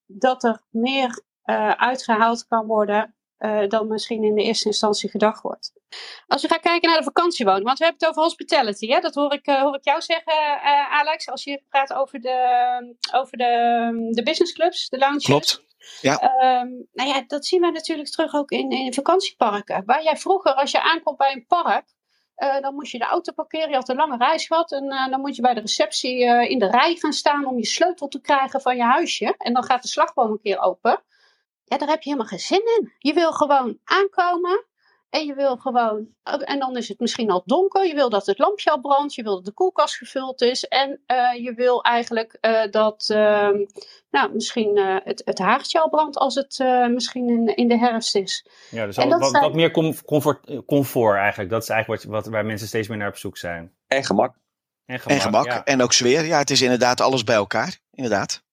dat 0.05 0.43
er 0.43 0.61
meer 0.69 1.23
uh, 1.45 1.71
uitgehaald 1.71 2.47
kan 2.47 2.65
worden 2.65 3.15
uh, 3.39 3.67
dan 3.67 3.87
misschien 3.87 4.23
in 4.23 4.35
de 4.35 4.43
eerste 4.43 4.67
instantie 4.67 5.09
gedacht 5.09 5.41
wordt. 5.41 5.73
Als 6.27 6.41
we 6.41 6.47
gaan 6.47 6.59
kijken 6.59 6.89
naar 6.89 6.97
de 6.97 7.03
vakantiewoning, 7.03 7.65
want 7.65 7.77
we 7.77 7.83
hebben 7.83 8.01
het 8.07 8.17
over 8.17 8.23
hospitality. 8.23 8.87
Hè? 8.87 8.99
Dat 8.99 9.15
hoor 9.15 9.33
ik, 9.33 9.47
uh, 9.47 9.61
hoor 9.61 9.75
ik 9.75 9.83
jou 9.83 10.01
zeggen, 10.01 10.61
Alex, 10.89 11.29
als 11.29 11.43
je 11.43 11.63
praat 11.69 11.93
over 11.93 12.19
de, 12.19 12.95
over 13.13 13.37
de, 13.37 14.09
de 14.11 14.23
businessclubs, 14.23 14.89
de 14.89 14.97
lounges. 14.97 15.25
Klopt. 15.25 15.69
Ja. 16.01 16.23
Um, 16.61 16.87
nou 16.91 17.09
ja, 17.09 17.23
dat 17.27 17.45
zien 17.45 17.61
we 17.61 17.71
natuurlijk 17.71 18.09
terug 18.09 18.33
ook 18.33 18.51
in, 18.51 18.69
in 18.69 18.93
vakantieparken. 18.93 19.83
Waar 19.85 20.03
jij 20.03 20.17
vroeger, 20.17 20.53
als 20.53 20.71
je 20.71 20.81
aankomt 20.81 21.17
bij 21.17 21.31
een 21.31 21.45
park, 21.47 21.93
uh, 22.37 22.59
dan 22.59 22.73
moest 22.73 22.91
je 22.91 22.97
de 22.97 23.05
auto 23.05 23.31
parkeren. 23.31 23.69
Je 23.69 23.75
had 23.75 23.89
een 23.89 23.95
lange 23.95 24.17
reis 24.17 24.47
gehad. 24.47 24.71
En 24.71 24.85
uh, 24.85 25.09
dan 25.09 25.21
moet 25.21 25.35
je 25.35 25.41
bij 25.41 25.53
de 25.53 25.59
receptie 25.59 26.25
uh, 26.25 26.49
in 26.49 26.59
de 26.59 26.69
rij 26.69 26.95
gaan 26.95 27.13
staan 27.13 27.45
om 27.45 27.57
je 27.57 27.65
sleutel 27.65 28.07
te 28.07 28.21
krijgen 28.21 28.61
van 28.61 28.75
je 28.75 28.83
huisje. 28.83 29.35
En 29.37 29.53
dan 29.53 29.63
gaat 29.63 29.81
de 29.81 29.87
slagboom 29.87 30.31
een 30.31 30.41
keer 30.41 30.59
open. 30.59 31.03
Ja, 31.63 31.77
daar 31.77 31.89
heb 31.89 32.01
je 32.01 32.09
helemaal 32.09 32.29
geen 32.29 32.39
zin 32.39 32.63
in. 32.79 32.93
Je 32.97 33.13
wil 33.13 33.31
gewoon 33.31 33.79
aankomen. 33.83 34.65
En 35.11 35.25
je 35.25 35.33
wil 35.33 35.57
gewoon, 35.57 36.07
en 36.23 36.59
dan 36.59 36.77
is 36.77 36.87
het 36.87 36.99
misschien 36.99 37.31
al 37.31 37.43
donker. 37.45 37.87
Je 37.87 37.93
wil 37.93 38.09
dat 38.09 38.25
het 38.25 38.39
lampje 38.39 38.71
al 38.71 38.79
brandt. 38.79 39.15
Je 39.15 39.23
wil 39.23 39.35
dat 39.35 39.45
de 39.45 39.51
koelkast 39.51 39.95
gevuld 39.95 40.41
is. 40.41 40.63
En 40.63 41.01
uh, 41.07 41.43
je 41.43 41.53
wil 41.53 41.83
eigenlijk 41.83 42.37
uh, 42.41 42.63
dat, 42.69 43.09
uh, 43.11 43.49
nou, 44.11 44.33
misschien 44.33 44.77
het, 45.03 45.21
het 45.25 45.39
haartje 45.39 45.79
al 45.79 45.89
brandt 45.89 46.17
als 46.17 46.35
het 46.35 46.59
misschien 46.93 47.29
in, 47.29 47.55
in 47.55 47.67
de 47.67 47.77
herfst 47.77 48.15
is. 48.15 48.45
Ja, 48.69 48.85
dus 48.85 48.97
al, 48.97 49.09
wat, 49.09 49.29
zijn... 49.29 49.43
wat, 49.43 49.53
meer 49.53 49.71
comfort, 49.71 50.63
comfort 50.65 51.17
eigenlijk. 51.17 51.49
Dat 51.49 51.61
is 51.61 51.69
eigenlijk 51.69 52.03
wat, 52.03 52.13
wat, 52.13 52.27
waar 52.27 52.45
mensen 52.45 52.67
steeds 52.67 52.87
meer 52.87 52.97
naar 52.97 53.07
op 53.07 53.17
zoek 53.17 53.37
zijn. 53.37 53.71
En 53.87 54.03
gemak. 54.03 54.35
En 54.85 54.99
gemak, 54.99 55.17
en, 55.17 55.23
gemak. 55.23 55.45
Ja. 55.45 55.63
en 55.63 55.81
ook 55.81 55.93
sfeer. 55.93 56.25
Ja, 56.25 56.37
het 56.37 56.49
is 56.49 56.61
inderdaad 56.61 57.01
alles 57.01 57.23
bij 57.23 57.35
elkaar. 57.35 57.79
Inderdaad. 57.91 58.43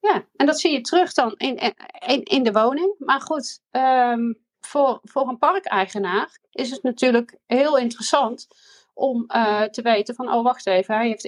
Ja, 0.00 0.24
en 0.36 0.46
dat 0.46 0.60
zie 0.60 0.72
je 0.72 0.80
terug 0.80 1.12
dan 1.12 1.34
in, 1.36 1.74
in, 2.06 2.22
in 2.22 2.42
de 2.42 2.52
woning. 2.52 2.94
Maar 2.98 3.20
goed, 3.20 3.60
um, 3.70 4.38
voor, 4.60 4.98
voor 5.02 5.28
een 5.28 5.38
parkeigenaar 5.38 6.38
is 6.50 6.70
het 6.70 6.82
natuurlijk 6.82 7.36
heel 7.46 7.78
interessant 7.78 8.48
om 8.94 9.24
uh, 9.28 9.62
te 9.62 9.82
weten 9.82 10.14
van, 10.14 10.32
oh 10.32 10.44
wacht 10.44 10.66
even, 10.66 10.94
hij 10.94 11.06
heeft, 11.08 11.22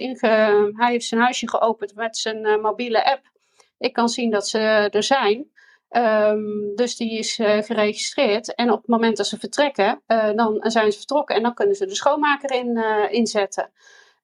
hij 0.76 0.90
heeft 0.90 1.06
zijn 1.06 1.20
huisje 1.20 1.48
geopend 1.48 1.94
met 1.94 2.16
zijn 2.16 2.46
uh, 2.46 2.62
mobiele 2.62 3.10
app. 3.10 3.30
Ik 3.78 3.92
kan 3.92 4.08
zien 4.08 4.30
dat 4.30 4.48
ze 4.48 4.58
er 4.90 5.02
zijn. 5.02 5.50
Um, 5.90 6.74
dus 6.74 6.96
die 6.96 7.18
is 7.18 7.38
uh, 7.38 7.62
geregistreerd. 7.62 8.54
En 8.54 8.70
op 8.70 8.78
het 8.78 8.88
moment 8.88 9.16
dat 9.16 9.26
ze 9.26 9.38
vertrekken, 9.38 10.02
dan 10.06 10.58
zijn 10.62 10.92
ze 10.92 10.98
vertrokken 10.98 11.36
en 11.36 11.42
dan 11.42 11.54
kunnen 11.54 11.74
ze 11.74 11.86
de 11.86 11.94
schoonmaker 11.94 12.50
in, 12.52 12.76
inzetten. 13.10 13.70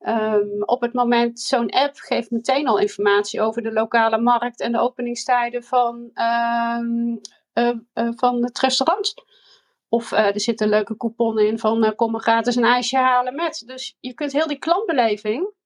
Um, 0.01 0.63
op 0.65 0.81
het 0.81 0.93
moment, 0.93 1.41
zo'n 1.41 1.71
app 1.71 1.97
geeft 1.97 2.31
meteen 2.31 2.69
al 2.69 2.79
informatie 2.79 3.41
over 3.41 3.63
de 3.63 3.73
lokale 3.73 4.19
markt 4.19 4.61
en 4.61 4.73
de 4.73 4.79
openingstijden 4.79 5.63
van, 5.65 6.11
um, 6.15 7.21
van 7.93 8.45
het 8.45 8.59
restaurant. 8.59 9.15
Of 9.89 10.13
uh, 10.13 10.19
er 10.19 10.41
zitten 10.41 10.69
leuke 10.69 10.97
couponnen 10.97 11.47
in 11.47 11.59
van 11.59 11.95
kom 11.95 12.11
maar 12.11 12.21
gratis 12.21 12.57
een 12.57 12.65
ijsje 12.65 12.97
halen 12.97 13.35
met. 13.35 13.63
Dus 13.67 13.97
je 14.01 14.15
kunt 14.15 14.33
heel 14.33 14.47
die 14.47 14.59
klantbeleving 14.59 15.57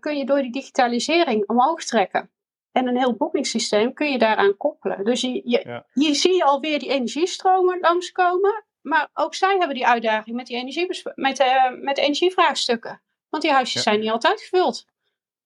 kun 0.00 0.16
je 0.16 0.24
door 0.24 0.42
die 0.42 0.52
digitalisering 0.52 1.48
omhoog 1.48 1.84
trekken. 1.84 2.30
En 2.72 2.88
een 2.88 2.96
heel 2.96 3.16
boekingssysteem 3.16 3.92
kun 3.92 4.12
je 4.12 4.18
daaraan 4.18 4.56
koppelen. 4.56 5.04
Dus 5.04 5.20
je, 5.20 5.32
je, 5.44 5.62
ja. 5.64 5.86
je 5.92 6.14
zie 6.14 6.44
alweer 6.44 6.78
die 6.78 6.88
energiestromen 6.88 7.80
langskomen. 7.80 8.64
Maar 8.80 9.10
ook 9.14 9.34
zij 9.34 9.56
hebben 9.56 9.74
die 9.74 9.86
uitdaging 9.86 10.36
met, 10.36 10.46
die 10.46 10.56
energie, 10.56 11.02
met, 11.14 11.44
met 11.80 11.98
energievraagstukken. 11.98 13.02
Want 13.28 13.42
die 13.42 13.52
huisjes 13.52 13.84
ja. 13.84 13.90
zijn 13.90 14.00
niet 14.00 14.10
altijd 14.10 14.40
gevuld. 14.40 14.86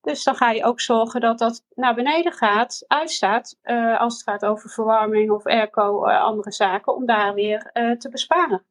Dus 0.00 0.24
dan 0.24 0.34
ga 0.34 0.50
je 0.50 0.64
ook 0.64 0.80
zorgen 0.80 1.20
dat 1.20 1.38
dat 1.38 1.64
naar 1.74 1.94
beneden 1.94 2.32
gaat, 2.32 2.84
uitstaat, 2.86 3.58
uh, 3.62 4.00
als 4.00 4.14
het 4.14 4.22
gaat 4.22 4.44
over 4.44 4.70
verwarming 4.70 5.30
of 5.30 5.46
airco, 5.46 6.06
uh, 6.06 6.22
andere 6.22 6.52
zaken, 6.52 6.94
om 6.94 7.06
daar 7.06 7.34
weer 7.34 7.70
uh, 7.72 7.96
te 7.96 8.08
besparen. 8.08 8.64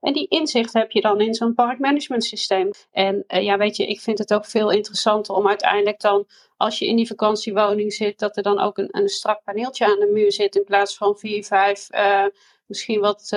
En 0.00 0.12
die 0.12 0.28
inzicht 0.28 0.72
heb 0.72 0.90
je 0.90 1.00
dan 1.00 1.20
in 1.20 1.34
zo'n 1.34 1.54
parkmanagement 1.54 2.24
systeem. 2.24 2.70
En 2.90 3.24
ja, 3.26 3.56
weet 3.56 3.76
je, 3.76 3.86
ik 3.86 4.00
vind 4.00 4.18
het 4.18 4.34
ook 4.34 4.44
veel 4.44 4.70
interessanter 4.70 5.34
om 5.34 5.48
uiteindelijk 5.48 6.00
dan, 6.00 6.26
als 6.56 6.78
je 6.78 6.86
in 6.86 6.96
die 6.96 7.06
vakantiewoning 7.06 7.92
zit, 7.92 8.18
dat 8.18 8.36
er 8.36 8.42
dan 8.42 8.60
ook 8.60 8.78
een, 8.78 8.88
een 8.90 9.08
strak 9.08 9.42
paneeltje 9.44 9.84
aan 9.86 9.98
de 9.98 10.10
muur 10.12 10.32
zit 10.32 10.56
in 10.56 10.64
plaats 10.64 10.96
van 10.96 11.16
vier, 11.16 11.44
vijf, 11.44 11.88
misschien 12.66 13.00
wat 13.00 13.28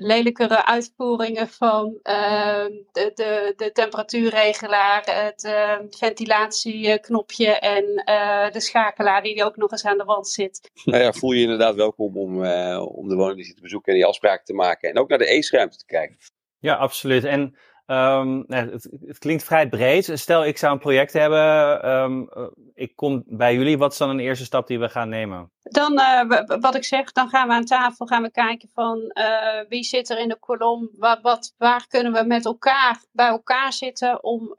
lelijkere 0.00 0.66
uitvoeringen 0.66 1.48
van 1.48 1.98
uh, 2.02 2.64
de, 2.92 3.10
de, 3.14 3.52
de 3.56 3.72
temperatuurregelaar, 3.72 5.02
het 5.24 5.44
uh, 5.44 5.78
ventilatieknopje 5.90 7.58
en 7.58 7.84
uh, 7.84 8.50
de 8.50 8.60
schakelaar 8.60 9.22
die 9.22 9.44
ook 9.44 9.56
nog 9.56 9.70
eens 9.70 9.84
aan 9.84 9.98
de 9.98 10.04
wand 10.04 10.28
zit. 10.28 10.70
Nou 10.84 11.02
ja, 11.02 11.12
voel 11.12 11.30
je, 11.30 11.36
je 11.36 11.42
inderdaad 11.42 11.74
welkom 11.74 12.16
om, 12.16 12.44
eh, 12.44 12.86
om 12.96 13.08
de 13.08 13.14
woning 13.14 13.54
te 13.54 13.60
bezoeken 13.62 13.92
en 13.92 13.98
die 13.98 14.06
afspraken 14.06 14.44
te 14.44 14.54
maken. 14.54 14.90
En 14.90 14.98
ook 14.98 15.08
naar 15.08 15.18
de 15.18 15.36
ACE-ruimte 15.36 15.76
te 15.76 15.86
kijken. 15.86 16.16
Ja, 16.58 16.74
absoluut. 16.74 17.24
En 17.24 17.56
Um, 17.90 18.44
het, 18.46 18.88
het, 19.06 19.18
klinkt 19.18 19.44
vrij 19.44 19.68
breed. 19.68 20.10
Stel, 20.14 20.44
ik 20.44 20.58
zou 20.58 20.72
een 20.72 20.78
project 20.78 21.12
hebben. 21.12 21.88
Um, 21.90 22.28
ik 22.74 22.96
kom 22.96 23.22
bij 23.26 23.54
jullie. 23.54 23.78
Wat 23.78 23.92
is 23.92 23.98
dan 23.98 24.10
een 24.10 24.20
eerste 24.20 24.44
stap 24.44 24.66
die 24.66 24.78
we 24.78 24.88
gaan 24.88 25.08
nemen? 25.08 25.50
Dan, 25.62 25.92
uh, 25.92 26.42
wat 26.60 26.74
ik 26.74 26.84
zeg, 26.84 27.12
dan 27.12 27.28
gaan 27.28 27.48
we 27.48 27.54
aan 27.54 27.64
tafel 27.64 28.06
gaan 28.06 28.22
we 28.22 28.30
kijken 28.30 28.68
van 28.74 28.98
uh, 28.98 29.68
wie 29.68 29.82
zit 29.82 30.10
er 30.10 30.18
in 30.18 30.28
de 30.28 30.38
kolom. 30.38 30.90
Wat, 31.20 31.54
waar 31.58 31.86
kunnen 31.88 32.12
we 32.12 32.24
met 32.24 32.44
elkaar 32.44 33.02
bij 33.12 33.28
elkaar 33.28 33.72
zitten 33.72 34.24
om, 34.24 34.54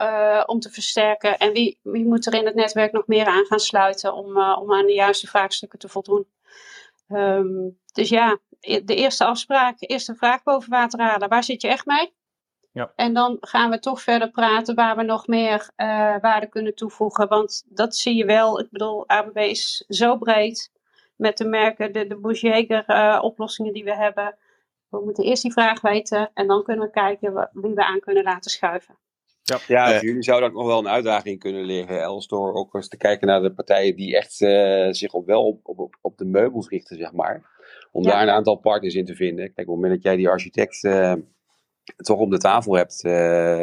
om 0.45 0.59
te 0.59 0.69
versterken. 0.69 1.37
En 1.37 1.53
wie, 1.53 1.79
wie 1.83 2.05
moet 2.05 2.25
er 2.25 2.33
in 2.33 2.45
het 2.45 2.55
netwerk 2.55 2.91
nog 2.91 3.07
meer 3.07 3.25
aan 3.25 3.45
gaan 3.45 3.59
sluiten 3.59 4.13
om, 4.13 4.27
om 4.37 4.73
aan 4.73 4.85
de 4.85 4.93
juiste 4.93 5.27
vraagstukken 5.27 5.79
te 5.79 5.89
voldoen. 5.89 6.27
Um, 7.09 7.79
dus 7.93 8.09
ja, 8.09 8.37
de 8.59 8.95
eerste 8.95 9.25
afspraak, 9.25 9.75
eerste 9.79 10.15
vraag 10.15 10.43
boven 10.43 10.69
water 10.69 10.99
halen. 10.99 11.29
Waar 11.29 11.43
zit 11.43 11.61
je 11.61 11.67
echt 11.67 11.85
mee? 11.85 12.17
Ja. 12.71 12.91
En 12.95 13.13
dan 13.13 13.37
gaan 13.41 13.69
we 13.69 13.79
toch 13.79 14.01
verder 14.01 14.29
praten 14.29 14.75
waar 14.75 14.95
we 14.95 15.03
nog 15.03 15.27
meer 15.27 15.69
uh, 15.77 16.15
waarde 16.21 16.47
kunnen 16.47 16.75
toevoegen. 16.75 17.27
Want 17.27 17.63
dat 17.67 17.95
zie 17.95 18.15
je 18.15 18.25
wel. 18.25 18.59
Ik 18.59 18.67
bedoel, 18.69 19.07
ABB 19.07 19.37
is 19.37 19.85
zo 19.87 20.17
breed 20.17 20.71
met 21.15 21.37
de 21.37 21.45
merken, 21.45 21.93
de, 21.93 22.07
de 22.07 22.15
Boucheger 22.15 22.83
uh, 22.87 23.19
oplossingen 23.21 23.73
die 23.73 23.83
we 23.83 23.95
hebben. 23.95 24.37
We 24.89 25.01
moeten 25.03 25.23
eerst 25.23 25.41
die 25.41 25.51
vraag 25.51 25.81
weten 25.81 26.31
en 26.33 26.47
dan 26.47 26.63
kunnen 26.63 26.85
we 26.85 26.91
kijken 26.91 27.49
wie 27.53 27.73
we 27.73 27.85
aan 27.85 27.99
kunnen 27.99 28.23
laten 28.23 28.51
schuiven. 28.51 28.97
Ja, 29.41 29.59
ja 29.67 29.93
voor 29.93 30.05
jullie 30.05 30.23
zou 30.23 30.41
dat 30.41 30.53
nog 30.53 30.65
wel 30.65 30.79
een 30.79 30.87
uitdaging 30.87 31.39
kunnen 31.39 31.63
liggen, 31.63 32.01
Els, 32.01 32.27
door 32.27 32.53
ook 32.53 32.73
eens 32.73 32.87
te 32.87 32.97
kijken 32.97 33.27
naar 33.27 33.41
de 33.41 33.53
partijen 33.53 33.95
die 33.95 34.17
echt 34.17 34.41
uh, 34.41 34.87
zich 34.91 35.13
op 35.13 35.25
wel 35.25 35.47
op, 35.47 35.79
op, 35.79 35.97
op 36.01 36.17
de 36.17 36.25
meubels 36.25 36.67
richten, 36.67 36.97
zeg 36.97 37.11
maar. 37.11 37.57
Om 37.91 38.03
ja. 38.03 38.09
daar 38.09 38.21
een 38.21 38.29
aantal 38.29 38.55
partners 38.55 38.95
in 38.95 39.05
te 39.05 39.15
vinden. 39.15 39.53
Kijk, 39.53 39.67
op 39.67 39.73
het 39.73 39.83
moment 39.83 39.93
dat 39.93 40.03
jij 40.03 40.15
die 40.15 40.29
architect 40.29 40.83
toch 41.95 42.19
op 42.19 42.31
de 42.31 42.37
tafel 42.37 42.73
hebt, 42.73 43.03
uh, 43.05 43.13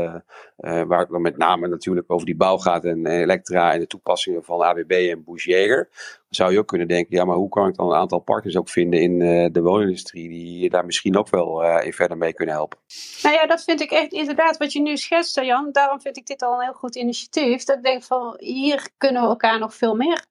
uh, 0.02 0.82
waar 0.82 0.98
het 0.98 1.08
met 1.10 1.36
name 1.36 1.68
natuurlijk 1.68 2.10
over 2.10 2.26
die 2.26 2.36
bouw 2.36 2.56
gaat 2.56 2.84
en 2.84 3.06
Elektra 3.06 3.72
en 3.72 3.80
de 3.80 3.86
toepassingen 3.86 4.44
van 4.44 4.62
ABB 4.62 4.90
en 4.90 5.24
Bouchier, 5.24 5.88
zou 6.36 6.52
je 6.52 6.58
ook 6.58 6.66
kunnen 6.66 6.88
denken, 6.88 7.16
ja, 7.16 7.24
maar 7.24 7.36
hoe 7.36 7.48
kan 7.48 7.68
ik 7.68 7.74
dan 7.74 7.88
een 7.88 7.96
aantal 7.96 8.18
partners 8.18 8.56
ook 8.56 8.68
vinden 8.68 9.00
in 9.00 9.20
uh, 9.20 9.46
de 9.52 9.62
woonindustrie 9.62 10.28
die 10.28 10.70
daar 10.70 10.84
misschien 10.84 11.16
ook 11.16 11.30
wel 11.30 11.80
in 11.80 11.92
verder 11.92 12.16
mee 12.16 12.32
kunnen 12.32 12.54
helpen? 12.54 12.78
Nou 13.22 13.34
ja, 13.34 13.46
dat 13.46 13.64
vind 13.64 13.80
ik 13.80 13.90
echt 13.90 14.12
inderdaad 14.12 14.56
wat 14.56 14.72
je 14.72 14.80
nu 14.80 14.96
schetst, 14.96 15.40
Jan. 15.40 15.68
Daarom 15.72 16.00
vind 16.00 16.16
ik 16.16 16.26
dit 16.26 16.42
al 16.42 16.54
een 16.54 16.64
heel 16.64 16.72
goed 16.72 16.96
initiatief. 16.96 17.64
Dat 17.64 17.76
ik 17.76 17.84
denk 17.84 18.02
van, 18.02 18.34
hier 18.38 18.88
kunnen 18.96 19.22
we 19.22 19.28
elkaar 19.28 19.58
nog 19.58 19.74
veel 19.74 19.94
meer 19.94 20.24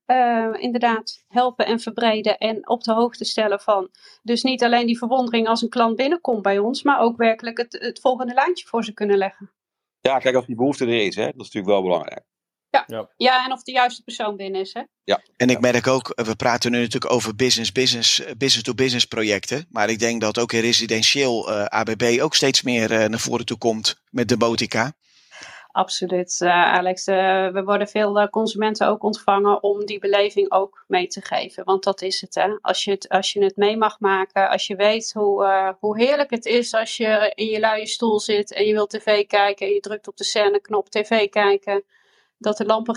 inderdaad 0.60 1.24
helpen 1.28 1.65
en 1.65 1.80
verbreden 1.80 2.38
en 2.38 2.70
op 2.70 2.84
de 2.84 2.94
hoogte 2.94 3.26
stellen 3.26 3.60
van. 3.60 3.89
Dus 4.24 4.44
niet 4.44 4.63
alleen 4.63 4.86
die 4.86 4.98
verwondering 4.98 5.48
als 5.48 5.62
een 5.62 5.70
klant 5.70 5.96
binnenkomt 5.96 6.41
bij 6.41 6.58
ons, 6.58 6.84
maar 6.84 7.00
ook 7.00 7.18
werkelijk 7.18 7.58
het, 7.58 7.78
het 7.80 8.00
volgende 8.00 8.34
lijntje 8.34 8.68
voor 8.68 8.84
ze 8.84 8.94
kunnen 8.94 9.18
leggen. 9.18 9.52
Ja, 10.00 10.18
kijk, 10.18 10.36
als 10.36 10.46
die 10.46 10.56
behoefte 10.56 10.86
er 10.86 11.06
is, 11.06 11.15
hè, 11.15 11.26
dat 11.26 11.34
is 11.34 11.52
natuurlijk 11.54 11.74
wel 11.74 11.82
belangrijk. 11.82 12.24
Ja. 12.76 12.84
ja. 12.98 13.10
Ja. 13.18 13.46
en 13.46 13.52
of 13.52 13.64
de 13.64 13.72
juiste 13.72 14.04
persoon 14.04 14.36
binnen 14.36 14.62
is. 14.62 14.74
Hè? 14.74 14.82
Ja. 15.04 15.22
En 15.38 15.50
ik 15.50 15.60
merk 15.60 15.88
ook, 15.88 16.12
we 16.16 16.36
praten 16.36 16.72
nu 16.72 16.80
natuurlijk 16.80 17.14
over 17.14 17.36
business-business, 17.36 18.22
business-to-business 18.38 19.06
projecten. 19.06 19.66
Maar 19.70 19.90
ik 19.90 20.00
denk 20.00 20.22
dat 20.22 20.40
ook 20.40 20.54
in 20.54 20.62
residentieel 20.62 21.50
uh, 21.50 21.66
ABB 21.66 22.18
ook 22.22 22.36
steeds 22.36 22.62
meer 22.62 22.92
uh, 22.92 23.06
naar 23.06 23.20
voren 23.20 23.46
toe 23.46 23.58
komt 23.58 24.02
met 24.10 24.30
de 24.30 24.38
botica. 24.38 24.94
Absoluut, 25.72 26.40
uh, 26.42 26.50
Alex. 26.50 27.08
Uh, 27.08 27.16
we 27.48 27.64
worden 27.64 27.88
veel 27.88 28.22
uh, 28.22 28.28
consumenten 28.28 28.88
ook 28.88 29.04
ontvangen 29.04 29.64
om 29.64 29.86
die 29.86 30.00
beleving 30.00 30.52
ook 30.52 30.84
mee 30.88 31.08
te 31.08 31.22
geven. 31.22 31.64
Want 31.64 31.84
dat 31.84 32.02
is 32.02 32.22
het, 32.22 32.36
hè. 32.36 32.58
Als 32.62 32.84
je 32.84 32.92
het, 32.92 33.10
als 33.10 33.34
je 33.34 33.44
het 33.44 33.56
mee 33.56 33.78
mag 33.78 34.00
maken, 34.00 34.50
als 34.50 34.68
je 34.68 34.76
weet 34.76 35.14
hoe, 35.14 35.76
hoe 35.80 36.00
heerlijk 36.00 36.30
het 36.30 36.46
is 36.46 36.74
als 36.74 36.98
je 36.98 37.32
in 37.36 37.46
je 37.46 37.60
luie 37.60 37.86
stoel 37.86 38.20
zit 38.20 38.54
en 38.54 38.66
je 38.66 38.74
wilt 38.74 38.90
tv 38.90 39.26
kijken 39.26 39.68
en 39.68 39.74
je 39.74 39.80
drukt 39.80 40.08
op 40.08 40.18
de 40.18 40.24
scène-knop 40.24 40.90
tv 40.90 41.30
kijken. 41.30 41.84
Dat 42.38 42.58
de 42.58 42.65
lampen 42.65 42.95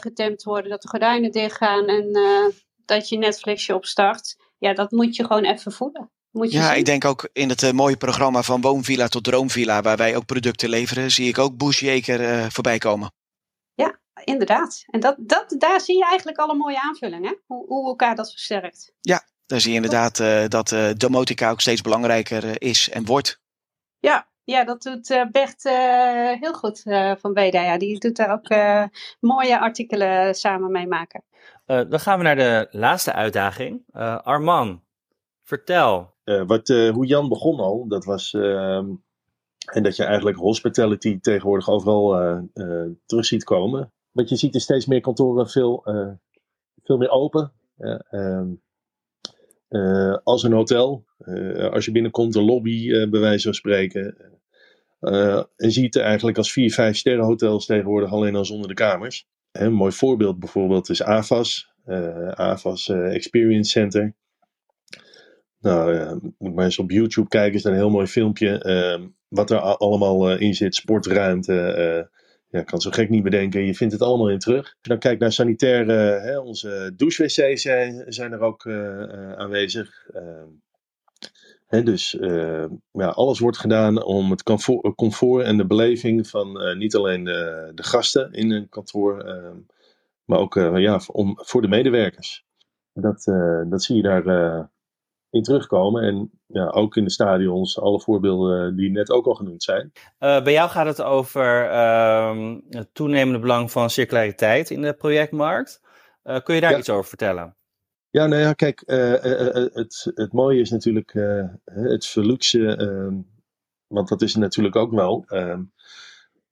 gedempt 0.00 0.42
worden, 0.42 0.70
dat 0.70 0.82
de 0.82 0.88
gordijnen 0.88 1.30
dichtgaan 1.30 1.86
en 1.86 2.12
dat 2.84 3.08
je 3.08 3.18
Netflixje 3.18 3.74
opstart. 3.74 4.36
Ja, 4.58 4.74
dat 4.74 4.90
moet 4.90 5.16
je 5.16 5.26
gewoon 5.26 5.44
even 5.44 5.72
voelen 5.72 6.10
ja, 6.42 6.72
ik 6.72 6.84
denk 6.84 7.04
ook 7.04 7.28
in 7.32 7.48
het 7.48 7.62
uh, 7.62 7.70
mooie 7.70 7.96
programma 7.96 8.42
van 8.42 8.60
Woonvilla 8.60 9.08
tot 9.08 9.24
Droomvilla, 9.24 9.82
waar 9.82 9.96
wij 9.96 10.16
ook 10.16 10.26
producten 10.26 10.68
leveren, 10.68 11.10
zie 11.10 11.28
ik 11.28 11.38
ook 11.38 11.56
Bushjaker 11.56 12.20
uh, 12.20 12.46
voorbij 12.48 12.78
komen. 12.78 13.12
Ja, 13.74 14.00
inderdaad. 14.24 14.84
En 14.86 15.00
dat, 15.00 15.16
dat, 15.18 15.54
daar 15.58 15.80
zie 15.80 15.96
je 15.96 16.04
eigenlijk 16.04 16.38
al 16.38 16.50
een 16.50 16.56
mooie 16.56 16.80
aanvulling, 16.80 17.24
hè? 17.24 17.34
Hoe, 17.46 17.66
hoe 17.66 17.86
elkaar 17.86 18.14
dat 18.14 18.30
versterkt. 18.30 18.92
Ja, 19.00 19.26
daar 19.46 19.60
zie 19.60 19.70
je 19.70 19.76
inderdaad 19.76 20.16
dat 20.50 20.74
domotica 20.96 21.50
ook 21.50 21.60
steeds 21.60 21.80
belangrijker 21.80 22.62
is 22.62 22.90
en 22.90 23.04
wordt. 23.04 23.40
Ja, 23.98 24.28
ja, 24.44 24.64
dat 24.64 24.82
doet 24.82 25.10
uh, 25.10 25.24
Bert 25.30 25.64
uh, 25.64 26.40
heel 26.40 26.54
goed 26.54 26.82
uh, 26.84 27.12
van 27.18 27.32
Beda. 27.32 27.62
Ja. 27.62 27.78
Die 27.78 27.98
doet 27.98 28.16
daar 28.16 28.32
ook 28.32 28.48
mooie 29.20 29.60
artikelen 29.60 30.34
samen 30.34 30.70
mee 30.70 30.86
maken. 30.86 31.24
dan 31.66 32.00
gaan 32.00 32.18
we 32.18 32.24
naar 32.24 32.36
de 32.36 32.68
laatste 32.70 33.12
uitdaging. 33.12 33.82
Arman, 34.22 34.82
vertel. 35.42 36.14
Uh, 36.24 36.42
wat, 36.46 36.68
uh, 36.68 36.90
hoe 36.90 37.06
Jan 37.06 37.28
begon 37.28 37.60
al, 37.60 37.88
dat 37.88 38.04
was. 38.04 38.32
Uh, 38.32 38.76
en 39.72 39.82
dat 39.82 39.96
je 39.96 40.04
eigenlijk 40.04 40.36
hospitality 40.36 41.20
tegenwoordig 41.20 41.68
overal 41.68 42.22
uh, 42.22 42.90
terug 43.06 43.24
ziet 43.24 43.44
komen. 43.44 43.92
Want 44.10 44.28
je 44.28 44.36
ziet 44.36 44.54
er 44.54 44.60
steeds 44.60 44.86
meer 44.86 45.00
kantoren 45.00 45.48
veel, 45.48 45.82
veel 46.82 46.96
meer 46.96 47.08
open. 47.08 47.52
Ehm, 48.10 48.52
als 50.22 50.42
een 50.42 50.52
hotel. 50.52 51.04
Als 51.70 51.84
je 51.84 51.92
binnenkomt, 51.92 52.32
de 52.32 52.42
lobby, 52.42 53.08
bij 53.08 53.20
wijze 53.20 53.44
van 53.44 53.54
spreken. 53.54 54.16
en 55.56 55.70
ziet 55.72 55.96
eigenlijk 55.96 56.36
als 56.36 56.52
vier, 56.52 56.72
vijf 56.72 56.96
sterren 56.96 57.24
hotels 57.24 57.66
tegenwoordig 57.66 58.12
alleen 58.12 58.36
al 58.36 58.44
zonder 58.44 58.68
de 58.68 58.74
kamers. 58.74 59.26
een 59.52 59.72
mooi 59.72 59.92
voorbeeld 59.92 60.38
bijvoorbeeld 60.38 60.88
is 60.88 61.02
AVAS. 61.02 61.72
AVAS 62.30 62.88
Experience 62.88 63.70
Center. 63.70 64.14
Nou, 65.60 66.18
moet 66.38 66.54
maar 66.54 66.64
eens 66.64 66.78
op 66.78 66.90
YouTube 66.90 67.28
kijken, 67.28 67.54
is 67.54 67.64
een 67.64 67.74
heel 67.74 67.90
mooi 67.90 68.06
filmpje. 68.06 68.64
Uh, 69.00 69.06
wat 69.28 69.50
er 69.50 69.58
allemaal 69.58 70.36
in 70.36 70.54
zit, 70.54 70.74
sportruimte. 70.74 72.10
Ja, 72.48 72.62
kan 72.62 72.80
zo 72.80 72.90
gek 72.90 73.08
niet 73.08 73.22
bedenken. 73.22 73.66
Je 73.66 73.74
vindt 73.74 73.92
het 73.92 74.02
allemaal 74.02 74.30
in 74.30 74.38
terug. 74.38 74.64
Als 74.64 74.78
je 74.82 74.88
dan 74.88 74.98
kijkt 74.98 75.20
naar 75.20 75.32
sanitaire, 75.32 75.92
hè, 76.20 76.38
onze 76.38 76.92
douche-wc's 76.96 77.62
zijn, 77.62 78.04
zijn 78.06 78.32
er 78.32 78.40
ook 78.40 78.66
aanwezig. 79.36 80.06
Ehm, 81.74 81.84
dus 81.84 82.14
uh, 82.14 82.64
ja, 82.92 83.08
alles 83.08 83.38
wordt 83.38 83.58
gedaan 83.58 84.02
om 84.02 84.30
het 84.30 84.42
comfort, 84.94 85.44
en 85.44 85.56
de 85.56 85.66
beleving 85.66 86.28
van 86.28 86.62
uh, 86.62 86.76
niet 86.76 86.94
alleen 86.94 87.24
de, 87.24 87.72
de, 87.74 87.82
gasten 87.82 88.32
in 88.32 88.50
een 88.50 88.68
kantoor, 88.68 89.26
uh, 89.26 89.50
maar 90.24 90.38
ook 90.38 90.54
ja, 90.54 91.00
om, 91.12 91.38
voor 91.42 91.62
de 91.62 91.68
medewerkers. 91.68 92.44
Dat, 92.92 93.24
dat 93.68 93.82
zie 93.82 93.96
je 93.96 94.02
daar 94.02 94.70
in 95.30 95.42
terugkomen. 95.42 96.02
En 96.02 96.30
ja, 96.46 96.66
ook 96.66 96.96
in 96.96 97.04
de 97.04 97.10
stadions, 97.10 97.80
alle 97.80 98.00
voorbeelden 98.00 98.76
die 98.76 98.90
net 98.90 99.10
ook 99.10 99.26
al 99.26 99.34
genoemd 99.34 99.62
zijn. 99.62 99.92
bij 100.18 100.52
jou 100.52 100.70
gaat 100.70 100.86
het 100.86 101.02
over 101.02 101.70
ehm, 101.70 102.60
het 102.68 102.88
toenemende 102.92 103.38
belang 103.38 103.70
van 103.70 103.90
circulariteit 103.90 104.70
in 104.70 104.82
de 104.82 104.92
projectmarkt. 104.92 105.80
kun 106.42 106.54
je 106.54 106.60
daar 106.60 106.78
iets 106.78 106.90
over 106.90 107.08
vertellen? 107.08 107.56
Ja, 108.14 108.26
nou 108.26 108.42
ja, 108.42 108.52
kijk, 108.52 108.82
uh, 108.86 109.24
uh, 109.24 109.66
het, 109.72 110.10
het 110.14 110.32
mooie 110.32 110.60
is 110.60 110.70
natuurlijk 110.70 111.12
het 111.64 112.06
verluxe, 112.06 112.76
ehm, 112.76 113.20
want 113.86 114.08
dat 114.08 114.22
is 114.22 114.32
het 114.32 114.42
natuurlijk 114.42 114.76
ook 114.76 114.90
wel. 114.90 115.24
Ehm, 115.26 115.62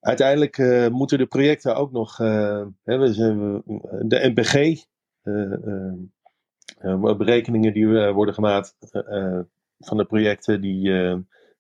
uiteindelijk 0.01 0.59
moeten 0.91 1.19
de 1.19 1.27
projecten 1.27 1.77
ook 1.77 1.93
nog, 1.93 2.17
hè, 2.17 2.99
we 2.99 3.13
zijn, 3.13 3.63
de 4.09 4.33
NPG, 4.35 4.85
ehm, 5.23 7.17
berekeningen 7.17 7.73
die 7.73 8.13
worden 8.13 8.35
gemaakt 8.35 8.77
van 9.79 9.97
de 9.97 10.05
projecten, 10.05 10.61
die, 10.61 10.83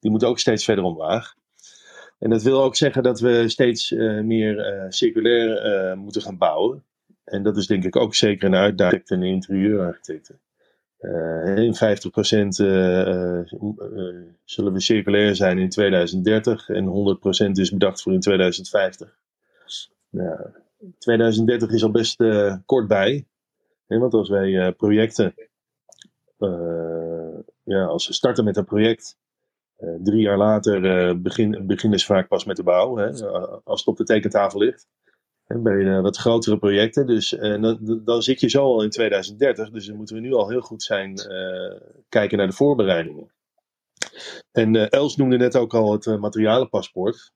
die 0.00 0.10
moeten 0.10 0.28
ook 0.28 0.38
steeds 0.38 0.64
verder 0.64 0.84
omlaag. 0.84 1.34
En 2.18 2.30
dat 2.30 2.42
wil 2.42 2.62
ook 2.62 2.76
zeggen 2.76 3.02
dat 3.02 3.20
we 3.20 3.48
steeds 3.48 3.90
meer 4.22 4.86
circulair 4.88 5.98
moeten 5.98 6.22
gaan 6.22 6.38
bouwen. 6.38 6.84
En 7.24 7.42
dat 7.42 7.56
is 7.56 7.66
denk 7.66 7.84
ik 7.84 7.96
ook 7.96 8.14
zeker 8.14 8.46
een 8.46 8.54
uitdaging 8.54 9.08
in 9.08 9.22
interieurarchitecten. 9.22 10.40
Uh, 11.02 11.56
in 11.56 11.74
50% 11.74 11.78
uh, 11.78 13.06
uh, 13.18 13.40
zullen 14.44 14.72
we 14.72 14.80
circulair 14.80 15.36
zijn 15.36 15.58
in 15.58 15.68
2030 15.68 16.68
en 16.68 17.18
100% 17.48 17.50
is 17.50 17.70
bedacht 17.70 18.02
voor 18.02 18.12
in 18.12 18.20
2050. 18.20 19.18
Nou, 20.10 20.40
2030 20.98 21.70
is 21.70 21.82
al 21.82 21.90
best 21.90 22.16
kort 22.66 22.88
bij. 22.88 23.26
Hè, 23.86 23.98
want 23.98 24.14
als 24.14 24.28
wij 24.28 24.72
projecten, 24.72 25.34
ja, 27.64 27.84
als 27.84 28.06
we 28.06 28.12
starten 28.12 28.44
met 28.44 28.56
een 28.56 28.64
project, 28.64 29.18
drie 30.02 30.20
jaar 30.20 30.38
later 30.38 31.20
begin, 31.22 31.66
beginnen 31.66 31.98
ze 31.98 32.06
vaak 32.06 32.28
pas 32.28 32.44
met 32.44 32.56
de 32.56 32.62
bouw, 32.62 32.96
hè, 32.96 33.26
als 33.64 33.80
het 33.80 33.88
op 33.88 33.96
de 33.96 34.04
tekentafel 34.04 34.58
ligt 34.58 34.86
bij 35.58 35.76
uh, 35.76 36.00
wat 36.00 36.16
grotere 36.16 36.58
projecten. 36.58 37.06
Dus 37.06 37.32
uh, 37.32 37.62
dan, 37.62 38.00
dan, 38.04 38.22
zit 38.22 38.40
je 38.40 38.48
zo 38.48 38.62
al 38.62 38.82
in 38.82 38.90
2030. 38.90 39.70
Dus 39.70 39.86
dan 39.86 39.96
moeten 39.96 40.14
we 40.14 40.20
nu 40.20 40.32
al 40.32 40.48
heel 40.48 40.60
goed 40.60 40.82
zijn 40.82 41.10
uh, 41.10 41.80
kijken 42.08 42.38
naar 42.38 42.46
de 42.46 42.52
voorbereidingen. 42.52 43.30
En 44.52 44.90
Els 44.90 45.16
noemde 45.16 45.36
net 45.36 45.56
ook 45.56 45.74
al 45.74 45.92
het 45.92 46.06
materialenpaspoort. 46.06 47.32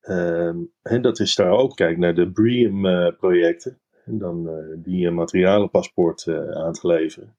Ehm, 0.00 0.58
en 0.82 1.02
dat 1.02 1.20
is 1.20 1.34
daar 1.34 1.50
ook, 1.50 1.76
kijk 1.76 1.98
naar 1.98 2.14
de 2.14 2.30
BREEAM-projecten. 2.30 3.78
En 4.04 4.18
dan 4.18 4.50
die 4.76 5.06
een 5.06 5.14
materialenpaspoort 5.14 6.28
aan 6.54 6.72
te 6.72 6.86
leveren. 6.86 7.36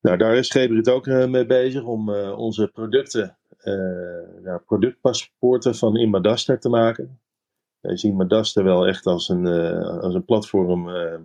Nou, 0.00 0.16
daar 0.16 0.36
is 0.36 0.50
Geberit 0.50 0.88
ook 0.88 1.06
mee 1.06 1.46
bezig 1.46 1.84
om 1.84 2.10
onze 2.14 2.68
producten, 2.68 3.36
productpaspoorten 4.66 5.74
van 5.74 5.96
Imadaster 5.96 6.60
te 6.60 6.68
maken. 6.68 7.20
Wij 7.82 7.96
zien 7.96 8.16
Madaster 8.16 8.64
wel 8.64 8.86
echt 8.86 9.06
als 9.06 9.28
een, 9.28 9.46
uh, 9.46 9.98
als 9.98 10.14
een 10.14 10.24
platform. 10.24 10.88
Uh, 10.88 11.18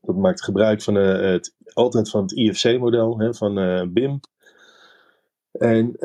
dat 0.00 0.16
maakt 0.16 0.44
gebruik 0.44 0.82
van 0.82 0.96
uh, 0.96 1.20
het, 1.20 1.54
altijd 1.72 2.10
van 2.10 2.22
het 2.22 2.32
IFC-model 2.32 3.32
van 3.34 3.92
BIM. 3.92 4.20
En 5.52 5.96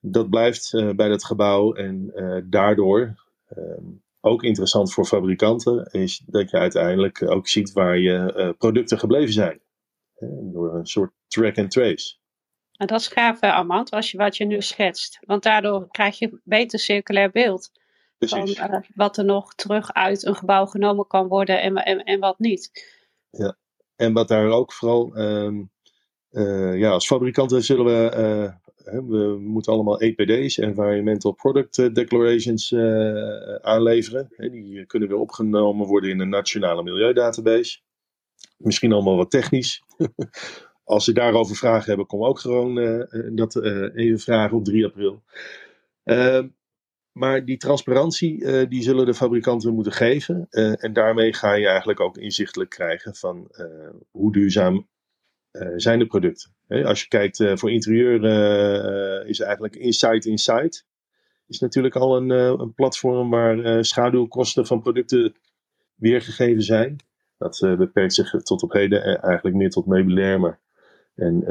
dat 0.00 0.30
blijft 0.30 0.70
bij 0.96 1.08
dat 1.08 1.24
gebouw. 1.24 1.72
En 1.72 2.12
daardoor, 2.50 3.14
ehm, 3.48 3.84
ook 4.20 4.42
interessant 4.42 4.92
voor 4.92 5.04
fabrikanten, 5.04 5.84
is 5.90 6.22
dat 6.26 6.50
je 6.50 6.56
uiteindelijk 6.56 7.30
ook 7.30 7.48
ziet 7.48 7.72
waar 7.72 7.98
je 7.98 8.54
producten 8.58 8.98
gebleven 8.98 9.32
zijn. 9.32 9.60
door 10.52 10.74
een 10.74 10.86
soort 10.86 11.12
track 11.28 11.58
and 11.58 11.70
trace. 11.70 12.16
En 12.76 12.86
dat 12.86 13.00
is 13.00 13.08
gaaf, 13.08 13.40
Amand, 13.40 13.90
als 13.90 14.10
je, 14.10 14.18
wat 14.18 14.36
je 14.36 14.44
nu 14.44 14.60
schetst. 14.62 15.18
Want 15.20 15.42
daardoor 15.42 15.88
krijg 15.90 16.18
je 16.18 16.40
beter 16.44 16.78
circulair 16.78 17.30
beeld. 17.30 17.70
Van, 18.18 18.48
uh, 18.48 18.80
wat 18.94 19.16
er 19.16 19.24
nog 19.24 19.54
terug 19.54 19.92
uit 19.92 20.24
een 20.26 20.36
gebouw 20.36 20.66
genomen 20.66 21.06
kan 21.06 21.28
worden 21.28 21.62
en, 21.62 21.76
en, 21.76 22.04
en 22.04 22.20
wat 22.20 22.38
niet. 22.38 22.70
Ja, 23.30 23.56
en 23.96 24.12
wat 24.12 24.28
daar 24.28 24.48
ook 24.48 24.72
vooral, 24.72 25.18
um, 25.18 25.70
uh, 26.30 26.78
ja, 26.78 26.90
als 26.90 27.06
fabrikanten 27.06 27.62
zullen 27.62 27.84
we, 27.84 28.16
uh, 28.16 28.98
we 29.08 29.38
moeten 29.40 29.72
allemaal 29.72 30.00
EPD's, 30.00 30.58
Environmental 30.58 31.32
Product 31.32 31.94
Declarations, 31.94 32.74
aanleveren. 33.62 34.28
die 34.36 34.86
kunnen 34.86 35.08
weer 35.08 35.18
opgenomen 35.18 35.86
worden 35.86 36.10
in 36.10 36.20
een 36.20 36.28
nationale 36.28 36.82
milieudatabase. 36.82 37.80
Misschien 38.56 38.92
allemaal 38.92 39.16
wat 39.16 39.30
technisch. 39.30 39.82
als 40.84 41.04
ze 41.04 41.12
daarover 41.12 41.56
vragen 41.56 41.86
hebben, 41.86 42.06
kom 42.06 42.24
ook 42.24 42.38
gewoon 42.38 42.74
dat 43.34 43.62
even 43.94 44.18
vragen 44.18 44.56
op 44.56 44.64
3 44.64 44.84
april. 44.84 45.22
Maar 47.14 47.44
die 47.44 47.56
transparantie, 47.56 48.40
uh, 48.40 48.68
die 48.68 48.82
zullen 48.82 49.06
de 49.06 49.14
fabrikanten 49.14 49.74
moeten 49.74 49.92
geven. 49.92 50.46
Uh, 50.50 50.84
en 50.84 50.92
daarmee 50.92 51.32
ga 51.32 51.52
je 51.52 51.66
eigenlijk 51.66 52.00
ook 52.00 52.16
inzichtelijk 52.16 52.70
krijgen 52.70 53.14
van 53.14 53.48
uh, 53.50 53.66
hoe 54.10 54.32
duurzaam 54.32 54.88
zijn 55.76 55.98
de 55.98 56.06
producten. 56.06 56.54
Als 56.68 57.02
je 57.02 57.08
kijkt 57.08 57.44
voor 57.54 57.70
interieur, 57.70 58.24
is 59.26 59.40
eigenlijk 59.40 59.76
Insight 59.76 60.24
Insight. 60.24 60.86
Is 61.46 61.58
natuurlijk 61.58 61.96
al 61.96 62.16
een, 62.16 62.30
een 62.30 62.74
platform 62.74 63.30
waar 63.30 63.84
schaduwkosten 63.84 64.66
van 64.66 64.80
producten 64.80 65.34
weergegeven 65.94 66.62
zijn. 66.62 66.96
Dat 67.38 67.58
beperkt 67.78 68.14
zich 68.14 68.30
tot 68.30 68.62
op 68.62 68.72
heden 68.72 69.22
eigenlijk 69.22 69.56
meer 69.56 69.70
tot 69.70 69.86
meubilair 69.86 70.40
maar, 70.40 70.60
en, 71.14 71.46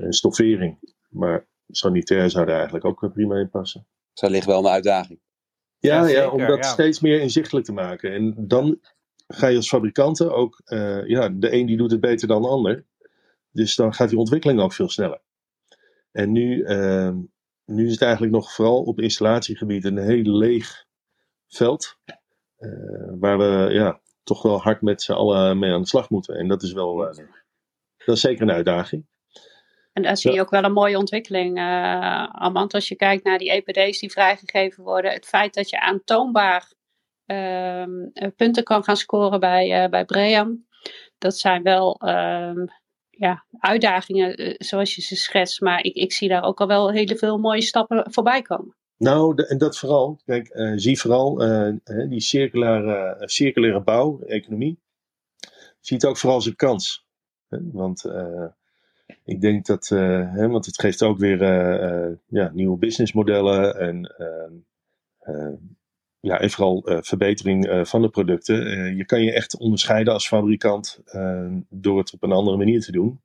en 0.00 0.12
stoffering. 0.12 0.94
Maar 1.08 1.46
sanitair 1.68 2.30
zou 2.30 2.46
daar 2.46 2.56
eigenlijk 2.56 2.84
ook 2.84 3.12
prima 3.12 3.36
in 3.36 3.50
passen. 3.50 3.86
Dus 4.14 4.22
daar 4.22 4.30
ligt 4.30 4.46
wel 4.46 4.58
een 4.58 4.72
uitdaging. 4.72 5.20
Ja, 5.78 6.06
ja, 6.06 6.28
om 6.28 6.46
dat 6.46 6.64
steeds 6.64 7.00
meer 7.00 7.20
inzichtelijk 7.20 7.66
te 7.66 7.72
maken. 7.72 8.12
En 8.12 8.34
dan 8.36 8.80
ga 9.28 9.46
je 9.46 9.56
als 9.56 9.68
fabrikanten 9.68 10.34
ook, 10.34 10.60
uh, 10.66 11.06
ja, 11.06 11.28
de 11.28 11.52
een 11.52 11.66
die 11.66 11.76
doet 11.76 11.90
het 11.90 12.00
beter 12.00 12.28
dan 12.28 12.42
de 12.42 12.48
ander. 12.48 12.84
Dus 13.50 13.74
dan 13.74 13.94
gaat 13.94 14.08
die 14.08 14.18
ontwikkeling 14.18 14.60
ook 14.60 14.72
veel 14.72 14.88
sneller. 14.88 15.20
En 16.12 16.32
nu, 16.32 16.56
uh, 16.56 17.16
nu 17.64 17.86
is 17.86 17.92
het 17.92 18.02
eigenlijk 18.02 18.32
nog 18.32 18.52
vooral 18.52 18.82
op 18.82 19.00
installatiegebied 19.00 19.84
een 19.84 19.98
heel 19.98 20.36
leeg 20.36 20.84
veld. 21.48 21.98
Uh, 22.58 23.12
waar 23.18 23.38
we 23.38 23.72
ja, 23.72 24.00
toch 24.22 24.42
wel 24.42 24.60
hard 24.60 24.82
met 24.82 25.02
z'n 25.02 25.12
allen 25.12 25.58
mee 25.58 25.72
aan 25.72 25.80
de 25.80 25.88
slag 25.88 26.10
moeten. 26.10 26.36
En 26.36 26.48
dat 26.48 26.62
is 26.62 26.72
wel, 26.72 26.96
dat 28.04 28.14
is 28.14 28.20
zeker 28.20 28.42
een 28.42 28.50
uitdaging. 28.50 29.06
En 29.94 30.02
daar 30.02 30.16
zie 30.16 30.32
je 30.32 30.40
ook 30.40 30.50
wel 30.50 30.64
een 30.64 30.72
mooie 30.72 30.98
ontwikkeling, 30.98 31.58
uh, 31.58 32.24
Amand. 32.24 32.74
Als 32.74 32.88
je 32.88 32.94
kijkt 32.94 33.24
naar 33.24 33.38
die 33.38 33.50
EPD's 33.50 34.00
die 34.00 34.10
vrijgegeven 34.10 34.84
worden. 34.84 35.12
Het 35.12 35.26
feit 35.26 35.54
dat 35.54 35.70
je 35.70 35.80
aantoonbaar 35.80 36.72
uh, 37.26 37.84
punten 38.36 38.64
kan 38.64 38.84
gaan 38.84 38.96
scoren 38.96 39.40
bij, 39.40 39.84
uh, 39.84 39.90
bij 39.90 40.04
Bream. 40.04 40.66
Dat 41.18 41.38
zijn 41.38 41.62
wel 41.62 42.00
uh, 42.04 42.64
ja, 43.10 43.46
uitdagingen 43.58 44.54
zoals 44.58 44.94
je 44.94 45.02
ze 45.02 45.16
schetst. 45.16 45.60
Maar 45.60 45.82
ik, 45.84 45.94
ik 45.94 46.12
zie 46.12 46.28
daar 46.28 46.42
ook 46.42 46.60
al 46.60 46.66
wel 46.66 46.90
hele 46.90 47.16
veel 47.16 47.38
mooie 47.38 47.62
stappen 47.62 48.12
voorbij 48.12 48.42
komen. 48.42 48.76
Nou, 48.96 49.34
de, 49.34 49.46
en 49.46 49.58
dat 49.58 49.78
vooral. 49.78 50.20
Kijk, 50.24 50.72
zie 50.76 51.00
vooral 51.00 51.36
die 52.08 52.20
circulaire, 52.20 53.16
circulaire 53.18 53.82
bouw, 53.82 54.20
economie. 54.20 54.80
Ziet 55.80 56.06
ook 56.06 56.16
vooral 56.16 56.40
zijn 56.40 56.56
kans. 56.56 57.06
Want 57.48 58.04
ik 59.24 59.40
denk 59.40 59.66
dat, 59.66 59.90
uh, 59.92 60.34
hè, 60.34 60.48
want 60.48 60.66
het 60.66 60.80
geeft 60.80 61.02
ook 61.02 61.18
weer 61.18 61.42
uh, 61.42 61.90
uh, 61.90 62.16
ja, 62.26 62.50
nieuwe 62.54 62.78
businessmodellen 62.78 63.78
en, 63.78 64.14
ehm, 64.16 65.54
ja, 66.20 66.40
en 66.40 66.50
vooral 66.50 66.82
verbetering 67.02 67.80
van 67.88 68.02
de 68.02 68.08
producten. 68.08 68.56
je 68.96 69.04
kan 69.04 69.22
je 69.22 69.32
echt 69.32 69.58
onderscheiden 69.58 70.12
als 70.12 70.28
fabrikant 70.28 71.00
ehm, 71.04 71.60
door 71.68 71.98
het 71.98 72.12
op 72.12 72.22
een 72.22 72.32
andere 72.32 72.56
manier 72.56 72.80
te 72.80 72.92
doen. 72.92 73.20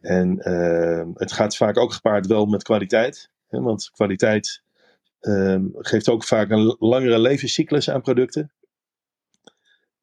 En 0.00 0.38
ehm, 0.38 1.08
het 1.14 1.32
gaat 1.32 1.56
vaak 1.56 1.78
ook 1.78 1.92
gepaard 1.92 2.26
wel 2.26 2.46
met 2.46 2.62
kwaliteit, 2.62 3.30
hè, 3.48 3.60
want 3.60 3.90
kwaliteit 3.90 4.62
geeft 5.72 6.08
ook 6.08 6.24
vaak 6.24 6.50
een 6.50 6.76
langere 6.78 7.18
levenscyclus 7.18 7.90
aan 7.90 8.02
producten. 8.02 8.52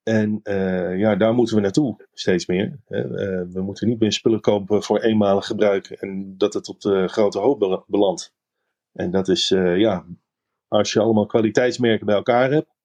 En 0.04 0.40
uh, 0.44 1.00
ja, 1.00 1.16
daar 1.16 1.34
moeten 1.34 1.56
we 1.56 1.62
naartoe 1.62 2.08
steeds 2.14 2.46
meer. 2.46 2.80
Uh, 2.88 3.04
we 3.52 3.62
moeten 3.62 3.88
niet 3.88 4.00
meer 4.00 4.12
spullen 4.12 4.42
kopen 4.42 4.84
voor 4.84 5.00
eenmalig 5.00 5.46
gebruik 5.46 5.90
en 5.90 6.38
dat 6.38 6.54
het 6.54 6.70
op 6.70 6.82
de 6.82 7.08
grote 7.08 7.40
hoop 7.40 7.84
belandt. 7.88 8.34
En 8.94 9.12
dat 9.12 9.28
is, 9.28 9.52
uh, 9.52 9.78
ja, 9.78 10.06
als 10.68 10.94
je 10.94 11.00
allemaal 11.00 11.26
kwaliteitsmerken 11.26 12.06
bij 12.06 12.16
elkaar 12.16 12.52
hebt, 12.52 12.76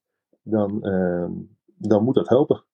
dan, 0.43 0.85
ehm, 0.85 1.31
dan 1.77 2.05
moet 2.05 2.15
dat 2.15 2.29
helpen. 2.29 2.65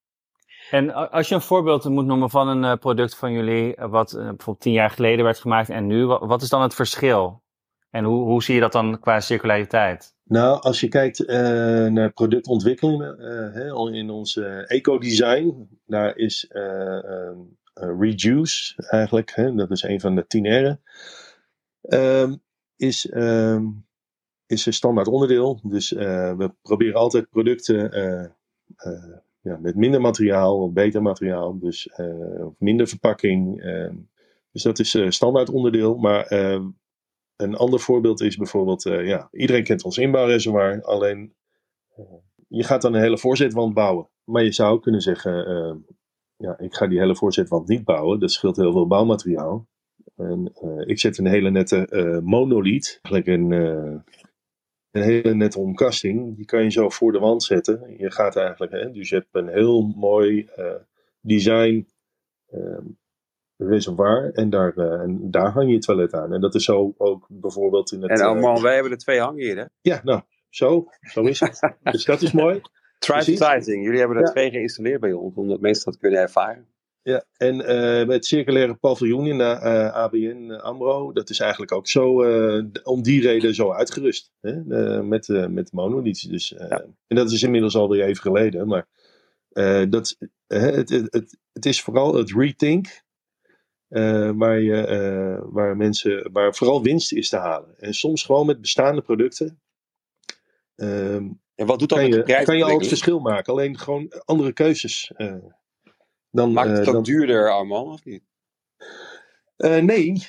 En 0.70 1.10
als 1.10 1.28
je 1.28 1.34
een 1.34 1.40
voorbeeld 1.40 1.84
moet 1.84 2.06
noemen 2.06 2.30
van 2.30 2.48
een 2.48 2.78
product 2.78 3.16
van 3.16 3.32
jullie, 3.32 3.74
wat 3.76 4.12
bijvoorbeeld 4.12 4.60
tien 4.60 4.72
jaar 4.72 4.90
geleden 4.90 5.24
werd 5.24 5.38
gemaakt 5.38 5.68
en 5.68 5.86
nu, 5.86 6.06
wat 6.06 6.42
is 6.42 6.48
dan 6.48 6.62
het 6.62 6.74
verschil? 6.74 7.42
En 7.90 8.04
hoe, 8.04 8.24
hoe 8.24 8.42
zie 8.42 8.54
je 8.54 8.60
dat 8.60 8.72
dan 8.72 9.00
qua 9.00 9.20
circulariteit? 9.20 10.16
Nou, 10.32 10.60
als 10.60 10.80
je 10.80 10.88
kijkt 10.88 11.26
naar 11.92 12.12
productontwikkelingen 12.12 13.16
uh, 13.54 13.94
in 13.94 14.10
ons 14.10 14.36
eco-design, 14.66 15.68
daar 15.86 16.16
is 16.16 16.46
ehm, 16.48 17.38
reduce 17.74 18.74
eigenlijk, 18.90 19.32
hè, 19.34 19.54
dat 19.54 19.70
is 19.70 19.82
een 19.82 20.00
van 20.00 20.14
de 20.14 20.26
tien 20.26 20.46
R'en, 20.46 20.80
ehm, 21.82 22.34
is, 22.76 23.08
ehm, 23.08 23.64
is 24.46 24.66
een 24.66 24.72
standaard 24.72 25.08
onderdeel. 25.08 25.60
Dus 25.62 25.90
we 25.90 26.54
proberen 26.62 27.00
altijd 27.00 27.28
producten 27.28 27.90
ja, 29.40 29.56
met 29.56 29.76
minder 29.76 30.00
materiaal, 30.00 30.72
beter 30.72 31.02
materiaal, 31.02 31.58
dus 31.58 31.88
minder 32.58 32.88
verpakking. 32.88 33.62
dus 34.52 34.62
dat 34.62 34.78
is 34.78 34.96
standaard 35.08 35.50
onderdeel, 35.50 35.96
maar 35.96 36.26
een 37.42 37.56
ander 37.56 37.80
voorbeeld 37.80 38.20
is 38.20 38.36
bijvoorbeeld, 38.36 38.86
uh, 38.86 39.06
ja, 39.06 39.28
iedereen 39.32 39.64
kent 39.64 39.84
ons 39.84 39.98
inbouwreservoir, 39.98 40.82
alleen 40.82 41.34
uh, 41.98 42.04
je 42.48 42.64
gaat 42.64 42.82
dan 42.82 42.94
een 42.94 43.00
hele 43.00 43.18
voorzetwand 43.18 43.74
bouwen. 43.74 44.08
Maar 44.24 44.44
je 44.44 44.52
zou 44.52 44.80
kunnen 44.80 45.00
zeggen, 45.00 45.50
uh, 45.50 45.74
ja, 46.36 46.58
ik 46.58 46.74
ga 46.74 46.86
die 46.86 46.98
hele 46.98 47.16
voorzetwand 47.16 47.68
niet 47.68 47.84
bouwen, 47.84 48.20
dat 48.20 48.30
scheelt 48.30 48.56
heel 48.56 48.72
veel 48.72 48.86
bouwmateriaal. 48.86 49.68
En 50.16 50.52
ik 50.86 50.98
zet 50.98 51.18
een 51.18 51.26
hele 51.26 51.50
nette 51.50 52.20
monoliet, 52.24 52.98
eigenlijk 53.02 53.26
een, 53.26 53.50
een 54.90 55.02
hele 55.02 55.34
nette 55.34 55.58
omkasting, 55.58 56.36
die 56.36 56.44
kan 56.44 56.62
je 56.62 56.70
zo 56.70 56.88
voor 56.88 57.12
de 57.12 57.18
wand 57.18 57.42
zetten. 57.42 57.94
Je 57.98 58.10
gaat 58.10 58.36
eigenlijk, 58.36 58.72
hè, 58.72 58.90
dus 58.90 59.08
je 59.08 59.14
hebt 59.14 59.28
een 59.32 59.48
heel 59.48 59.82
mooi 59.82 60.48
design 61.20 61.88
reservoir 63.68 64.30
en 64.32 64.50
daar, 64.50 64.72
uh, 64.76 65.00
en 65.00 65.30
daar 65.30 65.52
hang 65.52 65.70
je 65.70 65.78
toilet 65.78 66.14
aan. 66.14 66.32
En 66.32 66.40
dat 66.40 66.54
is 66.54 66.64
zo 66.64 66.94
ook 66.96 67.26
bijvoorbeeld 67.28 67.92
in 67.92 68.02
het... 68.02 68.20
En 68.20 68.28
oh 68.28 68.40
man, 68.40 68.62
wij 68.62 68.74
hebben 68.74 68.92
er 68.92 68.98
twee 68.98 69.20
hangen 69.20 69.42
hier 69.42 69.56
hè? 69.56 69.64
Ja, 69.80 70.00
nou, 70.04 70.20
zo, 70.48 70.86
zo 71.00 71.22
is 71.22 71.40
het. 71.40 71.74
dus 71.92 72.04
dat 72.04 72.22
is 72.22 72.32
mooi. 72.32 72.60
Trisiding, 72.98 73.84
jullie 73.84 73.98
hebben 73.98 74.16
er 74.16 74.30
twee 74.30 74.50
geïnstalleerd 74.50 75.00
bij 75.00 75.12
ons, 75.12 75.34
omdat 75.34 75.60
mensen 75.60 75.84
dat 75.84 76.00
kunnen 76.00 76.20
ervaren. 76.20 76.66
Ja, 77.02 77.24
en 77.36 77.54
uh, 77.54 78.08
het 78.08 78.26
circulaire 78.26 78.74
paviljoen 78.74 79.26
in 79.26 79.38
de 79.38 79.44
uh, 79.44 79.92
ABN 79.92 80.50
AMRO, 80.50 81.12
dat 81.12 81.30
is 81.30 81.40
eigenlijk 81.40 81.72
ook 81.72 81.88
zo, 81.88 82.24
om 82.82 83.02
die 83.02 83.20
reden 83.20 83.54
zo 83.54 83.72
uitgerust. 83.72 84.32
Hè? 84.40 84.62
met, 85.02 85.28
met 85.50 85.72
monolities. 85.72 86.30
Dus, 86.30 86.48
ja. 86.48 86.84
En 87.06 87.16
dat 87.16 87.30
is 87.32 87.42
inmiddels 87.42 87.76
alweer 87.76 88.04
even 88.04 88.22
geleden. 88.22 88.68
Maar 88.68 88.86
dat, 89.88 90.16
het, 90.46 90.90
het, 90.90 91.08
het, 91.10 91.38
het, 91.52 91.66
is 91.66 91.82
vooral 91.82 92.14
het 92.14 92.32
rethink 92.32 93.02
uh, 93.92 94.30
waar, 94.34 94.60
je, 94.60 94.88
uh, 94.88 95.52
waar, 95.52 95.76
mensen, 95.76 96.32
waar 96.32 96.54
vooral 96.54 96.82
winst 96.82 97.12
is 97.12 97.28
te 97.28 97.36
halen. 97.36 97.78
En 97.78 97.94
soms 97.94 98.22
gewoon 98.22 98.46
met 98.46 98.60
bestaande 98.60 99.02
producten. 99.02 99.60
Uh, 100.76 101.14
en 101.14 101.66
wat 101.66 101.78
doet 101.78 101.88
dat 101.88 101.98
kan 101.98 102.10
met 102.10 102.26
je, 102.26 102.42
kan 102.44 102.56
je 102.56 102.64
al 102.64 102.78
het 102.78 102.88
verschil 102.88 103.18
maken. 103.18 103.52
Alleen 103.52 103.78
gewoon 103.78 104.12
andere 104.24 104.52
keuzes. 104.52 105.12
Uh, 105.16 105.34
dan, 106.30 106.52
Maakt 106.52 106.76
het 106.76 106.84
dan, 106.84 107.02
duurder, 107.02 107.52
Arman, 107.52 107.92
of 107.92 108.04
niet? 108.04 108.22
nee, 109.56 110.26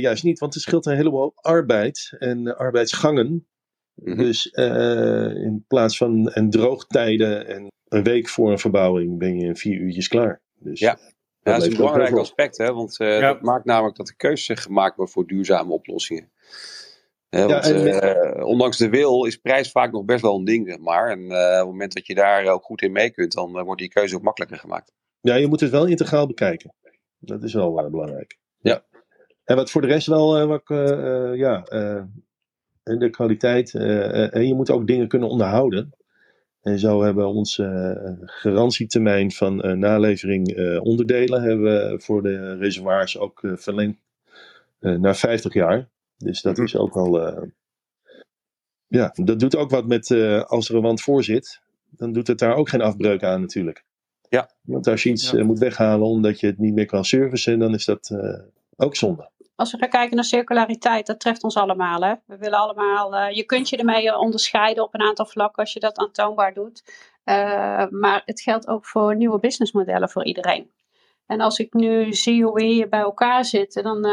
juist 0.00 0.24
niet. 0.24 0.38
Want 0.38 0.54
het 0.54 0.62
scheelt 0.62 0.86
een 0.86 0.96
heleboel 0.96 1.32
arbeid 1.34 2.16
en 2.18 2.56
arbeidsgangen. 2.56 3.26
Mm 3.26 3.46
-hmm. 3.94 4.16
Dus 4.16 4.46
in 4.46 5.64
plaats 5.68 5.96
van 5.96 6.28
en 6.28 6.50
droogtijden 6.50 7.46
en 7.46 7.68
een 7.88 8.02
week 8.02 8.28
voor 8.28 8.50
een 8.50 8.58
verbouwing 8.58 9.18
ben 9.18 9.38
je 9.38 9.46
in 9.46 9.56
vier 9.56 9.78
uurtjes 9.78 10.08
klaar. 10.08 10.42
Dus, 10.58 10.80
ja. 10.80 10.98
Ja, 11.44 11.52
dat 11.52 11.62
is 11.62 11.68
een 11.68 11.76
belangrijk 11.76 12.16
aspect, 12.16 12.58
hè? 12.58 12.72
want 12.72 13.00
uh, 13.00 13.18
ja. 13.18 13.32
dat 13.32 13.42
maakt 13.42 13.64
namelijk 13.64 13.96
dat 13.96 14.06
de 14.06 14.16
keuze 14.16 14.56
gemaakt 14.56 14.96
wordt 14.96 15.12
voor 15.12 15.26
duurzame 15.26 15.72
oplossingen. 15.72 16.30
want, 17.28 17.50
ja, 17.50 17.60
en, 17.62 18.36
uh, 18.38 18.46
ondanks 18.46 18.76
de 18.76 18.88
wil 18.88 19.24
is 19.24 19.36
prijs 19.36 19.70
vaak 19.70 19.92
nog 19.92 20.04
best 20.04 20.22
wel 20.22 20.36
een 20.36 20.44
ding, 20.44 20.78
maar. 20.78 21.10
En 21.10 21.20
uh, 21.20 21.26
op 21.26 21.56
het 21.56 21.66
moment 21.66 21.94
dat 21.94 22.06
je 22.06 22.14
daar 22.14 22.46
ook 22.46 22.64
goed 22.64 22.82
in 22.82 22.92
mee 22.92 23.10
kunt, 23.10 23.32
dan 23.32 23.62
wordt 23.64 23.80
die 23.80 23.90
keuze 23.90 24.16
ook 24.16 24.22
makkelijker 24.22 24.58
gemaakt. 24.58 24.92
Ja, 25.20 25.34
je 25.34 25.46
moet 25.46 25.60
het 25.60 25.70
wel 25.70 25.86
integraal 25.86 26.26
bekijken. 26.26 26.74
Dat 27.18 27.42
is 27.42 27.54
wel 27.54 27.90
belangrijk. 27.90 28.38
Ja. 28.58 28.84
En 29.44 29.56
wat 29.56 29.70
voor 29.70 29.80
de 29.80 29.86
rest 29.86 30.06
wel, 30.06 30.46
wat, 30.46 30.62
ja, 31.36 31.60
de 32.82 33.08
kwaliteit. 33.10 33.74
en 33.74 34.46
je 34.46 34.54
moet 34.54 34.70
ook 34.70 34.86
dingen 34.86 35.08
kunnen 35.08 35.28
onderhouden. 35.28 35.94
En 36.64 36.78
zo 36.78 37.02
hebben 37.02 37.24
we 37.24 37.30
onze 37.30 37.62
uh, 38.20 38.28
garantietermijn 38.28 39.32
van 39.32 39.66
uh, 39.66 39.72
nalevering 39.72 40.56
uh, 40.56 40.84
onderdelen 40.84 41.42
hebben 41.42 41.64
we 41.64 42.00
voor 42.00 42.22
de 42.22 42.56
reservoirs 42.56 43.18
ook 43.18 43.40
verlengd 43.42 43.98
naar 44.78 45.16
50 45.16 45.52
jaar. 45.54 45.88
Dus 46.16 46.42
dat 46.42 46.58
is 46.58 46.76
ook 46.76 46.94
wel. 46.94 47.42
ja, 48.86 49.10
dat 49.14 49.40
doet 49.40 49.56
ook 49.56 49.70
wat 49.70 49.86
met 49.86 50.10
als 50.46 50.68
er 50.68 50.74
een 50.74 50.82
wand 50.82 51.00
voor 51.00 51.24
zit. 51.24 51.60
Dan 51.90 52.12
doet 52.12 52.26
het 52.26 52.38
daar 52.38 52.54
ook 52.54 52.68
geen 52.68 52.80
afbreuk 52.80 53.22
aan 53.22 53.40
natuurlijk. 53.40 53.84
Ja. 54.28 54.50
Want 54.60 54.86
als 54.86 55.02
je 55.02 55.10
iets 55.10 55.30
ja. 55.30 55.44
moet 55.44 55.58
weghalen 55.58 56.06
omdat 56.06 56.40
je 56.40 56.46
het 56.46 56.58
niet 56.58 56.74
meer 56.74 56.86
kan 56.86 57.04
servicen, 57.04 57.58
dan 57.58 57.74
is 57.74 57.84
dat 57.84 58.16
ook 58.76 58.96
zonde 58.96 59.30
als 59.56 59.72
we 59.72 59.78
gaan 59.78 59.88
kijken 59.88 60.16
naar 60.16 60.24
circulariteit, 60.24 61.06
dat 61.06 61.20
treft 61.20 61.42
ons 61.42 61.56
allemaal. 61.56 62.00
Hè? 62.00 62.14
We 62.26 62.36
willen 62.36 62.58
allemaal, 62.58 63.14
uh, 63.14 63.30
je 63.30 63.44
kunt 63.44 63.68
je 63.68 63.76
ermee 63.76 64.18
onderscheiden 64.18 64.84
op 64.84 64.94
een 64.94 65.00
aantal 65.00 65.26
vlakken 65.26 65.62
als 65.62 65.72
je 65.72 65.80
dat 65.80 65.98
aantoonbaar 65.98 66.54
doet. 66.54 66.82
Uh, 67.24 67.86
maar 67.90 68.22
het 68.24 68.40
geldt 68.40 68.68
ook 68.68 68.86
voor 68.86 69.16
nieuwe 69.16 69.38
businessmodellen 69.38 70.10
voor 70.10 70.24
iedereen. 70.24 70.70
En 71.26 71.40
als 71.40 71.58
ik 71.58 71.72
nu 71.72 72.12
zie 72.12 72.44
hoe 72.44 72.54
we 72.54 72.62
hier 72.62 72.88
bij 72.88 73.00
elkaar 73.00 73.44
zitten, 73.44 73.82
dan 73.82 74.06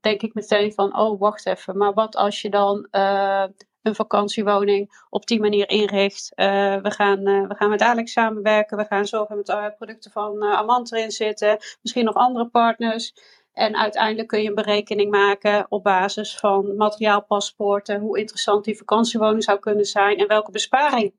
denk 0.00 0.22
ik 0.22 0.34
meteen 0.34 0.72
van, 0.72 0.98
oh 0.98 1.20
wacht 1.20 1.46
even, 1.46 1.76
maar 1.76 1.92
wat 1.94 2.16
als 2.16 2.42
je 2.42 2.50
dan 2.50 2.88
een 2.90 3.94
vakantiewoning 3.94 5.04
op 5.10 5.26
die 5.26 5.40
manier 5.40 5.68
inricht. 5.68 6.32
we, 6.34 6.80
gaan, 6.82 7.22
we 7.22 7.54
gaan 7.54 7.70
met 7.70 7.82
Alex 7.82 8.12
samenwerken. 8.12 8.76
We 8.76 8.84
gaan 8.84 9.06
zorgen 9.06 9.36
met 9.36 9.76
producten 9.76 10.10
van 10.10 10.42
Amant 10.42 10.92
erin 10.92 11.10
zitten. 11.10 11.58
Misschien 11.82 12.04
nog 12.04 12.14
andere 12.14 12.48
partners. 12.48 13.14
En 13.56 13.76
uiteindelijk 13.76 14.28
kun 14.28 14.42
je 14.42 14.48
een 14.48 14.54
berekening 14.54 15.10
maken 15.10 15.66
op 15.68 15.82
basis 15.82 16.36
van 16.36 16.76
materiaalpaspoorten, 16.76 18.00
hoe 18.00 18.18
interessant 18.18 18.64
die 18.64 18.76
vakantiewoning 18.76 19.44
zou 19.44 19.58
kunnen 19.58 19.84
zijn 19.84 20.18
en 20.18 20.28
welke 20.28 20.50
besparing 20.50 21.14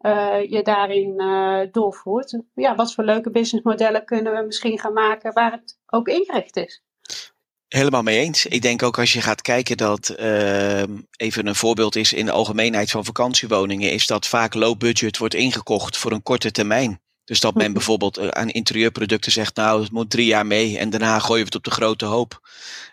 uh, 0.00 0.50
je 0.50 0.62
daarin 0.62 1.14
uh, 1.16 1.60
doorvoert. 1.72 2.38
Ja, 2.54 2.74
wat 2.74 2.94
voor 2.94 3.04
leuke 3.04 3.30
businessmodellen 3.30 4.04
kunnen 4.04 4.32
we 4.32 4.42
misschien 4.46 4.78
gaan 4.78 4.92
maken 4.92 5.32
waar 5.32 5.52
het 5.52 5.78
ook 5.86 6.08
ingericht 6.08 6.56
is. 6.56 6.82
Helemaal 7.68 8.02
mee 8.02 8.18
eens. 8.18 8.46
Ik 8.46 8.62
denk 8.62 8.82
ook 8.82 8.98
als 8.98 9.12
je 9.12 9.20
gaat 9.20 9.42
kijken 9.42 9.76
dat 9.76 10.16
uh, 10.20 10.82
even 11.16 11.46
een 11.46 11.54
voorbeeld 11.54 11.96
is 11.96 12.12
in 12.12 12.24
de 12.24 12.32
algemeenheid 12.32 12.90
van 12.90 13.04
vakantiewoningen, 13.04 13.92
is 13.92 14.06
dat 14.06 14.26
vaak 14.26 14.54
low 14.54 14.78
budget 14.78 15.18
wordt 15.18 15.34
ingekocht 15.34 15.96
voor 15.96 16.12
een 16.12 16.22
korte 16.22 16.50
termijn. 16.50 17.00
Dus 17.30 17.40
dat 17.40 17.54
men 17.54 17.72
bijvoorbeeld 17.72 18.16
eh, 18.16 18.28
aan 18.28 18.48
interieurproducten 18.48 19.32
zegt, 19.32 19.56
nou, 19.56 19.82
het 19.82 19.90
moet 19.90 20.10
drie 20.10 20.26
jaar 20.26 20.46
mee 20.46 20.78
en 20.78 20.90
daarna 20.90 21.18
gooien 21.18 21.38
we 21.38 21.44
het 21.44 21.54
op 21.54 21.64
de 21.64 21.70
grote 21.70 22.04
hoop. 22.04 22.48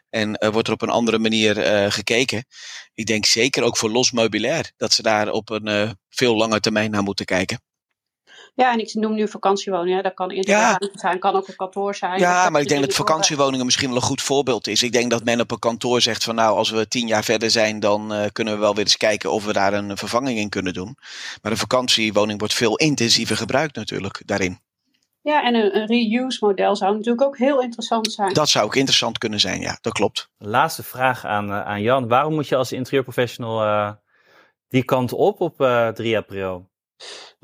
En 0.09 0.37
uh, 0.39 0.49
wordt 0.49 0.67
er 0.67 0.73
op 0.73 0.81
een 0.81 0.89
andere 0.89 1.19
manier 1.19 1.57
uh, 1.57 1.91
gekeken. 1.91 2.45
Ik 2.93 3.05
denk 3.05 3.25
zeker 3.25 3.63
ook 3.63 3.77
voor 3.77 3.89
los 3.89 4.11
meubilair, 4.11 4.71
dat 4.75 4.93
ze 4.93 5.01
daar 5.01 5.31
op 5.31 5.49
een 5.49 5.67
uh, 5.67 5.91
veel 6.09 6.35
langer 6.35 6.59
termijn 6.59 6.91
naar 6.91 7.03
moeten 7.03 7.25
kijken. 7.25 7.61
Ja, 8.57 8.71
en 8.71 8.79
ik 8.79 8.93
noem 8.93 9.13
nu 9.13 9.27
vakantiewoningen. 9.27 10.03
Dat 10.03 10.13
kan 10.13 10.31
inderdaad 10.31 10.83
ja. 10.83 10.89
zijn, 10.93 11.19
kan 11.19 11.35
ook 11.35 11.47
een 11.47 11.55
kantoor 11.55 11.95
zijn. 11.95 12.19
Ja, 12.19 12.49
maar 12.49 12.61
ik 12.61 12.67
denk 12.67 12.81
dat 12.81 12.93
vakantiewoningen 12.93 13.65
misschien 13.65 13.87
wel 13.87 13.97
een 13.97 14.03
goed 14.03 14.21
voorbeeld 14.21 14.67
is. 14.67 14.83
Ik 14.83 14.91
denk 14.91 15.11
dat 15.11 15.23
men 15.23 15.39
op 15.39 15.51
een 15.51 15.59
kantoor 15.59 16.01
zegt 16.01 16.23
van 16.23 16.35
nou, 16.35 16.57
als 16.57 16.69
we 16.69 16.87
tien 16.87 17.07
jaar 17.07 17.23
verder 17.23 17.51
zijn, 17.51 17.79
dan 17.79 18.13
uh, 18.13 18.25
kunnen 18.31 18.53
we 18.53 18.59
wel 18.59 18.75
weer 18.75 18.83
eens 18.83 18.97
kijken 18.97 19.31
of 19.31 19.45
we 19.45 19.53
daar 19.53 19.73
een 19.73 19.97
vervanging 19.97 20.39
in 20.39 20.49
kunnen 20.49 20.73
doen. 20.73 20.97
Maar 21.41 21.51
een 21.51 21.57
vakantiewoning 21.57 22.39
wordt 22.39 22.53
veel 22.53 22.75
intensiever 22.75 23.37
gebruikt 23.37 23.75
natuurlijk 23.75 24.21
daarin. 24.25 24.59
Ja, 25.21 25.43
en 25.43 25.55
een, 25.55 25.75
een 25.75 25.87
reuse 25.87 26.45
model 26.45 26.75
zou 26.75 26.91
natuurlijk 26.91 27.21
ook 27.21 27.37
heel 27.37 27.61
interessant 27.61 28.11
zijn. 28.11 28.33
Dat 28.33 28.49
zou 28.49 28.65
ook 28.65 28.75
interessant 28.75 29.17
kunnen 29.17 29.39
zijn, 29.39 29.61
ja, 29.61 29.77
dat 29.81 29.93
klopt. 29.93 30.29
Laatste 30.37 30.83
vraag 30.83 31.25
aan, 31.25 31.49
uh, 31.49 31.65
aan 31.65 31.81
Jan. 31.81 32.07
Waarom 32.07 32.33
moet 32.33 32.47
je 32.47 32.55
als 32.55 32.71
interieurprofessional 32.71 33.63
uh, 33.63 33.91
die 34.67 34.83
kant 34.83 35.13
op 35.13 35.41
op 35.41 35.55
3 35.93 36.17
april? 36.17 36.69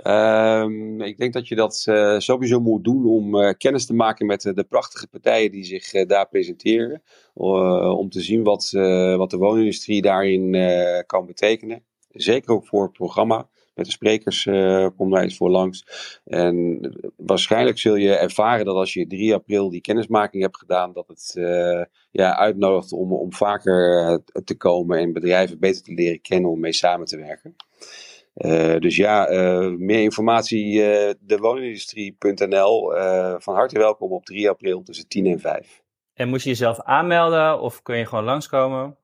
Um, 0.05 1.01
ik 1.01 1.17
denk 1.17 1.33
dat 1.33 1.47
je 1.47 1.55
dat 1.55 1.85
uh, 1.89 2.19
sowieso 2.19 2.59
moet 2.59 2.83
doen 2.83 3.05
om 3.05 3.35
uh, 3.35 3.49
kennis 3.57 3.85
te 3.85 3.93
maken 3.93 4.25
met 4.25 4.43
uh, 4.43 4.53
de 4.53 4.63
prachtige 4.63 5.07
partijen 5.07 5.51
die 5.51 5.63
zich 5.63 6.05
daar 6.05 6.29
presenteren. 6.29 7.03
om 7.33 8.09
te 8.09 8.21
zien 8.21 8.43
wat, 8.43 8.69
wat 9.17 9.29
de 9.29 9.37
woonindustrie 9.37 10.01
daarin 10.01 10.55
kan 11.05 11.25
betekenen. 11.25 11.83
Zeker 12.09 12.53
ook 12.53 12.67
voor 12.67 12.83
het 12.83 12.93
programma. 12.93 13.49
Met 13.75 13.85
de 13.85 13.91
sprekers 13.91 14.43
kom 14.95 15.11
daar 15.11 15.23
eens 15.23 15.37
voor 15.37 15.49
langs. 15.49 15.85
En 16.25 16.79
waarschijnlijk 17.17 17.79
zul 17.79 17.95
je 17.95 18.15
ervaren 18.15 18.65
dat 18.65 18.75
als 18.75 18.93
je 18.93 19.07
3 19.07 19.33
april 19.33 19.69
die 19.69 19.81
kennismaking 19.81 20.43
hebt 20.43 20.57
gedaan, 20.57 20.93
dat 20.93 21.07
het 21.07 21.31
ja, 22.11 22.37
uitnodigt 22.37 22.91
om, 22.91 23.13
om 23.13 23.33
vaker 23.33 24.21
te 24.43 24.57
komen 24.57 24.97
en 24.97 25.13
bedrijven 25.13 25.59
beter 25.59 25.83
te 25.83 25.93
leren 25.93 26.21
kennen 26.21 26.49
om 26.51 26.59
mee 26.59 26.73
samen 26.73 27.05
te 27.05 27.17
werken. 27.17 27.55
Dus 28.79 28.95
ja, 28.95 29.27
meer 29.77 30.01
informatie, 30.01 30.83
dewoningindustrie.nl. 31.19 32.91
van 33.39 33.55
harte 33.55 33.77
welkom 33.77 34.11
op 34.11 34.25
3 34.25 34.49
april 34.49 34.83
tussen 34.83 35.07
10 35.07 35.25
en 35.25 35.39
5. 35.39 35.81
En 36.13 36.29
moet 36.29 36.43
je 36.43 36.49
jezelf 36.49 36.81
aanmelden 36.81 37.59
of 37.59 37.81
kun 37.81 37.97
je 37.97 38.05
gewoon 38.05 38.23
langskomen? 38.23 38.97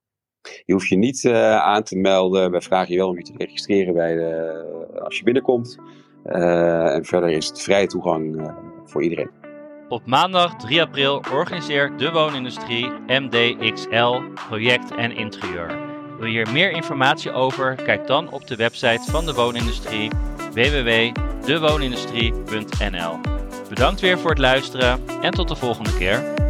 Je 0.66 0.74
hoeft 0.74 0.88
je 0.88 0.98
niet 0.98 1.28
aan 1.62 1.84
te 1.84 1.96
melden. 1.96 2.52
Wij 2.52 2.62
vragen 2.62 2.92
je 2.92 2.98
wel 2.98 3.10
om 3.10 3.18
je 3.18 3.24
te 3.24 3.34
registreren 3.38 3.94
bij 3.94 4.16
de, 4.16 5.00
als 5.04 5.18
je 5.18 5.24
binnenkomt. 5.24 5.78
en 6.24 7.06
verder 7.06 7.30
is 7.30 7.48
het 7.48 7.62
vrije 7.62 7.88
toegang 7.88 8.52
voor 8.86 9.04
iedereen. 9.04 9.30
Op 9.90 10.06
maandag 10.06 10.56
3 10.56 10.82
april 10.82 11.22
organiseert 11.34 12.00
de 12.00 12.12
woonindustrie 12.12 12.92
MDXL 13.08 14.22
project 14.48 14.96
en 14.96 15.16
interieur. 15.16 15.89
Wil 16.20 16.28
je 16.28 16.34
hier 16.34 16.52
meer 16.52 16.72
informatie 16.72 17.32
over? 17.32 17.76
Kijk 17.76 18.08
dan 18.08 18.30
op 18.30 18.48
de 18.48 18.56
website 18.56 19.12
van 19.12 19.26
de 19.26 19.34
woonindustrie 19.34 20.10
www.dewonindustrie.nl. 20.54 23.20
Bedankt 23.70 24.02
weer 24.02 24.20
voor 24.20 24.30
het 24.30 24.40
luisteren 24.40 25.00
en 25.22 25.32
tot 25.32 25.48
de 25.48 25.56
volgende 25.56 25.98
keer. 25.98 26.49